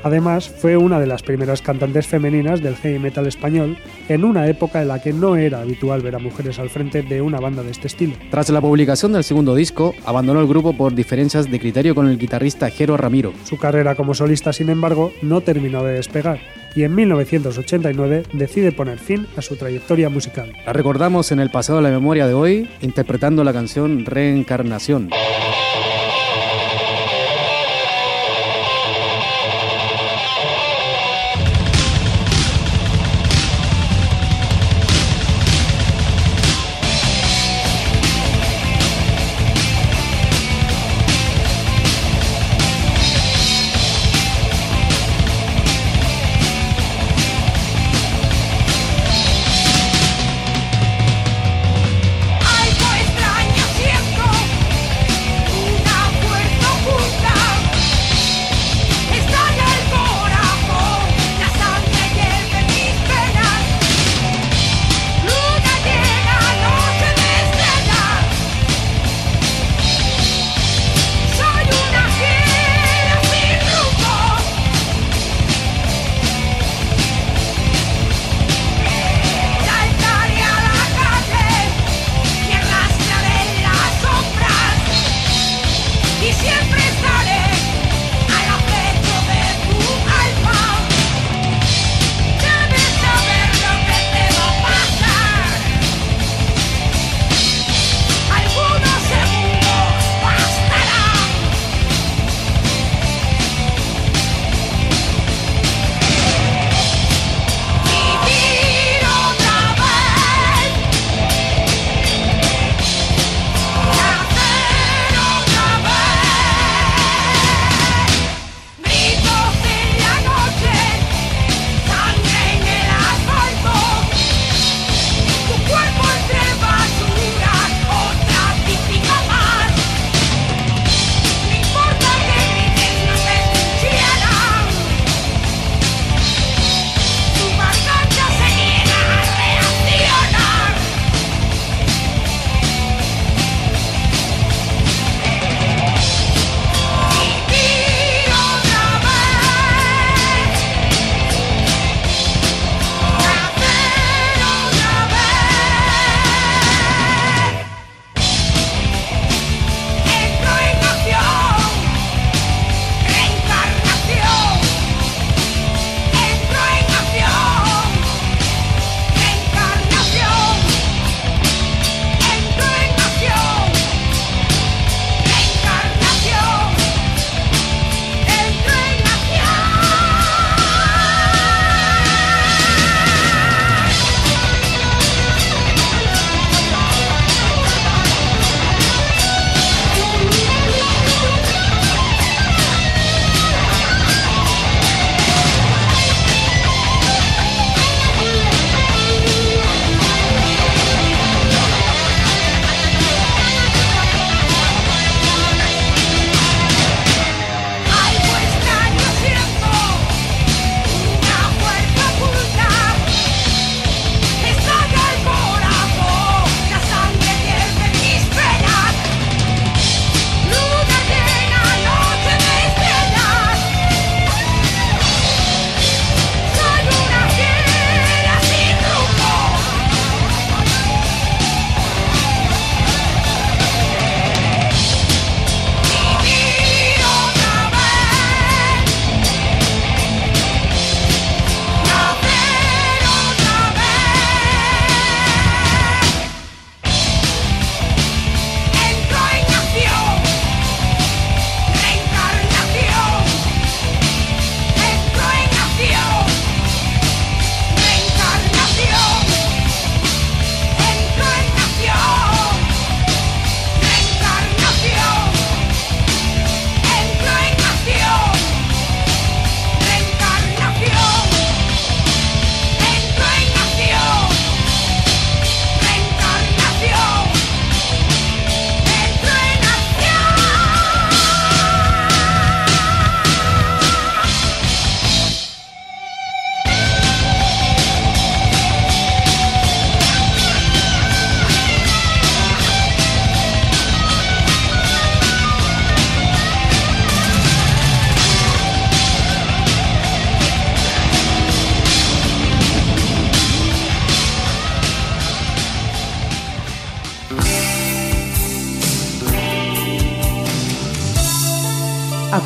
Además, 0.03 0.49
fue 0.49 0.78
una 0.78 0.99
de 0.99 1.07
las 1.07 1.22
primeras 1.22 1.61
cantantes 1.61 2.07
femeninas 2.07 2.62
del 2.62 2.74
heavy 2.76 2.99
metal 2.99 3.26
español, 3.26 3.76
en 4.09 4.24
una 4.24 4.47
época 4.47 4.80
en 4.80 4.88
la 4.88 5.03
que 5.03 5.12
no 5.12 5.36
era 5.36 5.61
habitual 5.61 6.01
ver 6.01 6.14
a 6.14 6.18
mujeres 6.18 6.59
al 6.59 6.70
frente 6.70 7.03
de 7.03 7.20
una 7.20 7.38
banda 7.38 7.62
de 7.62 7.72
este 7.72 7.88
estilo. 7.88 8.14
Tras 8.30 8.49
la 8.49 8.62
publicación 8.62 9.12
del 9.12 9.24
segundo 9.24 9.55
disco, 9.55 9.95
abandonó 10.07 10.41
el 10.41 10.49
grupo 10.49 10.72
por 10.72 10.95
diferencias 10.95 11.51
de 11.51 11.61
criterio 11.61 11.95
con 11.95 12.09
el 12.09 12.16
guitarrista 12.16 12.70
Jero 12.70 12.97
Ramiro. 12.97 13.34
Su 13.45 13.59
carrera 13.59 13.95
como 13.95 14.14
solista, 14.14 14.55
sin 14.55 14.70
embargo, 14.70 15.12
no 15.20 15.43
terminó 15.43 15.84
de 15.84 15.93
despegar, 15.93 16.41
y 16.74 16.84
en 16.84 16.94
1989 16.94 18.24
decide 18.32 18.72
poner 18.72 18.98
fin 18.98 19.26
a 19.36 19.42
su 19.42 19.56
trayectoria 19.56 20.08
musical. 20.08 20.52
La 20.64 20.72
recordamos 20.72 21.32
en 21.32 21.40
el 21.40 21.50
pasado 21.50 21.78
de 21.78 21.84
la 21.84 21.90
memoria 21.90 22.26
de 22.26 22.34
hoy, 22.34 22.68
interpretando 22.80 23.44
la 23.44 23.52
canción 23.52 24.04
Reencarnación. 24.04 25.10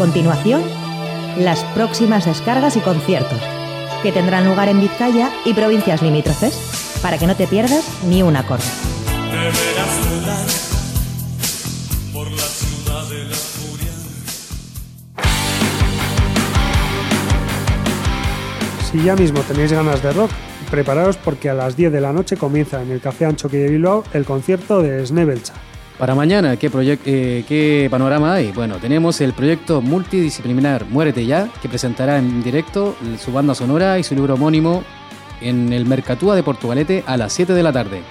Continuación, 0.05 0.63
las 1.39 1.65
próximas 1.73 2.27
descargas 2.27 2.77
y 2.77 2.81
conciertos, 2.81 3.41
que 4.03 4.13
tendrán 4.13 4.45
lugar 4.45 4.69
en 4.69 4.79
Vizcaya 4.79 5.31
y 5.47 5.55
provincias 5.55 6.03
limítrofes, 6.03 6.99
para 7.01 7.17
que 7.17 7.27
no 7.27 7.35
te 7.35 7.47
pierdas 7.47 7.89
ni 8.07 8.23
un 8.23 8.37
acorde. 8.37 8.65
Si 18.93 19.03
ya 19.03 19.17
mismo 19.17 19.41
tenéis 19.41 19.73
ganas 19.73 20.03
de 20.03 20.13
rock, 20.13 20.31
preparaos 20.71 21.17
porque 21.17 21.49
a 21.49 21.55
las 21.55 21.77
10 21.77 21.91
de 21.93 22.03
la 22.03 22.13
noche 22.13 22.37
comienza 22.37 22.83
en 22.83 22.91
el 22.91 23.01
Café 23.01 23.25
Anchoqui 23.25 23.57
de 23.57 23.71
Bilbao 23.71 24.05
el 24.13 24.27
concierto 24.27 24.83
de 24.83 25.07
Snebelcha. 25.07 25.55
Para 25.99 26.17
mañana, 26.17 26.57
¿qué, 26.57 26.71
eh, 27.05 27.45
¿qué 27.47 27.89
panorama 27.89 28.35
hay? 28.35 28.51
Bueno, 28.51 28.79
tenemos 28.79 29.21
el 29.21 29.33
proyecto 29.33 29.81
multidisciplinar 29.81 30.87
Muérete 30.87 31.25
Ya, 31.25 31.49
que 31.63 31.69
presentará 31.69 32.19
en 32.19 32.43
directo 32.43 32.97
su 33.19 33.33
banda 33.33 33.55
sonora 33.55 33.99
y 33.99 34.03
su 34.03 34.15
libro 34.17 34.35
homónimo 34.35 34.83
en 35.41 35.73
el 35.73 35.87
Mercatúa 35.87 36.35
de 36.35 36.43
Portugalete 36.43 37.05
a 37.07 37.17
las 37.17 37.33
7 37.33 37.53
de 37.53 37.63
la 37.63 37.73
tarde. 37.73 38.03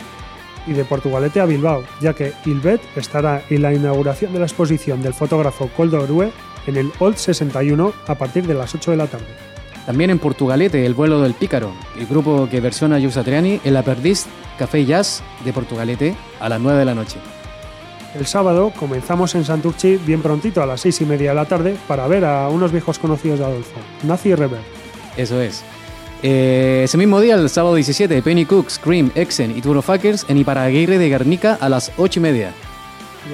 y 0.66 0.72
de 0.72 0.86
Portugalete 0.86 1.42
a 1.42 1.46
Bilbao, 1.46 1.84
ya 2.00 2.14
que 2.14 2.32
Ilbet 2.46 2.80
estará 2.96 3.44
en 3.50 3.62
la 3.62 3.74
inauguración 3.74 4.32
de 4.32 4.40
la 4.40 4.46
exposición 4.46 5.02
del 5.02 5.14
fotógrafo 5.14 5.68
Coldo 5.76 6.02
Orue 6.02 6.32
en 6.68 6.78
el 6.78 6.90
Old 7.00 7.18
61 7.18 7.94
a 8.08 8.16
partir 8.16 8.48
de 8.48 8.54
las 8.54 8.74
8 8.74 8.92
de 8.92 8.98
la 8.98 9.08
tarde. 9.08 9.26
También 9.86 10.10
en 10.10 10.20
Portugalete, 10.20 10.86
el 10.86 10.94
vuelo 10.94 11.20
del 11.20 11.34
Pícaro, 11.34 11.74
el 12.00 12.06
grupo 12.06 12.48
que 12.50 12.62
versiona 12.62 12.98
Yusa 12.98 13.26
Triani 13.26 13.60
en 13.62 13.74
la 13.74 13.84
Perdiz 13.84 14.26
Café 14.58 14.86
Jazz 14.86 15.22
de 15.44 15.52
Portugalete 15.52 16.16
a 16.40 16.48
las 16.48 16.62
9 16.62 16.80
de 16.80 16.86
la 16.86 16.96
noche. 16.96 17.18
El 18.16 18.26
sábado 18.28 18.72
comenzamos 18.78 19.34
en 19.36 19.44
Santurchi 19.44 19.98
bien 19.98 20.22
prontito 20.22 20.62
a 20.62 20.66
las 20.68 20.82
6 20.82 21.02
y 21.02 21.06
media 21.06 21.30
de 21.32 21.36
la 21.36 21.46
tarde 21.46 21.76
para 21.88 22.08
ver 22.08 22.26
a 22.26 22.48
unos 22.50 22.72
viejos 22.72 23.00
conocidos 23.00 23.40
de 23.40 23.46
Adolfo, 23.46 23.80
Nazi 24.04 24.30
y 24.30 24.36
Rever. 24.36 24.60
Eso 25.18 25.42
es. 25.42 25.64
Eh, 26.22 26.82
ese 26.86 26.98
mismo 26.98 27.20
día, 27.20 27.36
el 27.36 27.50
sábado 27.50 27.76
17, 27.76 28.22
Penny 28.22 28.46
Cook, 28.46 28.70
Scream, 28.70 29.12
Exen 29.16 29.58
y 29.58 29.62
Fuckers 29.62 30.26
en 30.30 30.38
Iparaguirre 30.38 30.98
de 30.98 31.10
Guernica 31.10 31.58
a 31.60 31.70
las 31.70 31.92
8 31.98 32.20
y 32.20 32.24
media. 32.24 32.54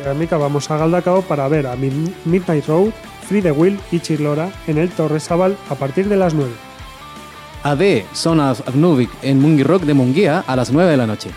A 0.02 0.06
Guernica 0.08 0.38
vamos 0.38 0.72
a 0.72 0.78
Galdacao 0.78 1.22
para 1.24 1.48
ver 1.50 1.68
a 1.68 1.76
Mid- 1.76 2.14
Midnight 2.26 2.66
Road, 2.68 2.92
Free 3.28 3.42
the 3.42 3.52
Will 3.52 3.80
y 3.92 4.00
Chirlora 4.00 4.50
en 4.68 4.78
el 4.78 4.90
Torresabal 4.90 5.58
a 5.70 5.76
partir 5.76 6.08
de 6.08 6.16
las 6.16 6.34
9. 6.34 6.52
AD, 7.64 8.04
Son 8.14 8.40
of 8.40 8.62
Nubik 8.74 9.10
en 9.22 9.42
Mungi 9.42 9.64
Rock 9.64 9.84
de 9.84 9.94
Munguía 9.94 10.44
a 10.48 10.56
las 10.56 10.72
9 10.72 10.90
de 10.92 10.98
la 10.98 11.06
noche. 11.06 11.30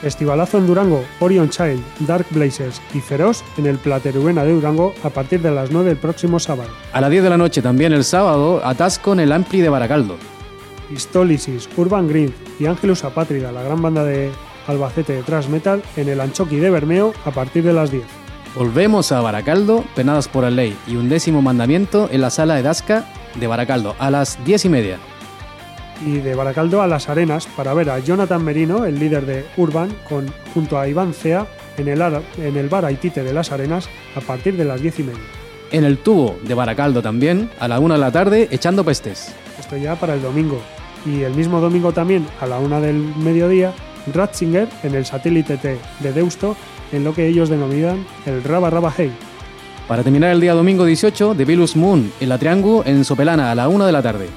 Festivalazo 0.00 0.58
en 0.58 0.66
Durango, 0.66 1.04
Orion 1.20 1.48
Child, 1.48 1.82
Dark 2.00 2.26
Blazers 2.30 2.80
y 2.92 3.00
Feroz 3.00 3.42
en 3.56 3.66
el 3.66 3.78
Plateruena 3.78 4.44
de 4.44 4.52
Durango 4.52 4.94
a 5.02 5.10
partir 5.10 5.40
de 5.40 5.50
las 5.50 5.70
9 5.70 5.92
el 5.92 5.96
próximo 5.96 6.38
sábado. 6.38 6.70
A 6.92 7.00
las 7.00 7.10
10 7.10 7.22
de 7.22 7.30
la 7.30 7.36
noche 7.36 7.62
también 7.62 7.92
el 7.92 8.04
sábado, 8.04 8.60
Atasco 8.64 9.12
en 9.12 9.20
el 9.20 9.32
Ampli 9.32 9.60
de 9.60 9.68
Baracaldo. 9.68 10.16
Histólisis, 10.90 11.68
Urban 11.76 12.08
Green 12.08 12.34
y 12.58 12.66
Angelus 12.66 13.04
Apátrida, 13.04 13.52
la 13.52 13.62
gran 13.62 13.80
banda 13.80 14.04
de 14.04 14.30
Albacete 14.66 15.14
de 15.14 15.22
thrash 15.22 15.48
metal, 15.48 15.82
en 15.96 16.08
el 16.08 16.20
Anchoqui 16.20 16.56
de 16.56 16.70
Bermeo 16.70 17.12
a 17.24 17.30
partir 17.30 17.64
de 17.64 17.72
las 17.72 17.90
10. 17.90 18.04
Volvemos 18.54 19.10
a 19.10 19.20
Baracaldo, 19.20 19.84
Penadas 19.96 20.28
por 20.28 20.44
la 20.44 20.50
Ley 20.50 20.76
y 20.86 20.96
un 20.96 21.08
décimo 21.08 21.42
mandamiento 21.42 22.08
en 22.12 22.20
la 22.20 22.30
sala 22.30 22.54
de 22.54 22.62
Dasca 22.62 23.04
de 23.34 23.46
Baracaldo 23.46 23.96
a 23.98 24.10
las 24.10 24.42
10 24.44 24.66
y 24.66 24.68
media. 24.68 24.98
Y 26.04 26.18
de 26.18 26.34
Baracaldo 26.34 26.82
a 26.82 26.86
Las 26.86 27.08
Arenas 27.08 27.46
para 27.56 27.74
ver 27.74 27.90
a 27.90 27.98
Jonathan 27.98 28.44
Merino, 28.44 28.84
el 28.84 28.98
líder 28.98 29.26
de 29.26 29.44
Urban, 29.56 29.90
con, 30.08 30.26
junto 30.52 30.78
a 30.78 30.88
Iván 30.88 31.14
Cea 31.14 31.46
en 31.76 31.88
el, 31.88 32.02
en 32.02 32.56
el 32.56 32.68
bar 32.68 32.84
Haitite 32.84 33.22
de 33.22 33.32
Las 33.32 33.52
Arenas 33.52 33.88
a 34.14 34.20
partir 34.20 34.56
de 34.56 34.64
las 34.64 34.80
10 34.80 35.00
y 35.00 35.02
media. 35.04 35.22
En 35.70 35.84
el 35.84 35.98
tubo 35.98 36.36
de 36.42 36.54
Baracaldo 36.54 37.02
también, 37.02 37.50
a 37.58 37.68
la 37.68 37.80
1 37.80 37.94
de 37.94 38.00
la 38.00 38.12
tarde, 38.12 38.48
echando 38.50 38.84
pestes. 38.84 39.34
Esto 39.58 39.76
ya 39.76 39.96
para 39.96 40.14
el 40.14 40.22
domingo. 40.22 40.60
Y 41.06 41.22
el 41.22 41.34
mismo 41.34 41.60
domingo 41.60 41.92
también, 41.92 42.26
a 42.40 42.46
la 42.46 42.58
una 42.58 42.80
del 42.80 42.96
mediodía, 42.96 43.72
Ratzinger 44.12 44.68
en 44.82 44.94
el 44.94 45.04
satélite 45.04 45.56
T 45.56 45.78
de 46.00 46.12
Deusto, 46.12 46.56
en 46.92 47.04
lo 47.04 47.14
que 47.14 47.26
ellos 47.26 47.48
denominan 47.48 48.06
el 48.26 48.42
Raba 48.44 48.70
Raba 48.70 48.92
Hey. 48.96 49.12
Para 49.88 50.02
terminar 50.02 50.30
el 50.30 50.40
día 50.40 50.54
domingo 50.54 50.84
18, 50.84 51.34
The 51.36 51.44
Vilus 51.44 51.76
Moon 51.76 52.10
en 52.20 52.28
la 52.28 52.38
Triangu 52.38 52.82
en 52.86 53.04
Sopelana 53.04 53.50
a 53.50 53.54
la 53.54 53.68
1 53.68 53.84
de 53.84 53.92
la 53.92 54.02
tarde. 54.02 54.28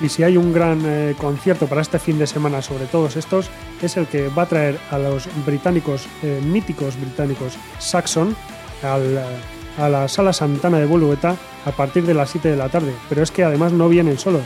Y 0.00 0.08
si 0.08 0.22
hay 0.22 0.36
un 0.36 0.52
gran 0.52 0.80
eh, 0.84 1.14
concierto 1.18 1.66
para 1.66 1.80
este 1.80 1.98
fin 1.98 2.18
de 2.18 2.26
semana 2.26 2.62
sobre 2.62 2.86
todos 2.86 3.16
estos, 3.16 3.50
es 3.82 3.96
el 3.96 4.06
que 4.06 4.28
va 4.28 4.42
a 4.42 4.46
traer 4.46 4.78
a 4.90 4.98
los 4.98 5.28
británicos, 5.44 6.06
eh, 6.22 6.40
míticos 6.44 6.94
británicos, 7.00 7.54
Saxon, 7.80 8.36
al, 8.82 9.20
a 9.76 9.88
la 9.88 10.06
Sala 10.08 10.32
Santana 10.32 10.78
de 10.78 10.86
Bolueta 10.86 11.34
a 11.64 11.72
partir 11.72 12.04
de 12.04 12.14
las 12.14 12.30
7 12.30 12.48
de 12.48 12.56
la 12.56 12.68
tarde. 12.68 12.92
Pero 13.08 13.22
es 13.22 13.30
que 13.32 13.42
además 13.42 13.72
no 13.72 13.88
vienen 13.88 14.18
solos, 14.18 14.44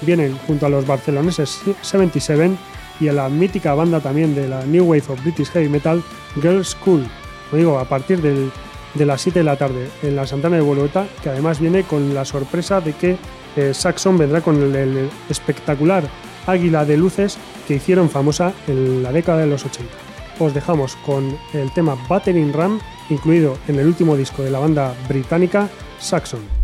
vienen 0.00 0.38
junto 0.46 0.64
a 0.66 0.70
los 0.70 0.86
barceloneses 0.86 1.60
77 1.82 2.52
y 3.00 3.08
a 3.08 3.12
la 3.12 3.28
mítica 3.28 3.74
banda 3.74 4.00
también 4.00 4.34
de 4.34 4.48
la 4.48 4.64
New 4.64 4.84
Wave 4.84 5.04
of 5.08 5.22
British 5.22 5.48
Heavy 5.50 5.68
Metal, 5.68 6.02
Girls 6.40 6.68
School. 6.80 7.04
Lo 7.52 7.58
digo, 7.58 7.78
a 7.78 7.84
partir 7.84 8.22
del- 8.22 8.50
de 8.94 9.04
las 9.04 9.20
7 9.20 9.40
de 9.40 9.44
la 9.44 9.56
tarde 9.56 9.90
en 10.02 10.16
la 10.16 10.26
Santana 10.26 10.56
de 10.56 10.62
Bolueta, 10.62 11.06
que 11.22 11.28
además 11.28 11.60
viene 11.60 11.82
con 11.82 12.14
la 12.14 12.24
sorpresa 12.24 12.80
de 12.80 12.92
que 12.94 13.16
eh, 13.56 13.74
Saxon 13.74 14.18
vendrá 14.18 14.40
con 14.40 14.62
el, 14.62 14.74
el 14.74 15.10
espectacular 15.28 16.04
Águila 16.46 16.84
de 16.84 16.96
Luces 16.96 17.38
que 17.66 17.74
hicieron 17.74 18.10
famosa 18.10 18.52
en 18.66 19.02
la 19.02 19.12
década 19.12 19.38
de 19.38 19.46
los 19.46 19.64
80. 19.64 19.92
Os 20.38 20.52
dejamos 20.52 20.96
con 21.06 21.36
el 21.52 21.70
tema 21.72 21.96
Battering 22.08 22.52
Ram, 22.52 22.80
incluido 23.08 23.56
en 23.68 23.78
el 23.78 23.86
último 23.86 24.16
disco 24.16 24.42
de 24.42 24.50
la 24.50 24.58
banda 24.58 24.94
británica 25.08 25.68
Saxon. 25.98 26.63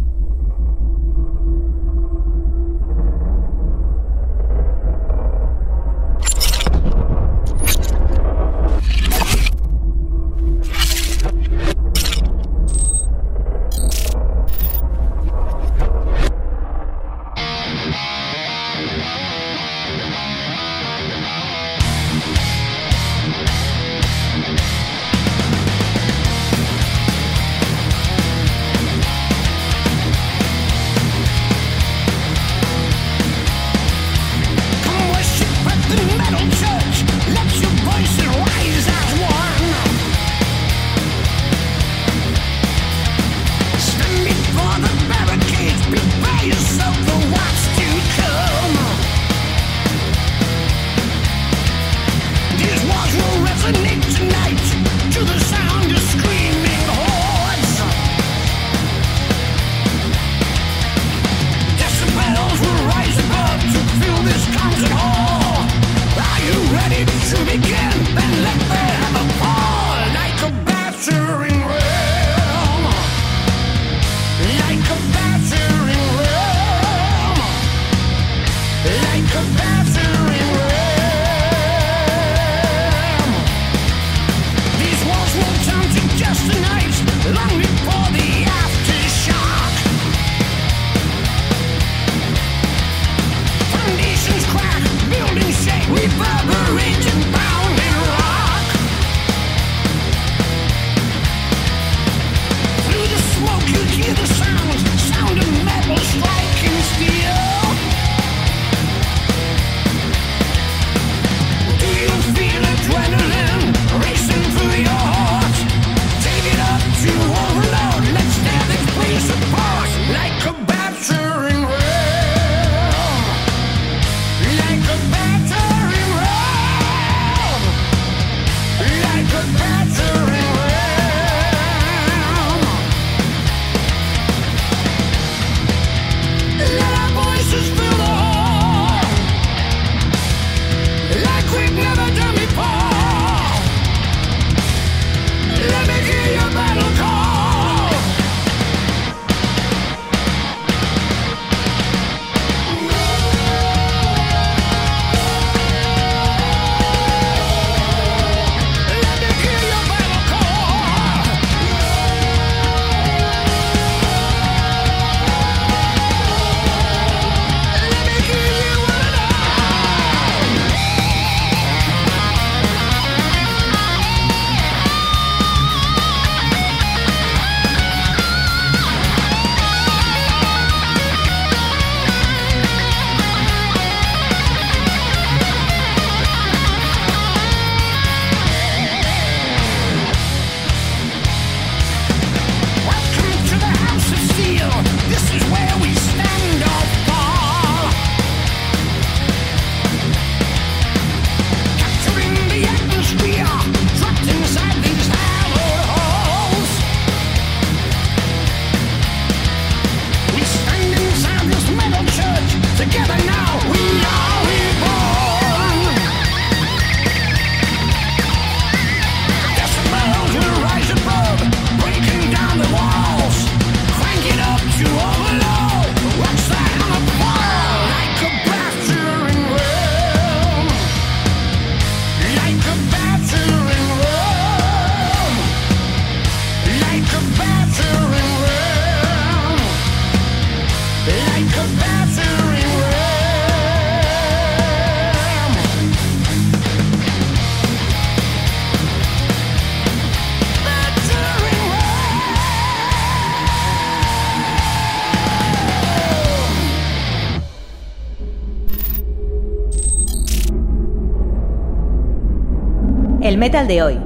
Metal 263.40 263.66
de 263.66 263.82
hoy. 263.82 263.98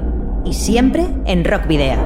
Y 0.45 0.53
siempre 0.53 1.05
en 1.25 1.43
Rock 1.43 1.67
Video. 1.67 1.97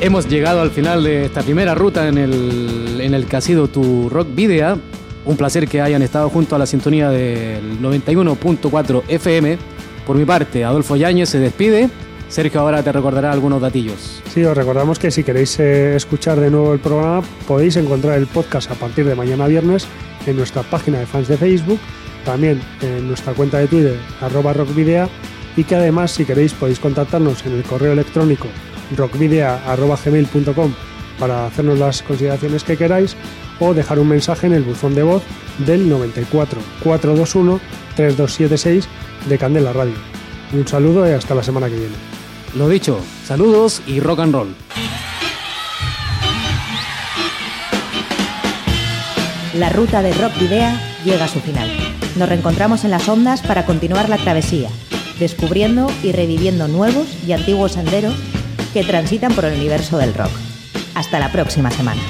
Hemos 0.00 0.26
llegado 0.26 0.62
al 0.62 0.70
final 0.70 1.04
de 1.04 1.26
esta 1.26 1.42
primera 1.42 1.74
ruta 1.74 2.08
en 2.08 2.16
el, 2.16 2.98
en 3.02 3.12
el 3.12 3.26
que 3.26 3.36
ha 3.36 3.42
sido 3.42 3.68
tu 3.68 4.08
Rock 4.08 4.28
Video. 4.34 4.78
Un 5.26 5.36
placer 5.36 5.68
que 5.68 5.82
hayan 5.82 6.00
estado 6.00 6.30
junto 6.30 6.56
a 6.56 6.58
la 6.58 6.64
sintonía 6.64 7.10
del 7.10 7.78
91.4 7.82 9.02
FM. 9.06 9.58
Por 10.06 10.16
mi 10.16 10.24
parte, 10.24 10.64
Adolfo 10.64 10.96
Yáñez 10.96 11.28
se 11.28 11.38
despide. 11.40 11.90
Sergio 12.30 12.60
ahora 12.60 12.82
te 12.84 12.92
recordará 12.92 13.32
algunos 13.32 13.60
datillos. 13.60 14.22
Sí, 14.32 14.44
os 14.44 14.56
recordamos 14.56 15.00
que 15.00 15.10
si 15.10 15.24
queréis 15.24 15.58
eh, 15.58 15.96
escuchar 15.96 16.38
de 16.38 16.48
nuevo 16.48 16.72
el 16.72 16.78
programa, 16.78 17.26
podéis 17.46 17.76
encontrar 17.76 18.16
el 18.18 18.28
podcast 18.28 18.70
a 18.70 18.76
partir 18.76 19.04
de 19.04 19.16
mañana 19.16 19.48
viernes 19.48 19.88
en 20.26 20.36
nuestra 20.36 20.62
página 20.62 21.00
de 21.00 21.06
fans 21.06 21.26
de 21.26 21.36
Facebook, 21.36 21.80
también 22.24 22.62
en 22.82 23.08
nuestra 23.08 23.32
cuenta 23.34 23.58
de 23.58 23.66
Twitter, 23.66 23.98
arroba 24.20 24.52
rockvidea, 24.52 25.08
y 25.56 25.64
que 25.64 25.74
además, 25.74 26.12
si 26.12 26.24
queréis, 26.24 26.54
podéis 26.54 26.78
contactarnos 26.78 27.44
en 27.46 27.52
el 27.54 27.64
correo 27.64 27.92
electrónico 27.92 28.46
rockvidea.gmail.com 28.96 30.72
para 31.18 31.46
hacernos 31.46 31.80
las 31.80 32.00
consideraciones 32.02 32.62
que 32.62 32.76
queráis 32.76 33.16
o 33.58 33.74
dejar 33.74 33.98
un 33.98 34.08
mensaje 34.08 34.46
en 34.46 34.52
el 34.52 34.62
buzón 34.62 34.94
de 34.94 35.02
voz 35.02 35.24
del 35.66 35.88
94 35.88 36.60
421 36.84 37.60
3276 37.96 38.88
de 39.28 39.36
Candela 39.36 39.72
Radio. 39.72 39.94
Un 40.52 40.66
saludo 40.66 41.08
y 41.08 41.12
hasta 41.12 41.34
la 41.34 41.42
semana 41.42 41.68
que 41.68 41.76
viene. 41.76 42.09
Lo 42.54 42.68
dicho, 42.68 42.98
saludos 43.24 43.80
y 43.86 44.00
rock 44.00 44.20
and 44.20 44.34
roll. 44.34 44.54
La 49.54 49.68
ruta 49.68 50.02
de 50.02 50.12
Rock 50.14 50.36
Video 50.38 50.72
llega 51.04 51.26
a 51.26 51.28
su 51.28 51.40
final. 51.40 51.70
Nos 52.16 52.28
reencontramos 52.28 52.84
en 52.84 52.90
las 52.90 53.08
ondas 53.08 53.40
para 53.42 53.66
continuar 53.66 54.08
la 54.08 54.16
travesía, 54.16 54.68
descubriendo 55.20 55.90
y 56.02 56.10
reviviendo 56.10 56.66
nuevos 56.66 57.06
y 57.24 57.32
antiguos 57.32 57.72
senderos 57.72 58.14
que 58.72 58.82
transitan 58.82 59.32
por 59.32 59.44
el 59.44 59.56
universo 59.56 59.98
del 59.98 60.14
rock. 60.14 60.30
Hasta 60.94 61.20
la 61.20 61.30
próxima 61.30 61.70
semana. 61.70 62.02